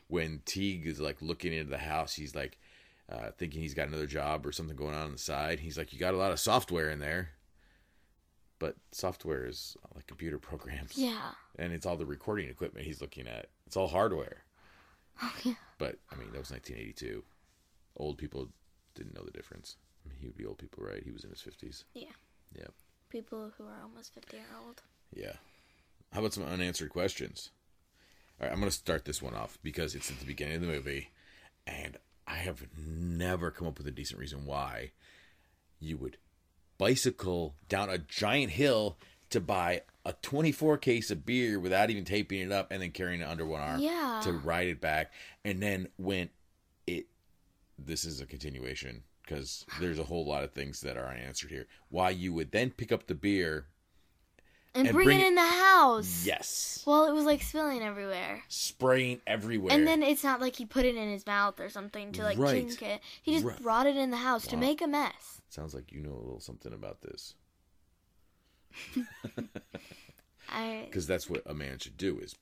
When 0.08 0.42
Teague 0.46 0.86
is 0.86 1.00
like 1.00 1.22
looking 1.22 1.54
into 1.54 1.70
the 1.70 1.78
house, 1.78 2.16
he's 2.16 2.36
like 2.36 2.58
uh, 3.12 3.32
thinking 3.38 3.62
he's 3.62 3.74
got 3.74 3.88
another 3.90 4.08
job 4.08 4.46
or 4.46 4.52
something 4.52 4.76
going 4.76 4.96
on 4.96 5.04
on 5.04 5.12
the 5.12 5.18
side. 5.18 5.60
He's 5.60 5.78
like, 5.78 5.92
"You 5.94 6.00
got 6.00 6.14
a 6.14 6.18
lot 6.18 6.32
of 6.32 6.40
software 6.40 6.90
in 6.90 7.00
there," 7.00 7.32
but 8.60 8.76
software 8.92 9.46
is 9.48 9.76
like 9.96 10.08
computer 10.08 10.38
programs, 10.38 10.98
Yeah. 10.98 11.32
and 11.58 11.74
it's 11.74 11.86
all 11.86 11.98
the 11.98 12.06
recording 12.06 12.50
equipment 12.50 12.86
he's 12.86 13.02
looking 13.02 13.28
at. 13.28 13.48
It's 13.66 13.76
all 13.78 13.88
hardware. 13.88 14.44
Oh 15.24 15.36
yeah. 15.44 15.54
But 15.78 15.98
I 16.12 16.16
mean, 16.16 16.32
that 16.32 16.40
was 16.40 16.50
1982. 16.52 17.24
Old 17.98 18.18
people 18.18 18.48
didn't 18.96 19.14
know 19.14 19.24
the 19.24 19.30
difference. 19.32 19.76
I 20.04 20.10
mean, 20.10 20.18
he 20.20 20.26
would 20.26 20.38
be 20.38 20.46
old 20.46 20.58
people, 20.58 20.84
right? 20.84 21.04
He 21.04 21.12
was 21.12 21.24
in 21.24 21.30
his 21.30 21.42
50s. 21.44 21.84
Yeah. 21.94 22.08
Yeah. 22.58 22.68
People 23.10 23.52
who 23.58 23.66
are 23.66 23.82
almost 23.84 24.14
fifty 24.16 24.38
year 24.38 24.46
old. 24.66 24.82
Yeah. 25.14 25.34
How 26.12 26.22
about 26.22 26.34
some 26.34 26.46
unanswered 26.46 26.90
questions? 26.90 27.52
All 28.40 28.48
right, 28.48 28.54
I'm 28.54 28.60
going 28.60 28.72
to 28.72 28.76
start 28.76 29.06
this 29.06 29.22
one 29.22 29.36
off 29.36 29.60
because 29.62 29.94
it's 29.94 30.10
at 30.10 30.20
the 30.20 30.26
beginning 30.26 30.56
of 30.56 30.62
the 30.62 30.68
movie, 30.68 31.10
and 31.68 31.98
I 32.28 32.36
have 32.36 32.66
never 32.78 33.52
come 33.52 33.68
up 33.68 33.78
with 33.78 33.88
a 33.88 33.92
decent 33.92 34.20
reason 34.20 34.46
why 34.46 34.92
you 35.80 35.98
would 35.98 36.18
bicycle 36.78 37.56
down 37.70 37.90
a 37.90 37.98
giant 37.98 38.52
hill 38.54 38.98
to 39.30 39.40
buy 39.40 39.82
a 40.06 40.14
24 40.22 40.78
case 40.78 41.12
of 41.12 41.26
beer 41.26 41.60
without 41.60 41.90
even 41.90 42.06
taping 42.06 42.42
it 42.42 42.52
up 42.52 42.72
and 42.72 42.82
then 42.82 42.92
carrying 42.92 43.22
it 43.22 43.28
under 43.28 43.46
one 43.46 43.62
arm 43.62 43.80
Yeah. 43.80 44.22
to 44.24 44.32
ride 44.34 44.68
it 44.68 44.82
back. 44.82 45.12
And 45.46 45.62
then 45.62 45.88
when 45.98 46.30
it, 46.88 47.08
this 47.78 48.04
is 48.06 48.20
a 48.22 48.26
continuation 48.26 49.04
because 49.24 49.66
there's 49.80 50.00
a 50.00 50.04
whole 50.04 50.26
lot 50.26 50.44
of 50.44 50.52
things 50.52 50.82
that 50.82 50.98
are 50.98 51.08
unanswered 51.08 51.52
here. 51.52 51.68
Why 51.90 52.10
you 52.10 52.34
would 52.34 52.52
then 52.52 52.72
pick 52.72 52.92
up 52.92 53.08
the 53.08 53.16
beer? 53.16 53.68
And, 54.74 54.88
And 54.88 54.96
bring, 54.96 55.06
bring 55.08 55.20
it 55.20 55.24
it- 55.24 55.28
in 55.28 55.36
the 55.36 55.42
house. 55.42 56.26
Yes, 56.26 56.84
Well, 56.88 57.06
it 57.06 57.12
was 57.14 57.26
like 57.26 57.42
spilling 57.42 57.82
everywhere. 57.82 58.44
spraying 58.48 59.20
everywhere. 59.28 59.74
And 59.76 59.86
then 59.86 60.02
it's 60.02 60.24
not 60.24 60.40
like 60.40 60.56
he 60.56 60.66
put 60.66 60.86
it 60.86 60.96
in 60.96 61.10
his 61.10 61.26
mouth 61.26 61.60
or 61.60 61.70
something 61.70 62.14
to 62.14 62.24
like 62.24 62.38
Right. 62.38 62.66
chink 62.68 62.82
it. 62.82 63.02
He 63.22 63.34
just 63.34 63.46
Right. 63.46 63.62
brought 63.62 63.86
it 63.86 63.98
in 63.98 64.12
the 64.12 64.18
house 64.18 64.48
to 64.48 64.56
make 64.58 64.82
a 64.82 64.88
mess. 64.88 65.42
sounds 65.50 65.74
like 65.74 65.92
you 65.92 66.00
know 66.00 66.14
a 66.14 66.24
little 66.24 66.40
something 66.40 66.72
about 66.72 67.02
this 67.02 67.34
I 70.50 70.84
because 70.86 71.08
that's 71.08 71.30
what 71.30 71.42
a 71.46 71.54
man 71.54 71.78
should 71.80 71.98
do 71.98 72.20
is 72.20 72.36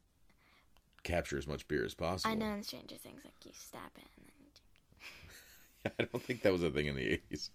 capture 1.04 1.38
as 1.38 1.48
much 1.48 1.68
beer 1.68 1.84
as 1.86 1.94
possible. 1.96 2.32
I 2.32 2.36
know 2.36 2.54
in 2.54 2.62
Stranger 2.64 2.96
Things 2.98 3.22
like 3.24 3.34
you 3.46 3.52
stab 3.56 3.90
it 3.98 4.06
and 4.18 4.28
then 4.28 4.36
you 4.46 5.92
I 6.00 6.04
don't 6.12 6.24
think 6.24 6.42
that 6.44 6.52
was 6.54 6.62
a 6.64 6.70
thing 6.70 6.88
in 6.88 6.96
the 6.96 7.20
80s. 7.32 7.50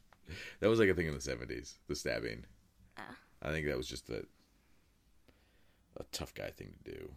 That 0.60 0.68
was 0.68 0.80
like 0.80 0.88
a 0.88 0.94
thing 0.94 1.06
in 1.06 1.14
the 1.14 1.20
70s, 1.20 1.74
the 1.87 1.94
stabbing. 1.94 2.44
Oh. 2.98 3.02
I 3.42 3.50
think 3.50 3.66
that 3.66 3.76
was 3.76 3.87
just 3.87 4.08
a 4.10 4.24
a 5.96 6.04
tough 6.12 6.35
guy 6.35 6.50
thing 6.50 6.74
to 6.85 6.90
do. 6.92 7.11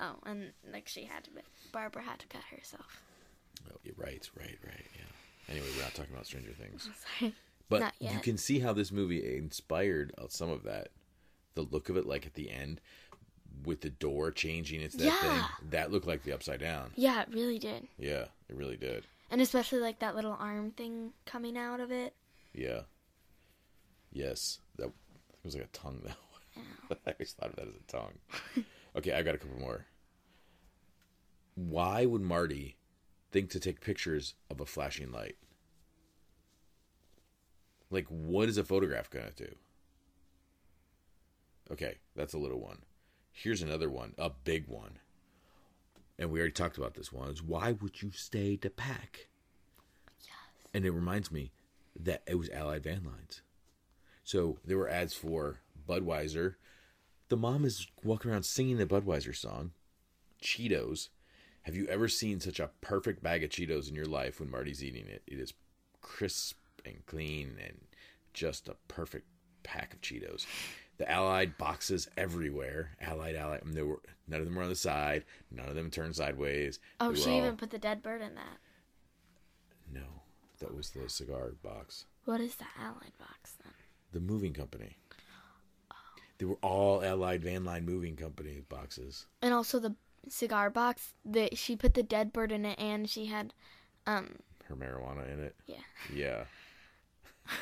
Oh, 0.00 0.16
and 0.26 0.52
like 0.72 0.88
she 0.88 1.04
had 1.04 1.24
to 1.24 1.30
Barbara 1.72 2.02
had 2.02 2.18
to 2.20 2.26
cut 2.26 2.42
herself. 2.56 3.00
Oh, 3.70 3.76
you're 3.84 3.94
right, 3.96 4.28
right, 4.38 4.58
right. 4.66 4.86
Yeah. 4.96 5.50
Anyway, 5.54 5.66
we're 5.76 5.82
not 5.82 5.94
talking 5.94 6.12
about 6.12 6.26
Stranger 6.26 6.52
Things. 6.52 6.88
Sorry. 7.18 7.34
But 7.68 7.80
Not 7.80 7.94
you 8.00 8.18
can 8.20 8.36
see 8.36 8.58
how 8.58 8.72
this 8.72 8.92
movie 8.92 9.36
inspired 9.36 10.12
uh, 10.18 10.24
some 10.28 10.50
of 10.50 10.64
that. 10.64 10.88
The 11.54 11.62
look 11.62 11.88
of 11.88 11.96
it, 11.96 12.06
like 12.06 12.26
at 12.26 12.34
the 12.34 12.50
end, 12.50 12.80
with 13.64 13.80
the 13.80 13.90
door 13.90 14.30
changing 14.32 14.80
it's 14.82 14.96
that 14.96 15.04
Yeah. 15.04 15.20
thing. 15.20 15.70
That 15.70 15.92
looked 15.92 16.06
like 16.06 16.24
the 16.24 16.32
upside 16.32 16.60
down. 16.60 16.90
Yeah, 16.96 17.22
it 17.22 17.28
really 17.32 17.58
did. 17.58 17.86
Yeah, 17.98 18.24
it 18.48 18.56
really 18.56 18.76
did. 18.76 19.04
And 19.30 19.40
especially 19.40 19.78
like 19.78 20.00
that 20.00 20.14
little 20.16 20.36
arm 20.38 20.72
thing 20.72 21.12
coming 21.24 21.56
out 21.56 21.80
of 21.80 21.90
it. 21.90 22.14
Yeah. 22.52 22.80
Yes. 24.12 24.58
That 24.76 24.86
it 24.88 24.92
was 25.44 25.54
like 25.54 25.64
a 25.64 25.68
tongue 25.68 26.00
though. 26.04 26.10
I 27.06 27.12
always 27.12 27.32
thought 27.32 27.50
of 27.50 27.56
that 27.56 27.68
as 27.68 27.74
a 27.74 27.92
tongue. 27.92 28.64
okay, 28.96 29.12
I 29.12 29.22
got 29.22 29.34
a 29.34 29.38
couple 29.38 29.58
more. 29.58 29.86
Why 31.54 32.04
would 32.04 32.22
Marty 32.22 32.76
think 33.30 33.50
to 33.50 33.60
take 33.60 33.80
pictures 33.80 34.34
of 34.50 34.60
a 34.60 34.66
flashing 34.66 35.12
light? 35.12 35.36
Like, 37.90 38.06
what 38.08 38.48
is 38.48 38.58
a 38.58 38.64
photograph 38.64 39.10
gonna 39.10 39.30
do? 39.36 39.54
Okay, 41.70 41.98
that's 42.14 42.34
a 42.34 42.38
little 42.38 42.60
one. 42.60 42.78
Here's 43.32 43.62
another 43.62 43.88
one, 43.88 44.14
a 44.18 44.30
big 44.30 44.68
one. 44.68 44.98
And 46.18 46.30
we 46.30 46.38
already 46.38 46.52
talked 46.52 46.78
about 46.78 46.94
this 46.94 47.12
one. 47.12 47.30
Is 47.30 47.42
why 47.42 47.72
would 47.72 48.02
you 48.02 48.10
stay 48.10 48.56
to 48.58 48.70
pack? 48.70 49.28
Yes. 50.20 50.30
And 50.72 50.84
it 50.84 50.92
reminds 50.92 51.32
me 51.32 51.52
that 51.98 52.22
it 52.26 52.36
was 52.36 52.50
Allied 52.50 52.84
Van 52.84 53.02
Lines. 53.04 53.42
So 54.22 54.58
there 54.64 54.78
were 54.78 54.88
ads 54.88 55.14
for 55.14 55.60
Budweiser. 55.88 56.54
The 57.28 57.36
mom 57.36 57.64
is 57.64 57.86
walking 58.02 58.30
around 58.30 58.44
singing 58.44 58.76
the 58.78 58.86
Budweiser 58.86 59.34
song. 59.34 59.72
Cheetos. 60.42 61.08
Have 61.62 61.74
you 61.76 61.86
ever 61.86 62.08
seen 62.08 62.40
such 62.40 62.60
a 62.60 62.70
perfect 62.82 63.22
bag 63.22 63.42
of 63.42 63.50
Cheetos 63.50 63.88
in 63.88 63.94
your 63.94 64.04
life 64.06 64.38
when 64.40 64.50
Marty's 64.50 64.84
eating 64.84 65.06
it? 65.06 65.22
It 65.26 65.38
is 65.38 65.54
crisp 66.02 66.58
and 66.84 67.04
clean 67.06 67.56
and 67.64 67.78
just 68.34 68.68
a 68.68 68.76
perfect 68.88 69.26
pack 69.62 69.94
of 69.94 70.00
Cheetos. 70.02 70.44
The 70.98 71.10
Allied 71.10 71.56
boxes 71.56 72.08
everywhere. 72.16 72.90
Allied, 73.00 73.34
Allied. 73.34 73.62
And 73.62 73.74
there 73.74 73.86
were 73.86 74.00
none 74.28 74.40
of 74.40 74.46
them 74.46 74.54
were 74.54 74.62
on 74.62 74.68
the 74.68 74.76
side. 74.76 75.24
None 75.50 75.68
of 75.68 75.74
them 75.74 75.90
turned 75.90 76.14
sideways. 76.14 76.78
Oh, 77.00 77.12
They 77.12 77.20
she 77.20 77.30
all- 77.30 77.38
even 77.38 77.56
put 77.56 77.70
the 77.70 77.78
dead 77.78 78.02
bird 78.02 78.20
in 78.20 78.34
that. 78.34 78.58
no. 79.92 80.02
That 80.60 80.74
was 80.74 80.90
the 80.90 81.08
cigar 81.08 81.50
box. 81.62 82.04
What 82.26 82.40
is 82.40 82.54
the 82.54 82.64
Allied 82.78 83.12
box 83.18 83.54
then? 83.62 83.72
The 84.12 84.20
moving 84.20 84.52
company. 84.52 84.96
They 86.38 86.46
were 86.46 86.58
all 86.62 87.02
Allied 87.02 87.42
Van 87.42 87.64
Line 87.64 87.84
Moving 87.84 88.16
Company 88.16 88.62
boxes. 88.68 89.26
And 89.40 89.54
also 89.54 89.78
the 89.78 89.94
cigar 90.28 90.70
box 90.70 91.14
that 91.24 91.56
she 91.58 91.76
put 91.76 91.94
the 91.94 92.02
dead 92.02 92.32
bird 92.32 92.50
in 92.50 92.64
it 92.64 92.78
and 92.78 93.08
she 93.08 93.26
had 93.26 93.52
um 94.06 94.36
Her 94.64 94.74
marijuana 94.74 95.30
in 95.32 95.40
it. 95.40 95.54
yeah. 95.66 95.76
Yeah. 96.12 96.44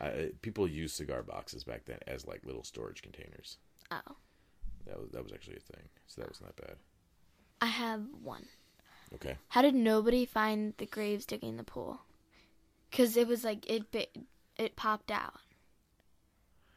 I, 0.00 0.30
people 0.42 0.66
used 0.68 0.96
cigar 0.96 1.22
boxes 1.22 1.64
back 1.64 1.84
then 1.84 1.98
as 2.06 2.26
like 2.26 2.44
little 2.44 2.64
storage 2.64 3.02
containers. 3.02 3.58
Oh. 3.90 4.16
That 4.86 5.00
was 5.00 5.10
that 5.12 5.22
was 5.22 5.32
actually 5.32 5.56
a 5.56 5.72
thing. 5.72 5.88
So 6.06 6.20
that 6.20 6.30
wasn't 6.30 6.56
that 6.56 6.66
bad. 6.66 6.76
I 7.60 7.66
have 7.66 8.02
one. 8.22 8.46
Okay. 9.14 9.36
How 9.48 9.62
did 9.62 9.74
nobody 9.74 10.24
find 10.26 10.74
the 10.78 10.86
graves 10.86 11.24
digging 11.26 11.56
the 11.56 11.64
pool? 11.64 12.00
Cuz 12.90 13.16
it 13.16 13.26
was 13.28 13.44
like 13.44 13.68
it 13.70 13.84
it 14.56 14.76
popped 14.76 15.10
out. 15.10 15.34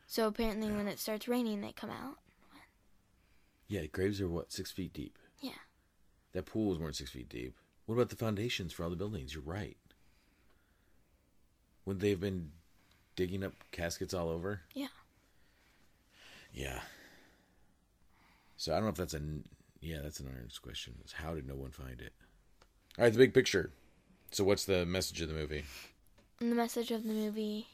So 0.08 0.26
apparently 0.26 0.72
when 0.72 0.88
it 0.88 1.00
starts 1.00 1.28
raining 1.28 1.62
they 1.62 1.74
come 1.74 1.92
out. 1.92 2.18
Yeah, 3.68 3.86
graves 3.86 4.22
are 4.22 4.30
what 4.30 4.52
six 4.52 4.72
feet 4.72 4.94
deep. 4.94 5.18
Yeah. 5.42 5.52
That 6.32 6.46
pool 6.46 6.70
was 6.70 6.80
more 6.80 6.88
than 6.88 6.94
six 6.94 7.12
feet 7.12 7.30
deep. 7.30 7.56
What 7.86 7.96
about 7.96 8.10
the 8.10 8.16
foundations 8.16 8.74
for 8.74 8.84
all 8.84 8.90
the 8.90 8.96
buildings? 8.96 9.34
You're 9.34 9.44
right. 9.44 9.78
Would 11.86 12.00
they 12.00 12.10
have 12.10 12.22
been 12.22 12.52
digging 13.16 13.44
up 13.44 13.54
caskets 13.72 14.14
all 14.14 14.30
over? 14.30 14.62
Yeah. 14.74 14.88
Yeah. 16.54 16.80
So 18.56 18.72
I 18.72 18.76
don't 18.76 18.86
know 18.86 18.90
if 18.90 18.96
that's 18.96 19.14
a 19.14 19.22
yeah, 19.82 20.00
that's 20.02 20.20
an 20.20 20.34
honest 20.34 20.62
question. 20.62 20.96
Is 21.06 21.12
how 21.12 21.36
did 21.36 21.48
no 21.48 21.56
one 21.56 21.72
find 21.72 22.02
it? 22.02 22.14
All 22.98 23.04
right, 23.04 23.14
the 23.14 23.20
big 23.20 23.34
picture. 23.34 23.72
So 24.32 24.44
what's 24.44 24.66
the 24.66 24.86
message 24.86 25.22
of 25.22 25.28
the 25.28 25.36
movie? 25.36 25.66
And 26.40 26.52
the 26.52 26.56
message 26.56 26.92
of 26.92 27.04
the 27.04 27.14
movie 27.14 27.68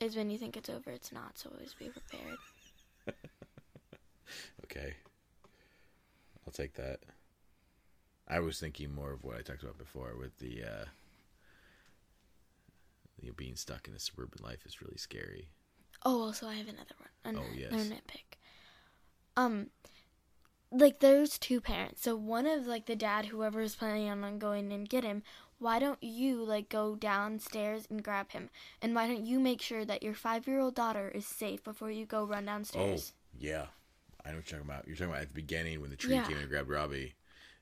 is 0.00 0.16
when 0.16 0.30
you 0.30 0.38
think 0.38 0.56
it's 0.56 0.68
over, 0.70 0.90
it's 0.90 1.12
not, 1.12 1.38
so 1.38 1.50
always 1.52 1.74
be 1.74 1.88
prepared. 1.88 2.36
Okay. 4.64 4.94
I'll 6.46 6.52
take 6.52 6.74
that. 6.74 7.00
I 8.28 8.40
was 8.40 8.58
thinking 8.58 8.92
more 8.92 9.12
of 9.12 9.22
what 9.22 9.36
I 9.36 9.42
talked 9.42 9.62
about 9.62 9.78
before 9.78 10.14
with 10.18 10.36
the 10.38 10.64
uh 10.64 10.84
you 13.20 13.28
know, 13.28 13.34
being 13.36 13.56
stuck 13.56 13.88
in 13.88 13.94
a 13.94 13.98
suburban 13.98 14.42
life 14.44 14.66
is 14.66 14.82
really 14.82 14.98
scary. 14.98 15.48
Oh, 16.04 16.20
also 16.22 16.46
I 16.48 16.54
have 16.54 16.68
another 16.68 16.94
one. 16.98 17.36
An- 17.36 17.40
Oh, 17.40 17.54
yes. 17.56 17.72
Another 17.72 17.88
nitpick. 17.90 18.36
Um, 19.36 19.68
like 20.70 21.00
there's 21.00 21.38
two 21.38 21.60
parents. 21.60 22.02
So 22.02 22.16
one 22.16 22.46
of 22.46 22.66
like 22.66 22.86
the 22.86 22.96
dad, 22.96 23.26
whoever 23.26 23.60
is 23.62 23.76
planning 23.76 24.10
on 24.10 24.38
going 24.38 24.72
and 24.72 24.88
get 24.88 25.04
him. 25.04 25.22
Why 25.58 25.78
don't 25.78 26.02
you 26.02 26.44
like 26.44 26.68
go 26.68 26.96
downstairs 26.96 27.86
and 27.88 28.02
grab 28.02 28.30
him? 28.32 28.50
And 28.82 28.94
why 28.94 29.06
don't 29.06 29.24
you 29.24 29.40
make 29.40 29.62
sure 29.62 29.84
that 29.84 30.02
your 30.02 30.14
five-year-old 30.14 30.74
daughter 30.74 31.08
is 31.08 31.26
safe 31.26 31.64
before 31.64 31.90
you 31.90 32.04
go 32.04 32.24
run 32.24 32.44
downstairs? 32.44 33.12
Oh, 33.16 33.18
yeah. 33.38 33.66
I 34.24 34.30
know 34.30 34.36
what 34.36 34.50
you're 34.50 34.58
talking 34.60 34.70
about. 34.74 34.86
You're 34.86 34.96
talking 34.96 35.10
about 35.10 35.22
at 35.22 35.28
the 35.28 35.34
beginning 35.34 35.80
when 35.80 35.90
the 35.90 35.96
tree 35.96 36.14
Yeah. 36.14 36.26
came 36.26 36.36
and 36.38 36.48
grabbed 36.48 36.68
Robbie. 36.68 37.14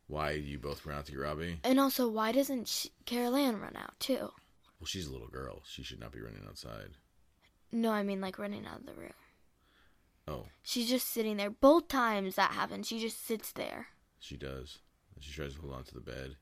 Why 0.07 0.33
you 0.33 0.59
both 0.59 0.85
ran 0.85 0.99
out 0.99 1.07
to 1.07 1.13
get 1.13 1.21
Robbie? 1.21 1.61
And 1.63 1.79
also, 1.79 2.09
why 2.09 2.33
doesn't 2.33 2.69
she- 2.69 2.91
Carol 3.07 3.37
Ann 3.37 3.61
run 3.61 3.77
out 3.77 3.99
too? 4.01 4.33
Well, 4.81 4.87
she's 4.87 5.07
a 5.07 5.13
little 5.13 5.29
girl. 5.29 5.63
She 5.67 5.83
should 5.83 6.01
not 6.01 6.13
be 6.13 6.21
running 6.21 6.45
outside. 6.47 6.97
No, 7.71 7.91
I 7.93 8.03
mean 8.03 8.21
like 8.21 8.39
running 8.39 8.67
out 8.67 8.81
of 8.81 8.87
the 8.87 8.95
room. 8.95 9.13
Oh, 10.27 10.47
She's 10.63 10.89
just 10.89 11.09
sitting 11.09 11.37
there. 11.37 11.51
Both 11.51 11.89
times 11.89 12.35
that 12.37 12.53
happens, 12.53 12.87
she 12.89 12.99
just 12.99 13.25
sits 13.25 13.53
there. 13.53 13.89
she 14.19 14.37
does. 14.39 14.79
She 15.21 15.33
tries 15.33 15.55
to 15.55 15.61
hold 15.61 15.75
on 15.75 15.85
to 15.85 15.95
the 15.95 16.01
bed. 16.01 16.37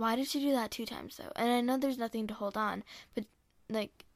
Why 0.00 0.16
did 0.16 0.28
she 0.28 0.40
do 0.40 0.52
that 0.52 0.70
two 0.70 0.86
times 0.86 1.18
though? 1.18 1.30
And 1.36 1.50
I 1.52 1.60
know 1.60 1.76
there's 1.76 1.98
nothing 1.98 2.26
to 2.28 2.34
hold 2.34 2.56
on, 2.56 2.84
but 3.14 3.24
like 3.68 4.06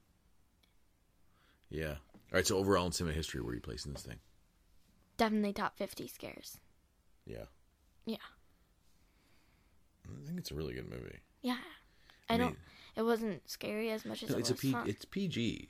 Yeah. 1.69 1.97
All 2.33 2.37
right. 2.39 2.47
So 2.47 2.57
overall 2.57 2.87
in 2.87 2.93
cinema 2.93 3.15
history, 3.15 3.43
where 3.43 3.53
are 3.53 3.55
you 3.57 3.61
placing 3.61 3.93
this 3.93 4.03
thing? 4.03 4.19
definitely 5.17 5.53
top 5.53 5.77
50 5.79 6.09
scares. 6.09 6.59
Yeah. 7.27 7.45
Yeah. 8.07 8.17
I 10.09 10.27
think 10.27 10.39
it's 10.39 10.51
a 10.51 10.55
really 10.55 10.75
good 10.75 10.89
movie. 10.91 11.19
Yeah. 11.43 11.59
I, 12.29 12.35
I 12.35 12.37
don't 12.39 12.57
it 12.97 13.03
wasn't 13.03 13.49
scary 13.51 13.91
as 13.91 14.05
much 14.07 14.23
as 14.23 14.31
No, 14.31 14.37
it 14.37 14.41
it's 14.41 14.51
a 14.51 14.55
was 14.55 14.61
P, 14.61 14.73
fun. 14.73 14.89
it's 14.89 15.05
PG, 15.05 15.69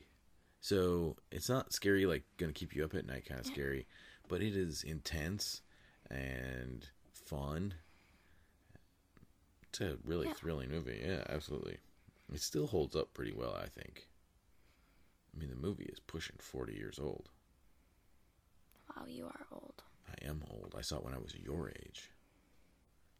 so 0.60 1.16
it's 1.32 1.48
not 1.48 1.72
scary 1.72 2.06
like 2.06 2.22
gonna 2.36 2.52
keep 2.52 2.76
you 2.76 2.84
up 2.84 2.94
at 2.94 3.04
night 3.06 3.26
kind 3.28 3.40
of 3.40 3.46
scary, 3.46 3.86
but 4.28 4.42
it 4.42 4.56
is 4.56 4.84
intense 4.84 5.60
and 6.08 6.86
fun. 7.12 7.74
It's 9.74 9.80
a 9.80 9.98
really 10.04 10.28
Yeah. 10.28 10.34
thrilling 10.34 10.70
movie. 10.70 11.00
Yeah, 11.04 11.24
absolutely. 11.28 11.78
It 12.32 12.40
still 12.40 12.68
holds 12.68 12.94
up 12.94 13.12
pretty 13.12 13.32
well, 13.32 13.56
I 13.56 13.66
think. 13.66 14.08
I 15.34 15.38
mean, 15.40 15.50
the 15.50 15.56
movie 15.56 15.86
is 15.86 15.98
pushing 15.98 16.36
forty 16.38 16.74
years 16.74 17.00
old. 17.00 17.28
wow, 18.94 19.04
you 19.06 19.26
are 19.26 19.46
old. 19.50 19.82
I 20.06 20.24
am 20.24 20.44
old. 20.48 20.76
I 20.78 20.80
saw 20.80 20.98
it 20.98 21.04
when 21.04 21.12
I 21.14 21.18
was 21.18 21.34
your 21.34 21.70
age. 21.70 22.12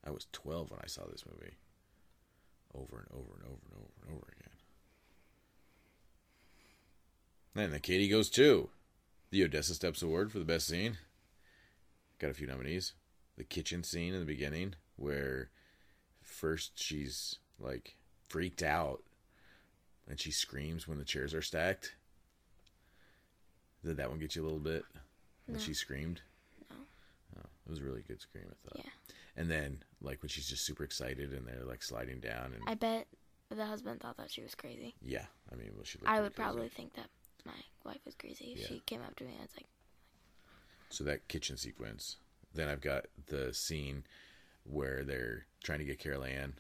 I 0.05 0.11
was 0.13 0.29
twelve 0.31 0.71
when 0.71 0.79
I 0.81 0.87
saw 0.87 1.05
this 1.07 1.27
movie. 1.27 1.57
Over 2.73 2.99
and 3.01 3.09
over 3.11 3.35
and 3.35 3.43
over 3.47 3.61
and 3.67 3.75
over 3.75 3.93
and 4.07 4.15
over 4.15 4.27
again. 4.39 4.57
And 7.57 7.73
the 7.73 7.81
Katie 7.81 8.09
goes 8.09 8.31
too. 8.31 8.71
The 9.31 9.43
Odessa 9.43 9.75
Steps 9.75 10.03
Award 10.03 10.31
for 10.31 10.39
the 10.39 10.45
best 10.45 10.69
scene. 10.69 10.99
Got 12.21 12.31
a 12.31 12.35
few 12.35 12.47
nominees. 12.47 12.93
The 13.37 13.43
kitchen 13.45 13.83
scene 13.83 14.15
in 14.15 14.21
the 14.21 14.27
beginning, 14.27 14.75
where 14.95 15.51
first 16.35 16.73
she's 16.83 17.39
like 17.59 17.97
freaked 18.29 18.63
out 18.63 19.03
and 20.09 20.19
she 20.21 20.31
screams 20.31 20.87
when 20.89 20.99
the 20.99 21.05
chairs 21.05 21.33
are 21.35 21.43
stacked. 21.43 21.95
Did 23.85 23.97
that 23.99 24.11
one 24.11 24.19
get 24.19 24.35
you 24.35 24.43
a 24.43 24.45
little 24.45 24.59
bit? 24.59 24.85
When 25.47 25.57
No. 25.59 25.63
she 25.63 25.75
screamed? 25.75 26.23
No. 26.71 26.77
Oh, 27.37 27.41
it 27.67 27.71
was 27.71 27.79
a 27.81 27.85
really 27.85 28.03
good 28.03 28.21
scream, 28.21 28.47
I 28.51 28.55
thought. 28.69 28.85
Yeah. 28.85 28.91
And 29.37 29.51
then, 29.51 29.83
like, 30.01 30.23
when 30.23 30.29
she's 30.29 30.49
just 30.49 30.65
super 30.65 30.85
excited 30.85 31.33
and 31.35 31.47
they're, 31.47 31.65
like, 31.65 31.83
sliding 31.83 32.21
down 32.21 32.53
and... 32.55 32.63
I 32.67 32.75
bet 32.75 33.07
the 33.51 33.67
husband 33.67 34.01
thought 34.01 34.17
that 34.17 34.31
she 34.31 34.43
was 34.43 34.55
crazy. 34.55 34.95
yeah, 35.03 35.27
I 35.53 35.57
mean, 35.57 35.73
well, 35.75 35.85
she 35.85 35.99
I 36.07 36.21
would 36.21 36.35
crazy. 36.35 36.43
probably 36.49 36.69
think 36.71 36.95
that 36.95 37.09
my 37.45 37.53
wife 37.85 38.01
was 38.07 38.15
crazy 38.15 38.53
if 38.53 38.61
Yeah. 38.61 38.67
she 38.69 38.81
came 38.87 39.03
up 39.03 39.17
to 39.17 39.25
me 39.25 39.33
and 39.33 39.41
was 39.43 39.51
like, 39.57 39.67
So 40.89 41.05
that 41.05 41.29
kitchen 41.29 41.57
sequence. 41.57 42.17
Then 42.55 42.69
I've 42.69 42.81
got 42.81 43.07
the 43.27 43.53
scene 43.53 44.05
where 44.65 45.05
they're 45.05 45.47
trying 45.63 45.79
to 45.79 45.85
get 45.85 45.99
Carol 45.99 46.25
Ann 46.25 46.55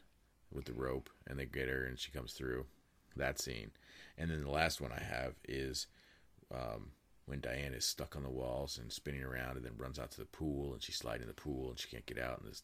with 0.52 0.66
the 0.66 0.72
rope 0.72 1.10
and 1.26 1.38
they 1.38 1.46
get 1.46 1.68
her 1.68 1.84
and 1.84 1.98
she 1.98 2.10
comes 2.10 2.32
through. 2.32 2.66
That 3.16 3.40
scene. 3.40 3.70
And 4.18 4.28
then 4.28 4.42
the 4.42 4.50
last 4.50 4.80
one 4.80 4.90
I 4.90 5.02
have 5.02 5.34
is 5.48 5.86
um, 6.52 6.90
when 7.26 7.40
Diane 7.40 7.74
is 7.74 7.84
stuck 7.84 8.16
on 8.16 8.24
the 8.24 8.28
walls 8.28 8.76
and 8.76 8.92
spinning 8.92 9.22
around 9.22 9.56
and 9.56 9.64
then 9.64 9.72
runs 9.78 10.00
out 10.00 10.10
to 10.12 10.18
the 10.18 10.24
pool 10.26 10.72
and 10.72 10.82
she's 10.82 10.96
sliding 10.96 11.22
in 11.22 11.28
the 11.28 11.34
pool 11.34 11.70
and 11.70 11.78
she 11.78 11.86
can't 11.88 12.06
get 12.06 12.18
out 12.18 12.40
and 12.40 12.52
the 12.52 12.60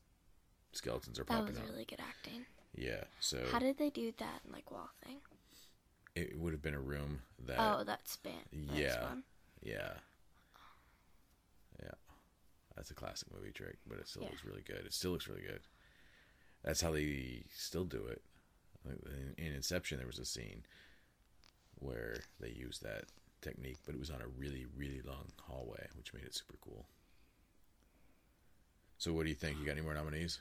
skeletons 0.73 1.21
are 1.21 1.25
popping. 1.25 1.47
that 1.47 1.53
popping 1.53 1.63
was 1.63 1.71
up. 1.71 1.75
really 1.75 1.85
good 1.85 2.01
acting. 2.01 2.45
Yeah, 2.75 3.05
so 3.21 3.45
How 3.53 3.59
did 3.61 3.79
they 3.79 3.91
do 3.91 4.13
that 4.19 4.41
like 4.53 4.71
wall 4.71 4.91
thing? 5.05 5.19
it 6.17 6.37
would 6.39 6.53
have 6.53 6.63
been 6.63 6.75
a 6.75 6.81
room 6.81 7.21
that 7.47 7.57
oh, 7.59 7.85
that 7.85 8.09
span. 8.09 8.33
that. 8.53 8.77
Yeah. 8.77 9.07
Yeah. 9.63 9.93
That's 12.81 12.91
a 12.91 12.95
classic 12.95 13.29
movie 13.31 13.53
trick, 13.53 13.77
but 13.87 13.99
it 13.99 14.09
still 14.09 14.23
Yeah. 14.23 14.31
looks 14.31 14.43
really 14.43 14.63
good. 14.63 14.87
It 14.87 14.95
still 14.95 15.11
looks 15.11 15.29
really 15.29 15.43
good. 15.43 15.61
That's 16.63 16.81
how 16.81 16.93
they 16.93 17.45
still 17.55 17.85
do 17.85 18.07
it. 18.07 18.23
In, 18.87 19.35
in 19.37 19.53
Inception, 19.53 19.99
there 19.99 20.07
was 20.07 20.19
a 20.19 20.25
scene 20.25 20.65
where 21.75 22.23
they 22.41 22.49
used 22.49 22.83
that 22.83 23.05
technique, 23.43 23.77
but 23.85 23.95
it 23.95 23.99
was 23.99 24.09
on 24.11 24.23
a 24.23 24.27
really, 24.29 24.65
really 24.75 25.03
long 25.03 25.27
hallway, 25.43 25.89
which 25.95 26.15
made 26.15 26.25
it 26.25 26.35
super 26.35 26.57
cool. 26.63 26.87
So, 28.97 29.13
what 29.13 29.25
do 29.25 29.29
you 29.29 29.35
think? 29.35 29.59
You 29.59 29.67
got 29.67 29.73
any 29.73 29.83
more 29.83 29.93
nominees? 29.93 30.41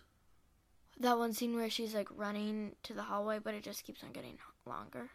That 0.97 1.17
one 1.17 1.33
scene 1.33 1.57
where 1.57 1.69
she's 1.69 1.93
like 1.93 2.07
running 2.15 2.77
to 2.83 2.93
the 2.93 3.03
hallway, 3.03 3.39
but 3.39 3.53
it 3.53 3.63
just 3.63 3.83
keeps 3.83 4.01
on 4.01 4.13
getting 4.13 4.37
longer. 4.65 5.09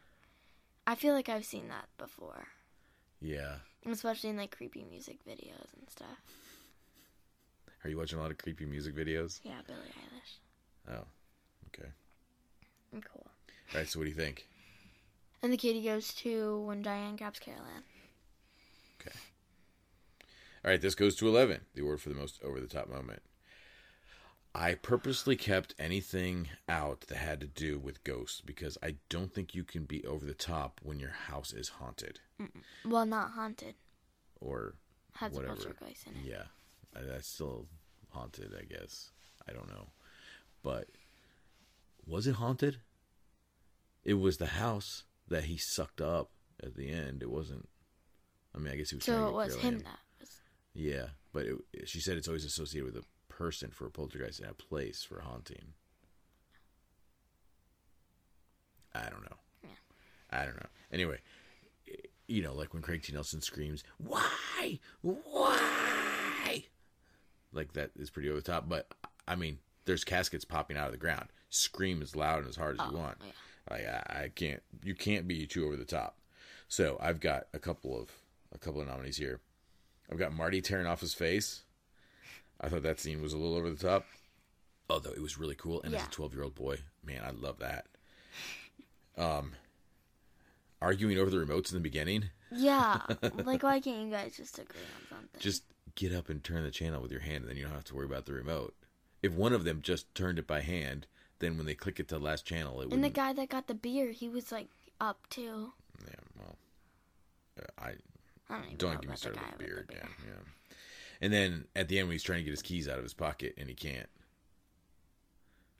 I 0.87 0.95
feel 0.95 1.14
like 1.14 1.31
I've 1.31 1.47
seen 1.47 1.68
that 1.68 1.89
before, 1.97 2.49
Yeah. 3.22 3.61
especially 3.87 4.29
in 4.29 4.37
like 4.37 4.55
creepy 4.55 4.85
music 4.85 5.25
videos 5.27 5.72
and 5.79 5.89
stuff. 5.89 6.18
Are 7.85 7.91
you 7.91 7.99
watching 7.99 8.18
a 8.18 8.22
lot 8.22 8.30
of 8.30 8.39
creepy 8.39 8.64
music 8.64 8.95
videos? 8.95 9.41
Yeah, 9.43 9.61
Billie 9.66 9.78
Eilish. 9.78 10.93
Oh, 10.97 11.05
okay. 11.68 11.89
I'm 12.95 13.03
cool. 13.03 13.26
All 13.72 13.78
right. 13.80 13.89
So, 13.89 13.99
what 13.99 14.05
do 14.05 14.11
you 14.11 14.16
think? 14.16 14.47
And 15.43 15.53
the 15.53 15.57
kitty 15.59 15.82
goes 15.82 16.14
to 16.14 16.61
when 16.61 16.80
Diane 16.82 17.16
grabs 17.16 17.39
Carol 17.39 17.61
Ann. 17.76 17.82
Okay. 19.01 19.14
All 20.64 20.70
right, 20.70 20.80
this 20.80 20.95
goes 20.95 21.14
to 21.16 21.28
11, 21.28 21.61
the 21.74 21.82
award 21.82 22.01
for 22.01 22.09
the 22.09 22.14
most 22.14 22.43
over 22.43 22.59
the 22.59 22.66
top 22.66 22.89
moment. 22.89 23.20
I 24.55 24.74
purposely 24.74 25.37
kept 25.37 25.74
anything 25.78 26.49
out 26.70 27.03
that 27.09 27.18
had 27.18 27.41
to 27.43 27.47
do 27.47 27.78
with 27.78 28.03
ghosts 28.05 28.41
because 28.41 28.78
I 28.82 28.95
don't 29.11 29.35
think 29.35 29.55
you 29.55 29.64
can 29.64 29.85
be 29.85 30.07
over 30.07 30.24
the 30.24 30.32
top 30.32 30.80
when 30.82 30.99
your 31.01 31.11
house 31.11 31.53
is 31.53 31.68
haunted 31.68 32.20
Well, 32.87 33.05
not 33.05 33.32
haunted. 33.32 33.74
or 34.41 34.76
Has 35.16 35.32
a 35.32 35.35
whatever. 35.37 35.57
poltergeist 35.57 36.07
in 36.07 36.14
it. 36.14 36.24
Yeah, 36.30 36.45
I- 36.95 37.03
that's 37.03 37.28
still 37.28 37.66
haunted, 38.11 38.55
I 38.59 38.64
guess. 38.64 39.11
I 39.49 39.53
don't 39.53 39.68
know. 39.68 39.88
But 40.62 40.88
was 42.07 42.26
it 42.26 42.34
haunted? 42.36 42.78
It 44.05 44.14
was 44.14 44.36
the 44.38 44.47
house. 44.47 45.05
that 45.28 45.45
he 45.45 45.57
sucked 45.57 46.03
up 46.03 46.30
at 46.62 46.76
the 46.76 46.90
end. 46.90 47.22
It 47.22 47.30
wasn't. 47.30 47.66
I 48.55 48.59
mean, 48.59 48.72
I 48.72 48.76
guess 48.76 48.90
he 48.90 48.97
was. 48.97 49.05
So 49.07 49.28
it 49.28 49.32
was 49.32 49.55
him 49.57 49.78
that 49.78 49.99
was. 50.20 50.28
Yeah, 50.74 51.07
but 51.32 51.47
it, 51.47 51.88
she 51.88 51.99
said 52.01 52.18
it's 52.18 52.28
always 52.28 52.45
associated 52.45 52.92
with 52.92 53.03
a 53.03 53.32
person 53.32 53.70
for 53.70 53.86
a 53.86 53.90
poltergeist 53.90 54.40
and 54.40 54.51
a 54.51 54.55
place 54.55 55.03
for 55.03 55.20
haunting. 55.20 55.72
I 58.95 59.09
don't 59.09 59.22
know. 59.22 59.36
Yeah. 59.62 59.70
I 60.38 60.45
don't 60.45 60.57
know. 60.57 60.68
Anyway, 60.92 61.18
you 62.28 62.42
know, 62.42 62.55
like 62.55 62.72
when 62.74 62.82
Craig 62.82 63.03
T. 63.03 63.12
Nelson 63.14 63.40
screams, 63.40 63.82
"Why? 63.99 64.78
Why?" 65.01 65.90
Like 67.55 67.72
that 67.74 67.90
is 67.98 68.11
pretty 68.11 68.28
over 68.28 68.40
the 68.40 68.52
top. 68.52 68.68
But 68.68 68.88
I 69.26 69.36
mean, 69.36 69.59
there's 69.86 70.05
caskets 70.05 70.44
popping 70.44 70.76
out 70.76 70.86
of 70.86 70.92
the 70.92 70.98
ground. 70.98 71.28
Scream 71.50 72.02
as 72.02 72.16
loud 72.16 72.40
and 72.40 72.48
as 72.48 72.57
hard 72.57 72.78
as 72.80 72.84
you 72.86 72.92
Oh, 72.96 72.98
want. 73.00 73.18
yeah. 73.24 73.32
Like 73.70 73.86
I, 73.86 74.22
I 74.24 74.28
can't. 74.34 74.62
You 74.82 74.94
can't 74.94 75.26
be 75.28 75.46
too 75.46 75.64
over 75.66 75.76
the 75.76 75.84
top. 75.84 76.18
So 76.68 76.98
I've 77.00 77.20
got 77.20 77.46
a 77.55 77.59
couple 77.59 77.98
of 77.98 78.11
a 78.52 78.59
couple 78.59 78.80
of 78.80 78.88
nominees 78.88 79.16
here. 79.16 79.40
I've 80.11 80.18
got 80.18 80.32
Marty 80.34 80.61
tearing 80.61 80.86
off 80.86 81.00
his 81.00 81.14
face. 81.14 81.62
I 82.61 82.68
thought 82.68 82.82
that 82.82 83.00
scene 83.00 83.22
was 83.22 83.32
a 83.32 83.38
little 83.38 83.57
over 83.57 83.70
the 83.70 83.76
top, 83.88 84.05
although 84.90 85.11
it 85.12 85.22
was 85.22 85.38
really 85.38 85.55
cool. 85.55 85.82
And 85.82 85.94
as 85.94 86.05
a 86.07 86.11
twelve-year-old 86.11 86.55
boy, 86.55 86.78
man, 87.05 87.22
I 87.24 87.30
love 87.30 87.59
that. 87.61 87.86
Um, 89.16 89.52
arguing 90.82 91.18
over 91.18 91.30
the 91.30 91.36
remotes 91.38 91.70
in 91.70 91.76
the 91.76 91.82
beginning. 91.82 92.24
Yeah. 92.50 93.00
like, 93.44 93.62
why 93.62 93.80
can't 93.80 94.05
you 94.07 94.11
guys 94.11 94.36
just 94.36 94.59
agree 94.59 94.80
on 94.80 95.09
something? 95.18 95.40
Just 95.40 95.62
get 95.95 96.12
up 96.12 96.28
and 96.28 96.42
turn 96.42 96.62
the 96.64 96.70
channel 96.70 97.01
with 97.03 97.11
your 97.12 97.20
hand, 97.20 97.42
and 97.42 97.49
then 97.49 97.57
you 97.57 97.64
don't 97.64 97.72
have 97.74 97.84
to 97.84 97.95
worry 97.95 98.07
about 98.07 98.26
the 98.26 98.32
remote. 98.32 98.74
If 99.22 99.32
one 99.32 99.53
of 99.53 99.64
them 99.64 99.80
just 99.82 100.14
turned 100.14 100.38
it 100.38 100.47
by 100.47 100.61
hand, 100.61 101.07
then 101.38 101.57
when 101.57 101.66
they 101.66 101.74
click 101.74 101.99
it 102.01 102.09
to 102.09 102.16
the 102.18 102.24
last 102.24 102.45
channel, 102.45 102.80
it 102.80 102.86
would. 102.86 102.95
And 102.95 103.05
the 103.05 103.09
guy 103.11 103.32
that 103.32 103.49
got 103.49 103.66
the 103.66 103.74
beer, 103.74 104.11
he 104.11 104.28
was 104.28 104.53
like 104.53 104.68
up 105.01 105.26
too. 105.30 105.72
Yeah, 106.07 106.14
well, 106.38 106.57
uh, 107.61 107.82
I 107.82 107.88
I 108.53 108.57
don't 108.57 108.64
even 108.66 108.76
don't 108.76 108.92
get 109.01 109.05
me 109.05 109.09
the 109.12 109.16
started 109.16 109.40
with 109.42 109.51
with 109.59 109.66
beard. 109.66 109.86
the 109.88 109.95
Yeah, 109.95 110.03
beer. 110.03 110.34
yeah. 110.34 110.74
And 111.20 111.32
then 111.32 111.64
at 111.74 111.88
the 111.88 111.99
end, 111.99 112.09
when 112.09 112.12
he's 112.14 112.22
trying 112.22 112.38
to 112.40 112.45
get 112.45 112.51
his 112.51 112.62
keys 112.62 112.88
out 112.88 112.99
of 112.99 113.03
his 113.05 113.14
pocket 113.14 113.55
and 113.57 113.68
he 113.68 113.74
can't, 113.74 114.09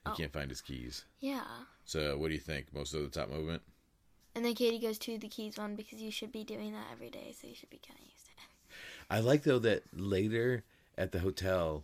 he 0.05 0.11
Oh. 0.11 0.15
can't 0.15 0.31
find 0.33 0.49
his 0.49 0.61
keys. 0.61 1.05
Yeah. 1.19 1.45
So, 1.83 2.17
what 2.17 2.29
do 2.29 2.33
you 2.33 2.39
think? 2.39 2.73
Most 2.73 2.93
of 2.93 3.01
the 3.01 3.09
top 3.09 3.29
movement? 3.29 3.61
And 4.33 4.43
then 4.43 4.55
Katie 4.55 4.79
goes 4.79 4.97
to 4.99 5.17
the 5.17 5.29
keys 5.29 5.57
one 5.57 5.75
because 5.75 6.01
you 6.01 6.11
should 6.11 6.31
be 6.31 6.43
doing 6.43 6.73
that 6.73 6.87
every 6.91 7.09
day, 7.09 7.33
so 7.39 7.47
you 7.47 7.55
should 7.55 7.69
be 7.69 7.79
kind 7.85 7.99
of 7.99 8.05
used 8.05 8.25
to 8.25 8.31
it. 8.31 8.37
I 9.09 9.19
like 9.19 9.43
though 9.43 9.59
that 9.59 9.83
later 9.93 10.63
at 10.97 11.11
the 11.11 11.19
hotel, 11.19 11.83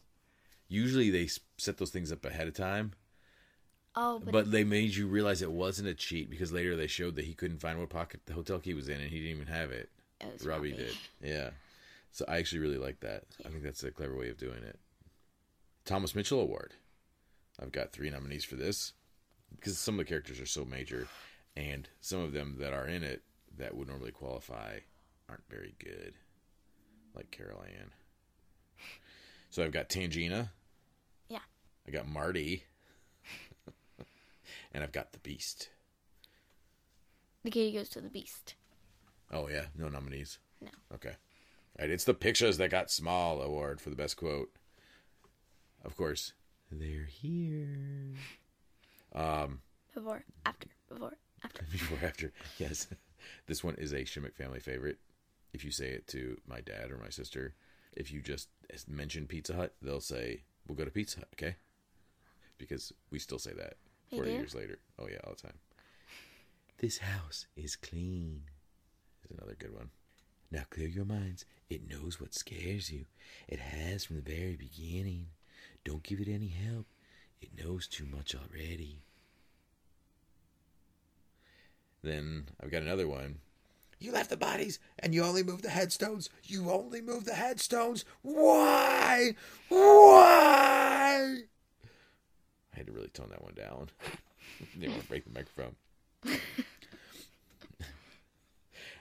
usually 0.67 1.09
they 1.09 1.30
set 1.57 1.78
those 1.78 1.91
things 1.91 2.11
up 2.11 2.26
ahead 2.26 2.47
of 2.47 2.53
time, 2.53 2.93
Oh, 3.95 4.19
but, 4.19 4.32
but 4.32 4.51
they 4.51 4.63
made 4.63 4.95
you 4.95 5.07
realize 5.07 5.41
it 5.41 5.51
wasn't 5.51 5.89
a 5.89 5.93
cheat 5.93 6.30
because 6.30 6.53
later 6.53 6.76
they 6.78 6.88
showed 6.88 7.15
that 7.15 7.26
he 7.26 7.34
couldn't 7.34 7.59
find 7.59 7.78
what 7.78 7.89
pocket 7.89 8.22
the 8.26 8.34
hotel 8.34 8.59
key 8.59 8.74
was 8.74 8.88
in, 8.88 9.01
and 9.01 9.09
he 9.09 9.19
didn't 9.19 9.41
even 9.41 9.53
have 9.53 9.72
it. 9.72 9.89
it 10.22 10.41
Robbie 10.45 10.72
Robbie. 10.72 10.84
did. 10.84 10.95
Yeah. 11.22 11.49
So 12.13 12.24
I 12.28 12.38
actually 12.38 12.59
really 12.59 12.78
like 12.78 13.01
that. 13.01 13.24
I 13.45 13.49
think 13.49 13.63
that's 13.63 13.84
a 13.84 13.91
clever 13.91 14.15
way 14.15 14.30
of 14.30 14.38
doing 14.38 14.63
it. 14.63 14.80
Thomas 15.84 16.15
Mitchell 16.15 16.39
Award. 16.39 16.74
I've 17.61 17.72
got 17.72 17.91
three 17.91 18.09
nominees 18.09 18.45
for 18.45 18.55
this 18.55 18.93
because 19.53 19.78
some 19.78 19.95
of 19.95 20.05
the 20.05 20.09
characters 20.09 20.39
are 20.39 20.45
so 20.45 20.63
major, 20.63 21.07
and 21.57 21.89
some 21.99 22.22
of 22.22 22.32
them 22.32 22.55
that 22.59 22.72
are 22.72 22.88
in 22.88 23.03
it 23.03 23.24
that 23.57 23.76
would 23.76 23.89
normally 23.89 24.11
qualify 24.11 24.80
aren't 25.28 25.49
very 25.49 25.76
good, 25.80 26.13
like 27.16 27.32
Carol 27.32 27.64
Ann. 27.64 27.91
So 29.49 29.64
I've 29.64 29.72
got 29.72 29.89
Tangina. 29.89 30.49
Yeah. 31.30 31.39
I 31.88 31.91
got 31.91 32.07
Marty. 32.07 32.64
and 34.74 34.84
I've 34.84 34.91
got 34.93 35.12
the 35.12 35.20
Beast. 35.20 35.70
The 37.43 37.51
Katie 37.51 37.76
goes 37.76 37.89
to 37.89 38.01
the 38.01 38.09
beast. 38.09 38.55
Oh 39.32 39.47
yeah, 39.49 39.66
no 39.76 39.89
nominees. 39.89 40.38
No. 40.62 40.70
Okay. 40.93 41.09
All 41.09 41.86
right, 41.86 41.89
it's 41.89 42.03
the 42.03 42.14
pictures 42.14 42.57
that 42.57 42.70
got 42.70 42.91
small 42.91 43.41
award 43.41 43.82
for 43.82 43.89
the 43.89 43.95
best 43.95 44.18
quote. 44.18 44.51
Of 45.84 45.95
course, 45.97 46.34
they're 46.72 47.05
here. 47.05 48.16
Um, 49.16 49.62
Before, 49.93 50.24
after, 50.45 50.68
before, 50.88 51.14
after. 51.43 51.64
before 51.72 52.07
after, 52.07 52.32
yes, 52.59 52.88
this 53.47 53.64
one 53.64 53.76
is 53.76 53.93
a 53.93 54.05
Shimmick 54.05 54.36
family 54.36 54.59
favorite. 54.59 54.99
If 55.54 55.64
you 55.66 55.72
say 55.72 55.89
it 55.89 56.08
to 56.08 56.39
my 56.47 56.62
dad 56.62 56.91
or 56.91 56.97
my 56.97 57.10
sister, 57.10 57.56
if 57.93 58.12
you 58.12 58.22
just 58.22 58.47
mention 58.88 59.28
Pizza 59.28 59.54
Hut, 59.54 59.74
they'll 59.82 59.99
say, 59.99 60.43
"We'll 60.68 60.78
go 60.78 60.86
to 60.86 60.91
Pizza 60.91 61.20
Hut," 61.20 61.30
okay? 61.34 61.56
Because 62.58 62.93
we 63.10 63.20
still 63.20 63.39
say 63.39 63.54
that 63.54 63.78
They 64.10 64.18
forty 64.18 64.32
do? 64.32 64.38
years 64.38 64.56
later. 64.56 64.80
Oh 64.97 65.08
yeah, 65.08 65.20
all 65.26 65.34
the 65.34 65.41
time. 65.41 65.60
This 66.78 66.99
house 66.99 67.47
is 67.56 67.76
clean. 67.76 68.43
Is 69.26 69.32
another 69.38 69.56
good 69.58 69.74
one. 69.74 69.89
Now 70.52 70.64
clear 70.70 70.88
your 70.88 71.06
minds. 71.06 71.45
It 71.70 71.88
knows 71.89 72.20
what 72.20 72.34
scares 72.34 72.91
you. 72.91 73.06
It 73.47 73.60
has 73.60 74.04
from 74.06 74.18
the 74.18 74.22
very 74.22 74.56
beginning. 74.56 75.28
Don't 75.84 76.04
give 76.04 76.20
it 76.20 76.28
any 76.28 76.47
help. 76.49 76.86
It 77.41 77.58
knows 77.58 77.88
too 77.88 78.06
much 78.06 78.36
already. 78.36 79.04
Then 82.04 82.47
I've 82.62 82.72
got 82.72 82.82
another 82.84 83.08
one. 83.08 83.39
You 84.02 84.12
left 84.12 84.32
the 84.32 84.38
bodies 84.38 84.80
and 84.97 85.14
you 85.14 85.24
only 85.24 85.43
moved 85.43 85.64
the 85.64 85.70
headstones. 85.70 86.32
You 86.43 86.72
only 86.72 87.02
moved 87.02 87.28
the 87.28 87.36
headstones. 87.36 88.04
Why? 88.24 89.36
Why? 89.70 91.38
I 92.74 92.78
had 92.78 92.88
to 92.88 92.91
really 92.91 93.10
tone 93.10 93.30
that 93.30 93.43
one 93.43 93.54
down. 93.54 93.91
Didn't 94.74 94.89
want 94.93 95.04
to 95.04 95.08
break 95.08 95.24
the 95.24 95.30
microphone. 95.30 95.76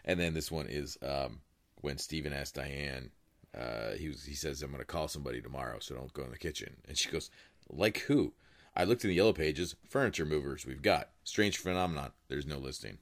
and 0.04 0.20
then 0.20 0.34
this 0.34 0.50
one 0.50 0.66
is 0.68 0.98
um, 1.00 1.40
when 1.80 1.96
Steven 1.96 2.34
asked 2.34 2.56
Diane, 2.56 3.10
uh, 3.58 3.92
he 3.92 4.08
was 4.08 4.24
he 4.24 4.34
says, 4.34 4.60
I'm 4.62 4.70
gonna 4.70 4.84
call 4.84 5.08
somebody 5.08 5.40
tomorrow, 5.40 5.78
so 5.80 5.94
don't 5.94 6.12
go 6.12 6.24
in 6.24 6.30
the 6.30 6.36
kitchen. 6.36 6.76
And 6.86 6.98
she 6.98 7.08
goes, 7.08 7.30
Like 7.70 8.00
who? 8.00 8.34
I 8.76 8.84
looked 8.84 9.02
in 9.04 9.08
the 9.08 9.16
yellow 9.16 9.32
pages, 9.32 9.76
furniture 9.88 10.26
movers 10.26 10.66
we've 10.66 10.82
got. 10.82 11.08
Strange 11.24 11.56
phenomenon. 11.56 12.12
There's 12.28 12.46
no 12.46 12.58
listing. 12.58 12.98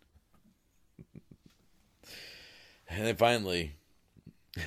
And 2.89 3.07
then 3.07 3.17
finally 3.17 3.77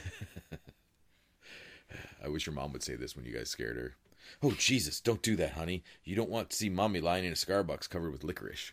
I 2.24 2.28
wish 2.30 2.46
your 2.46 2.54
mom 2.56 2.72
would 2.74 2.84
say 2.84 2.96
this 2.96 3.16
when 3.16 3.26
you 3.26 3.34
guys 3.34 3.50
scared 3.50 3.76
her. 3.78 3.96
Oh 4.44 4.52
Jesus, 4.52 5.00
don't 5.00 5.22
do 5.22 5.36
that, 5.38 5.54
honey. 5.54 5.84
You 6.04 6.16
don't 6.16 6.30
want 6.30 6.50
to 6.52 6.56
see 6.56 6.70
mommy 6.70 7.02
lying 7.02 7.26
in 7.26 7.32
a 7.32 7.36
Starbucks 7.36 7.90
covered 7.90 8.12
with 8.12 8.24
licorice. 8.24 8.72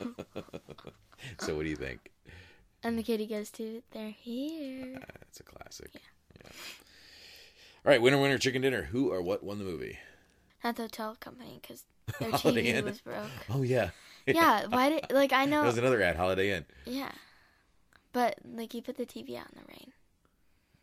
so 1.38 1.56
what 1.56 1.62
do 1.62 1.68
you 1.70 1.76
think? 1.76 2.10
And 2.82 2.98
the 2.98 3.02
kitty 3.02 3.26
goes 3.26 3.50
to, 3.52 3.82
they're 3.92 4.10
here. 4.10 4.98
Ah, 5.00 5.04
that's 5.20 5.40
a 5.40 5.42
classic. 5.42 5.90
Yeah. 5.94 6.50
All 7.84 7.90
right, 7.92 8.02
winner, 8.02 8.18
winner, 8.20 8.38
chicken 8.38 8.62
dinner. 8.62 8.82
Who 8.84 9.10
or 9.12 9.22
what 9.22 9.42
won 9.42 9.58
the 9.58 9.64
movie? 9.64 9.98
Not 10.62 10.76
the 10.76 10.82
hotel 10.82 11.16
company 11.18 11.58
because 11.62 11.84
their 12.20 12.30
Holiday 12.32 12.64
TV 12.72 12.74
Inn. 12.76 12.84
was 12.84 13.00
broke. 13.00 13.30
Oh 13.50 13.62
yeah, 13.62 13.90
Yeah, 14.26 14.66
why 14.68 14.90
did, 14.90 15.06
like, 15.10 15.32
I 15.32 15.44
that 15.46 15.50
know, 15.50 15.62
was 15.64 15.78
another 15.78 16.02
ad. 16.02 16.16
Holiday 16.16 16.50
Inn. 16.52 16.66
yeah. 16.84 17.10
But, 18.12 18.36
like, 18.44 18.74
you 18.74 18.82
put 18.82 18.96
the 18.96 19.06
TV 19.06 19.36
out 19.38 19.48
in 19.52 19.58
the 19.60 19.66
rain. 19.68 19.92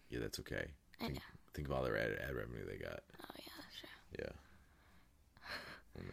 Yeah, 0.10 0.20
that's 0.20 0.40
okay. 0.40 0.68
I 1.00 1.04
Think, 1.06 1.16
know. 1.16 1.22
think 1.54 1.68
of 1.68 1.74
all 1.74 1.84
the 1.84 1.90
ad, 1.92 2.18
ad 2.28 2.36
revenue 2.36 2.66
they 2.66 2.78
got. 2.78 3.02
Oh, 3.22 3.36
yeah, 3.38 3.64
true. 3.80 3.90
Yeah. 4.26 4.32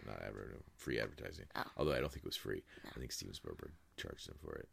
Not 0.06 0.22
ad 0.22 0.34
revenue, 0.34 0.60
free 0.76 1.00
advertising. 1.00 1.46
Oh. 1.56 1.64
Although 1.76 1.92
I 1.92 2.00
don't 2.00 2.10
think 2.12 2.24
it 2.24 2.28
was 2.28 2.36
free. 2.36 2.62
I 2.86 2.98
think 2.98 3.10
Steven 3.12 3.34
Spielberg 3.34 3.72
charged 3.96 4.28
them 4.28 4.36
for 4.42 4.54
it. 4.54 4.68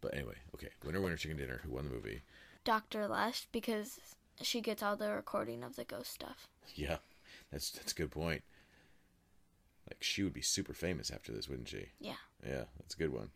But 0.00 0.14
anyway, 0.14 0.34
okay. 0.54 0.68
Winner, 0.84 1.00
winner, 1.00 1.16
chicken 1.16 1.36
dinner. 1.36 1.60
Who 1.64 1.72
won 1.72 1.84
the 1.84 1.90
movie? 1.90 2.22
Dr. 2.64 3.08
Lesh 3.08 3.46
because 3.52 3.98
she 4.40 4.60
gets 4.60 4.82
all 4.82 4.96
the 4.96 5.10
recording 5.10 5.62
of 5.64 5.76
the 5.76 5.84
ghost 5.84 6.12
stuff. 6.12 6.48
Yeah, 6.74 6.98
that's 7.50 7.70
that's 7.70 7.90
a 7.92 7.94
good 7.96 8.10
point. 8.12 8.42
Like 9.90 10.02
she 10.02 10.22
would 10.22 10.32
be 10.32 10.40
super 10.42 10.72
famous 10.72 11.10
after 11.10 11.32
this, 11.32 11.48
wouldn't 11.48 11.68
she? 11.68 11.88
Yeah. 12.00 12.14
Yeah, 12.46 12.64
that's 12.78 12.94
a 12.94 12.98
good 12.98 13.12
one. 13.12 13.30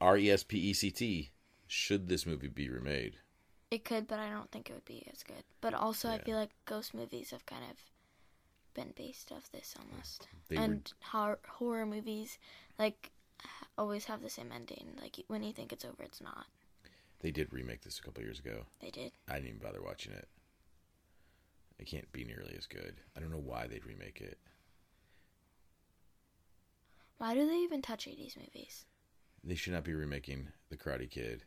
R 0.00 0.16
E 0.16 0.30
S 0.30 0.42
P 0.44 0.58
E 0.58 0.72
C 0.72 0.90
T. 0.90 1.30
Should 1.66 2.08
this 2.08 2.24
movie 2.26 2.48
be 2.48 2.68
remade? 2.70 3.16
It 3.70 3.84
could, 3.84 4.06
but 4.06 4.18
I 4.18 4.30
don't 4.30 4.50
think 4.50 4.70
it 4.70 4.72
would 4.72 4.84
be 4.86 5.06
as 5.12 5.22
good. 5.22 5.44
But 5.60 5.74
also, 5.74 6.08
I 6.08 6.18
feel 6.18 6.38
like 6.38 6.50
ghost 6.64 6.94
movies 6.94 7.30
have 7.32 7.44
kind 7.44 7.64
of 7.70 7.76
been 8.72 8.92
based 8.96 9.30
off 9.30 9.50
this 9.52 9.74
almost. 9.78 10.28
They 10.48 10.56
were- 10.56 10.62
and 10.62 10.92
horror, 11.02 11.40
horror 11.46 11.84
movies, 11.84 12.38
like, 12.78 13.10
always 13.76 14.06
have 14.06 14.22
the 14.22 14.30
same 14.30 14.50
ending. 14.52 14.96
Like, 14.98 15.16
when 15.26 15.42
you 15.42 15.52
think 15.52 15.72
it's 15.72 15.84
over, 15.84 16.02
it's 16.02 16.20
not. 16.22 16.46
They 17.20 17.30
did 17.30 17.52
remake 17.52 17.82
this 17.82 17.98
a 17.98 18.02
couple 18.02 18.22
years 18.22 18.38
ago. 18.38 18.64
They 18.80 18.90
did. 18.90 19.12
I 19.26 19.34
didn't 19.34 19.48
even 19.48 19.58
bother 19.60 19.82
watching 19.82 20.12
it. 20.12 20.28
It 21.78 21.86
can't 21.86 22.10
be 22.12 22.24
nearly 22.24 22.54
as 22.56 22.66
good. 22.66 23.00
I 23.16 23.20
don't 23.20 23.30
know 23.30 23.38
why 23.38 23.66
they'd 23.66 23.84
remake 23.84 24.20
it. 24.22 24.38
Why 27.18 27.34
do 27.34 27.46
they 27.46 27.58
even 27.58 27.82
touch 27.82 28.06
80s 28.06 28.36
movies? 28.36 28.86
They 29.48 29.54
should 29.54 29.72
not 29.72 29.84
be 29.84 29.94
remaking 29.94 30.48
The 30.68 30.76
Karate 30.76 31.08
Kid 31.10 31.44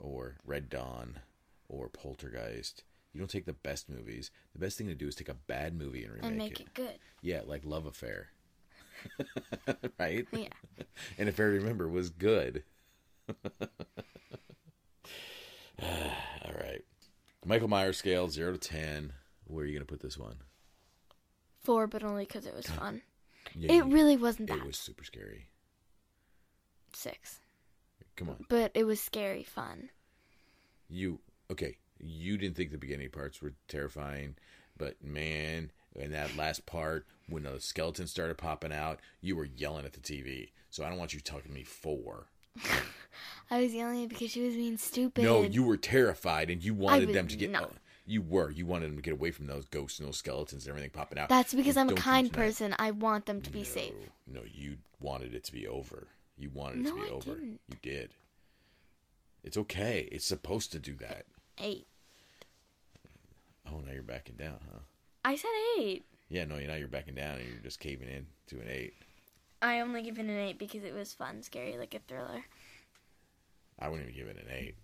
or 0.00 0.38
Red 0.44 0.68
Dawn 0.68 1.20
or 1.68 1.88
Poltergeist. 1.88 2.82
You 3.12 3.20
don't 3.20 3.30
take 3.30 3.46
the 3.46 3.52
best 3.52 3.88
movies. 3.88 4.32
The 4.54 4.58
best 4.58 4.76
thing 4.76 4.88
to 4.88 4.94
do 4.96 5.06
is 5.06 5.14
take 5.14 5.28
a 5.28 5.34
bad 5.34 5.72
movie 5.72 6.02
and 6.02 6.14
remake 6.14 6.28
and 6.28 6.36
make 6.36 6.58
it. 6.58 6.66
it 6.66 6.74
good. 6.74 6.98
Yeah, 7.22 7.42
like 7.46 7.64
Love 7.64 7.86
Affair. 7.86 8.30
right? 10.00 10.26
Yeah. 10.32 10.48
And 11.16 11.28
if 11.28 11.38
I 11.38 11.44
remember, 11.44 11.88
was 11.88 12.10
good. 12.10 12.64
All 15.80 15.86
right. 16.60 16.84
Michael 17.46 17.68
Myers 17.68 17.98
scale 17.98 18.28
zero 18.28 18.50
to 18.50 18.58
ten. 18.58 19.12
Where 19.44 19.62
are 19.62 19.66
you 19.66 19.74
gonna 19.78 19.84
put 19.84 20.00
this 20.00 20.18
one? 20.18 20.38
Four, 21.62 21.86
but 21.86 22.02
only 22.02 22.24
because 22.24 22.46
it 22.46 22.54
was 22.56 22.66
fun. 22.66 23.02
Yeah, 23.54 23.74
It 23.74 23.84
really 23.84 24.16
wasn't 24.16 24.48
that 24.48 24.58
it 24.58 24.66
was 24.66 24.76
super 24.76 25.04
scary. 25.04 25.46
Six. 26.92 27.40
Come 28.16 28.30
on, 28.30 28.44
But 28.48 28.72
it 28.74 28.84
was 28.84 29.00
scary 29.00 29.44
fun. 29.44 29.90
you 30.88 31.20
okay? 31.50 31.76
You 32.00 32.36
didn't 32.38 32.56
think 32.56 32.70
the 32.70 32.78
beginning 32.78 33.10
parts 33.10 33.42
were 33.42 33.54
terrifying, 33.66 34.36
but 34.76 35.02
man, 35.02 35.72
in 35.96 36.12
that 36.12 36.36
last 36.36 36.64
part 36.66 37.06
when 37.28 37.42
the 37.42 37.60
skeletons 37.60 38.10
started 38.10 38.38
popping 38.38 38.72
out, 38.72 39.00
you 39.20 39.36
were 39.36 39.44
yelling 39.44 39.84
at 39.84 39.92
the 39.92 40.00
TV. 40.00 40.50
So 40.70 40.84
I 40.84 40.88
don't 40.88 40.98
want 40.98 41.12
you 41.12 41.20
talking 41.20 41.50
to 41.50 41.54
me 41.54 41.64
four. 41.64 42.26
I 43.50 43.62
was 43.62 43.74
yelling 43.74 44.08
because 44.08 44.30
she 44.30 44.42
was 44.42 44.54
being 44.54 44.76
stupid. 44.76 45.24
No, 45.24 45.42
you 45.42 45.62
were 45.62 45.76
terrified 45.76 46.50
and 46.50 46.62
you 46.62 46.74
wanted 46.74 47.12
them 47.12 47.28
to 47.28 47.36
get. 47.36 47.50
not. 47.50 47.64
Uh, 47.64 47.68
you 48.06 48.22
were. 48.22 48.50
You 48.50 48.64
wanted 48.66 48.88
them 48.90 48.96
to 48.96 49.02
get 49.02 49.12
away 49.12 49.30
from 49.30 49.46
those 49.46 49.66
ghosts 49.66 49.98
and 49.98 50.08
those 50.08 50.16
skeletons 50.16 50.64
and 50.64 50.70
everything 50.70 50.90
popping 50.90 51.18
out. 51.18 51.28
That's 51.28 51.52
because 51.54 51.76
And 51.76 51.90
I'm 51.90 51.96
a 51.96 52.00
kind 52.00 52.32
person. 52.32 52.74
I 52.78 52.90
want 52.90 53.26
them 53.26 53.42
to 53.42 53.50
be 53.50 53.64
safe. 53.64 53.92
No, 54.26 54.40
you 54.50 54.78
wanted 55.00 55.34
it 55.34 55.44
to 55.44 55.52
be 55.52 55.66
over. 55.66 56.06
You 56.38 56.50
wanted 56.50 56.78
it 56.78 56.82
No, 56.84 56.90
to 56.90 56.96
be 57.02 57.08
I 57.08 57.10
over. 57.10 57.34
didn't. 57.34 57.60
You 57.68 57.76
did. 57.82 58.10
It's 59.42 59.56
okay. 59.56 60.08
It's 60.12 60.24
supposed 60.26 60.72
to 60.72 60.78
do 60.78 60.94
that. 60.96 61.24
Eight. 61.58 61.86
Oh, 63.70 63.80
now 63.84 63.92
you're 63.92 64.02
backing 64.02 64.36
down, 64.36 64.58
huh? 64.72 64.78
I 65.24 65.36
said 65.36 65.50
eight. 65.78 66.04
Yeah, 66.28 66.44
no, 66.44 66.58
now 66.58 66.74
you're 66.74 66.88
backing 66.88 67.14
down 67.14 67.36
and 67.38 67.48
you're 67.48 67.62
just 67.62 67.80
caving 67.80 68.08
in 68.08 68.26
to 68.48 68.56
an 68.60 68.68
eight. 68.68 68.94
I 69.60 69.80
only 69.80 70.02
give 70.02 70.18
it 70.18 70.22
an 70.26 70.30
eight 70.38 70.58
because 70.58 70.84
it 70.84 70.94
was 70.94 71.12
fun, 71.12 71.42
scary, 71.42 71.76
like 71.76 71.94
a 71.94 71.98
thriller. 72.06 72.44
I 73.78 73.88
wouldn't 73.88 74.08
even 74.08 74.20
give 74.20 74.28
it 74.28 74.42
an 74.42 74.52
eight. 74.54 74.76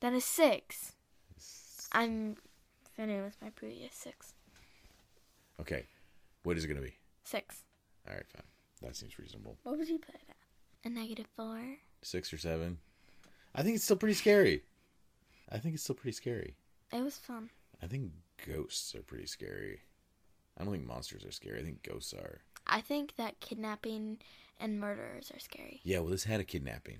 Then 0.00 0.14
a 0.14 0.20
six. 0.20 0.92
I'm 1.92 2.36
finished 2.96 3.24
with 3.24 3.36
my 3.42 3.50
previous 3.50 3.94
six. 3.94 4.34
Okay, 5.60 5.86
what 6.42 6.56
is 6.56 6.64
it 6.64 6.68
gonna 6.68 6.80
be? 6.80 6.94
Six. 7.24 7.62
All 8.08 8.14
right, 8.14 8.26
fine. 8.34 8.42
That 8.82 8.96
seems 8.96 9.18
reasonable. 9.18 9.56
What 9.62 9.78
would 9.78 9.88
you 9.88 9.98
put 9.98 10.14
it 10.16 10.22
at? 10.28 10.90
A 10.90 10.92
negative 10.92 11.26
four. 11.36 11.60
Six 12.02 12.32
or 12.32 12.38
seven. 12.38 12.78
I 13.54 13.62
think 13.62 13.76
it's 13.76 13.84
still 13.84 13.96
pretty 13.96 14.14
scary. 14.14 14.62
I 15.50 15.58
think 15.58 15.74
it's 15.74 15.82
still 15.84 15.94
pretty 15.94 16.14
scary. 16.16 16.54
It 16.92 17.02
was 17.02 17.16
fun. 17.16 17.50
I 17.82 17.86
think 17.86 18.10
ghosts 18.46 18.94
are 18.94 19.02
pretty 19.02 19.26
scary. 19.26 19.80
I 20.58 20.64
don't 20.64 20.72
think 20.72 20.86
monsters 20.86 21.24
are 21.24 21.30
scary. 21.32 21.60
I 21.60 21.62
think 21.62 21.82
ghosts 21.82 22.12
are. 22.12 22.40
I 22.66 22.80
think 22.80 23.16
that 23.16 23.40
kidnapping 23.40 24.18
and 24.60 24.78
murderers 24.80 25.30
are 25.34 25.38
scary. 25.40 25.80
Yeah, 25.84 25.98
well, 26.00 26.10
this 26.10 26.24
had 26.24 26.40
a 26.40 26.44
kidnapping, 26.44 26.98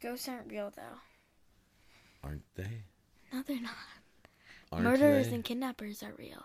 Ghosts 0.00 0.28
aren't 0.28 0.50
real 0.50 0.72
though. 0.74 1.00
aren't 2.22 2.42
they? 2.54 2.82
No, 3.32 3.42
they're 3.42 3.60
not. 3.60 3.72
Aren't 4.70 4.84
Murderers 4.84 5.28
they? 5.28 5.34
and 5.34 5.44
kidnappers 5.44 6.02
are 6.02 6.12
real. 6.16 6.44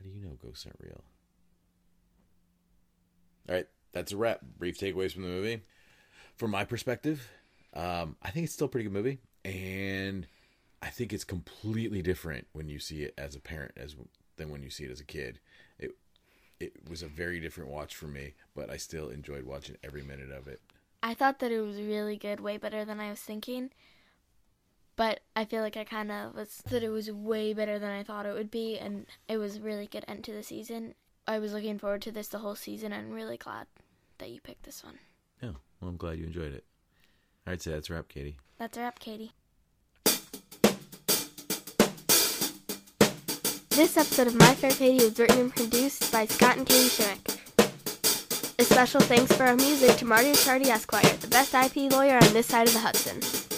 How 0.00 0.08
do 0.08 0.10
you 0.16 0.24
know 0.24 0.36
ghosts 0.42 0.64
aren't 0.64 0.80
real? 0.80 1.04
All 3.48 3.54
right, 3.54 3.66
that's 3.92 4.12
a 4.12 4.16
wrap. 4.16 4.40
Brief 4.58 4.78
takeaways 4.78 5.12
from 5.12 5.22
the 5.22 5.28
movie. 5.28 5.62
From 6.36 6.50
my 6.52 6.64
perspective, 6.64 7.30
um, 7.74 8.16
I 8.22 8.30
think 8.30 8.44
it's 8.44 8.54
still 8.54 8.66
a 8.66 8.68
pretty 8.70 8.84
good 8.84 8.94
movie, 8.94 9.18
and 9.44 10.26
I 10.80 10.88
think 10.88 11.12
it's 11.12 11.24
completely 11.24 12.00
different 12.00 12.46
when 12.52 12.68
you 12.68 12.78
see 12.78 13.02
it 13.02 13.14
as 13.18 13.34
a 13.34 13.40
parent 13.40 13.72
as 13.76 13.94
than 14.36 14.50
when 14.50 14.62
you 14.62 14.70
see 14.70 14.84
it 14.84 14.90
as 14.90 15.00
a 15.00 15.04
kid. 15.04 15.38
It 15.78 15.96
it 16.58 16.88
was 16.88 17.02
a 17.02 17.08
very 17.08 17.40
different 17.40 17.70
watch 17.70 17.94
for 17.94 18.06
me, 18.06 18.34
but 18.54 18.70
I 18.70 18.78
still 18.78 19.10
enjoyed 19.10 19.44
watching 19.44 19.76
every 19.82 20.02
minute 20.02 20.30
of 20.30 20.48
it. 20.48 20.60
I 21.02 21.14
thought 21.14 21.40
that 21.40 21.52
it 21.52 21.60
was 21.60 21.76
really 21.76 22.16
good, 22.16 22.40
way 22.40 22.56
better 22.56 22.84
than 22.84 23.00
I 23.00 23.10
was 23.10 23.20
thinking. 23.20 23.70
But 25.00 25.20
I 25.34 25.46
feel 25.46 25.62
like 25.62 25.78
I 25.78 25.84
kind 25.84 26.12
of 26.12 26.34
was 26.34 26.62
that 26.68 26.82
it 26.82 26.90
was 26.90 27.10
way 27.10 27.54
better 27.54 27.78
than 27.78 27.88
I 27.90 28.02
thought 28.02 28.26
it 28.26 28.34
would 28.34 28.50
be, 28.50 28.76
and 28.78 29.06
it 29.28 29.38
was 29.38 29.56
a 29.56 29.60
really 29.62 29.86
good 29.86 30.04
end 30.06 30.24
to 30.24 30.32
the 30.32 30.42
season. 30.42 30.92
I 31.26 31.38
was 31.38 31.54
looking 31.54 31.78
forward 31.78 32.02
to 32.02 32.12
this 32.12 32.28
the 32.28 32.40
whole 32.40 32.54
season, 32.54 32.92
and 32.92 33.06
I'm 33.06 33.14
really 33.14 33.38
glad 33.38 33.66
that 34.18 34.28
you 34.28 34.42
picked 34.42 34.64
this 34.64 34.84
one. 34.84 34.98
Yeah, 35.42 35.52
well, 35.80 35.88
I'm 35.88 35.96
glad 35.96 36.18
you 36.18 36.26
enjoyed 36.26 36.52
it. 36.52 36.66
All 37.46 37.52
right, 37.52 37.62
so 37.62 37.70
that's 37.70 37.88
a 37.88 37.94
wrap, 37.94 38.08
Katie. 38.08 38.36
That's 38.58 38.76
a 38.76 38.82
wrap, 38.82 38.98
Katie. 38.98 39.32
This 43.70 43.96
episode 43.96 44.26
of 44.26 44.34
My 44.34 44.54
Fair 44.54 44.70
Katie 44.70 45.02
was 45.02 45.18
written 45.18 45.40
and 45.40 45.56
produced 45.56 46.12
by 46.12 46.26
Scott 46.26 46.58
and 46.58 46.66
Katie 46.66 46.90
Shimmick. 46.90 47.26
A 48.58 48.64
special 48.64 49.00
thanks 49.00 49.34
for 49.34 49.44
our 49.44 49.56
music 49.56 49.96
to 49.96 50.04
Marty 50.04 50.32
Chardy 50.32 50.66
Esquire, 50.66 51.16
the 51.22 51.28
best 51.28 51.54
IP 51.54 51.90
lawyer 51.90 52.18
on 52.22 52.34
this 52.34 52.48
side 52.48 52.68
of 52.68 52.74
the 52.74 52.80
Hudson. 52.80 53.49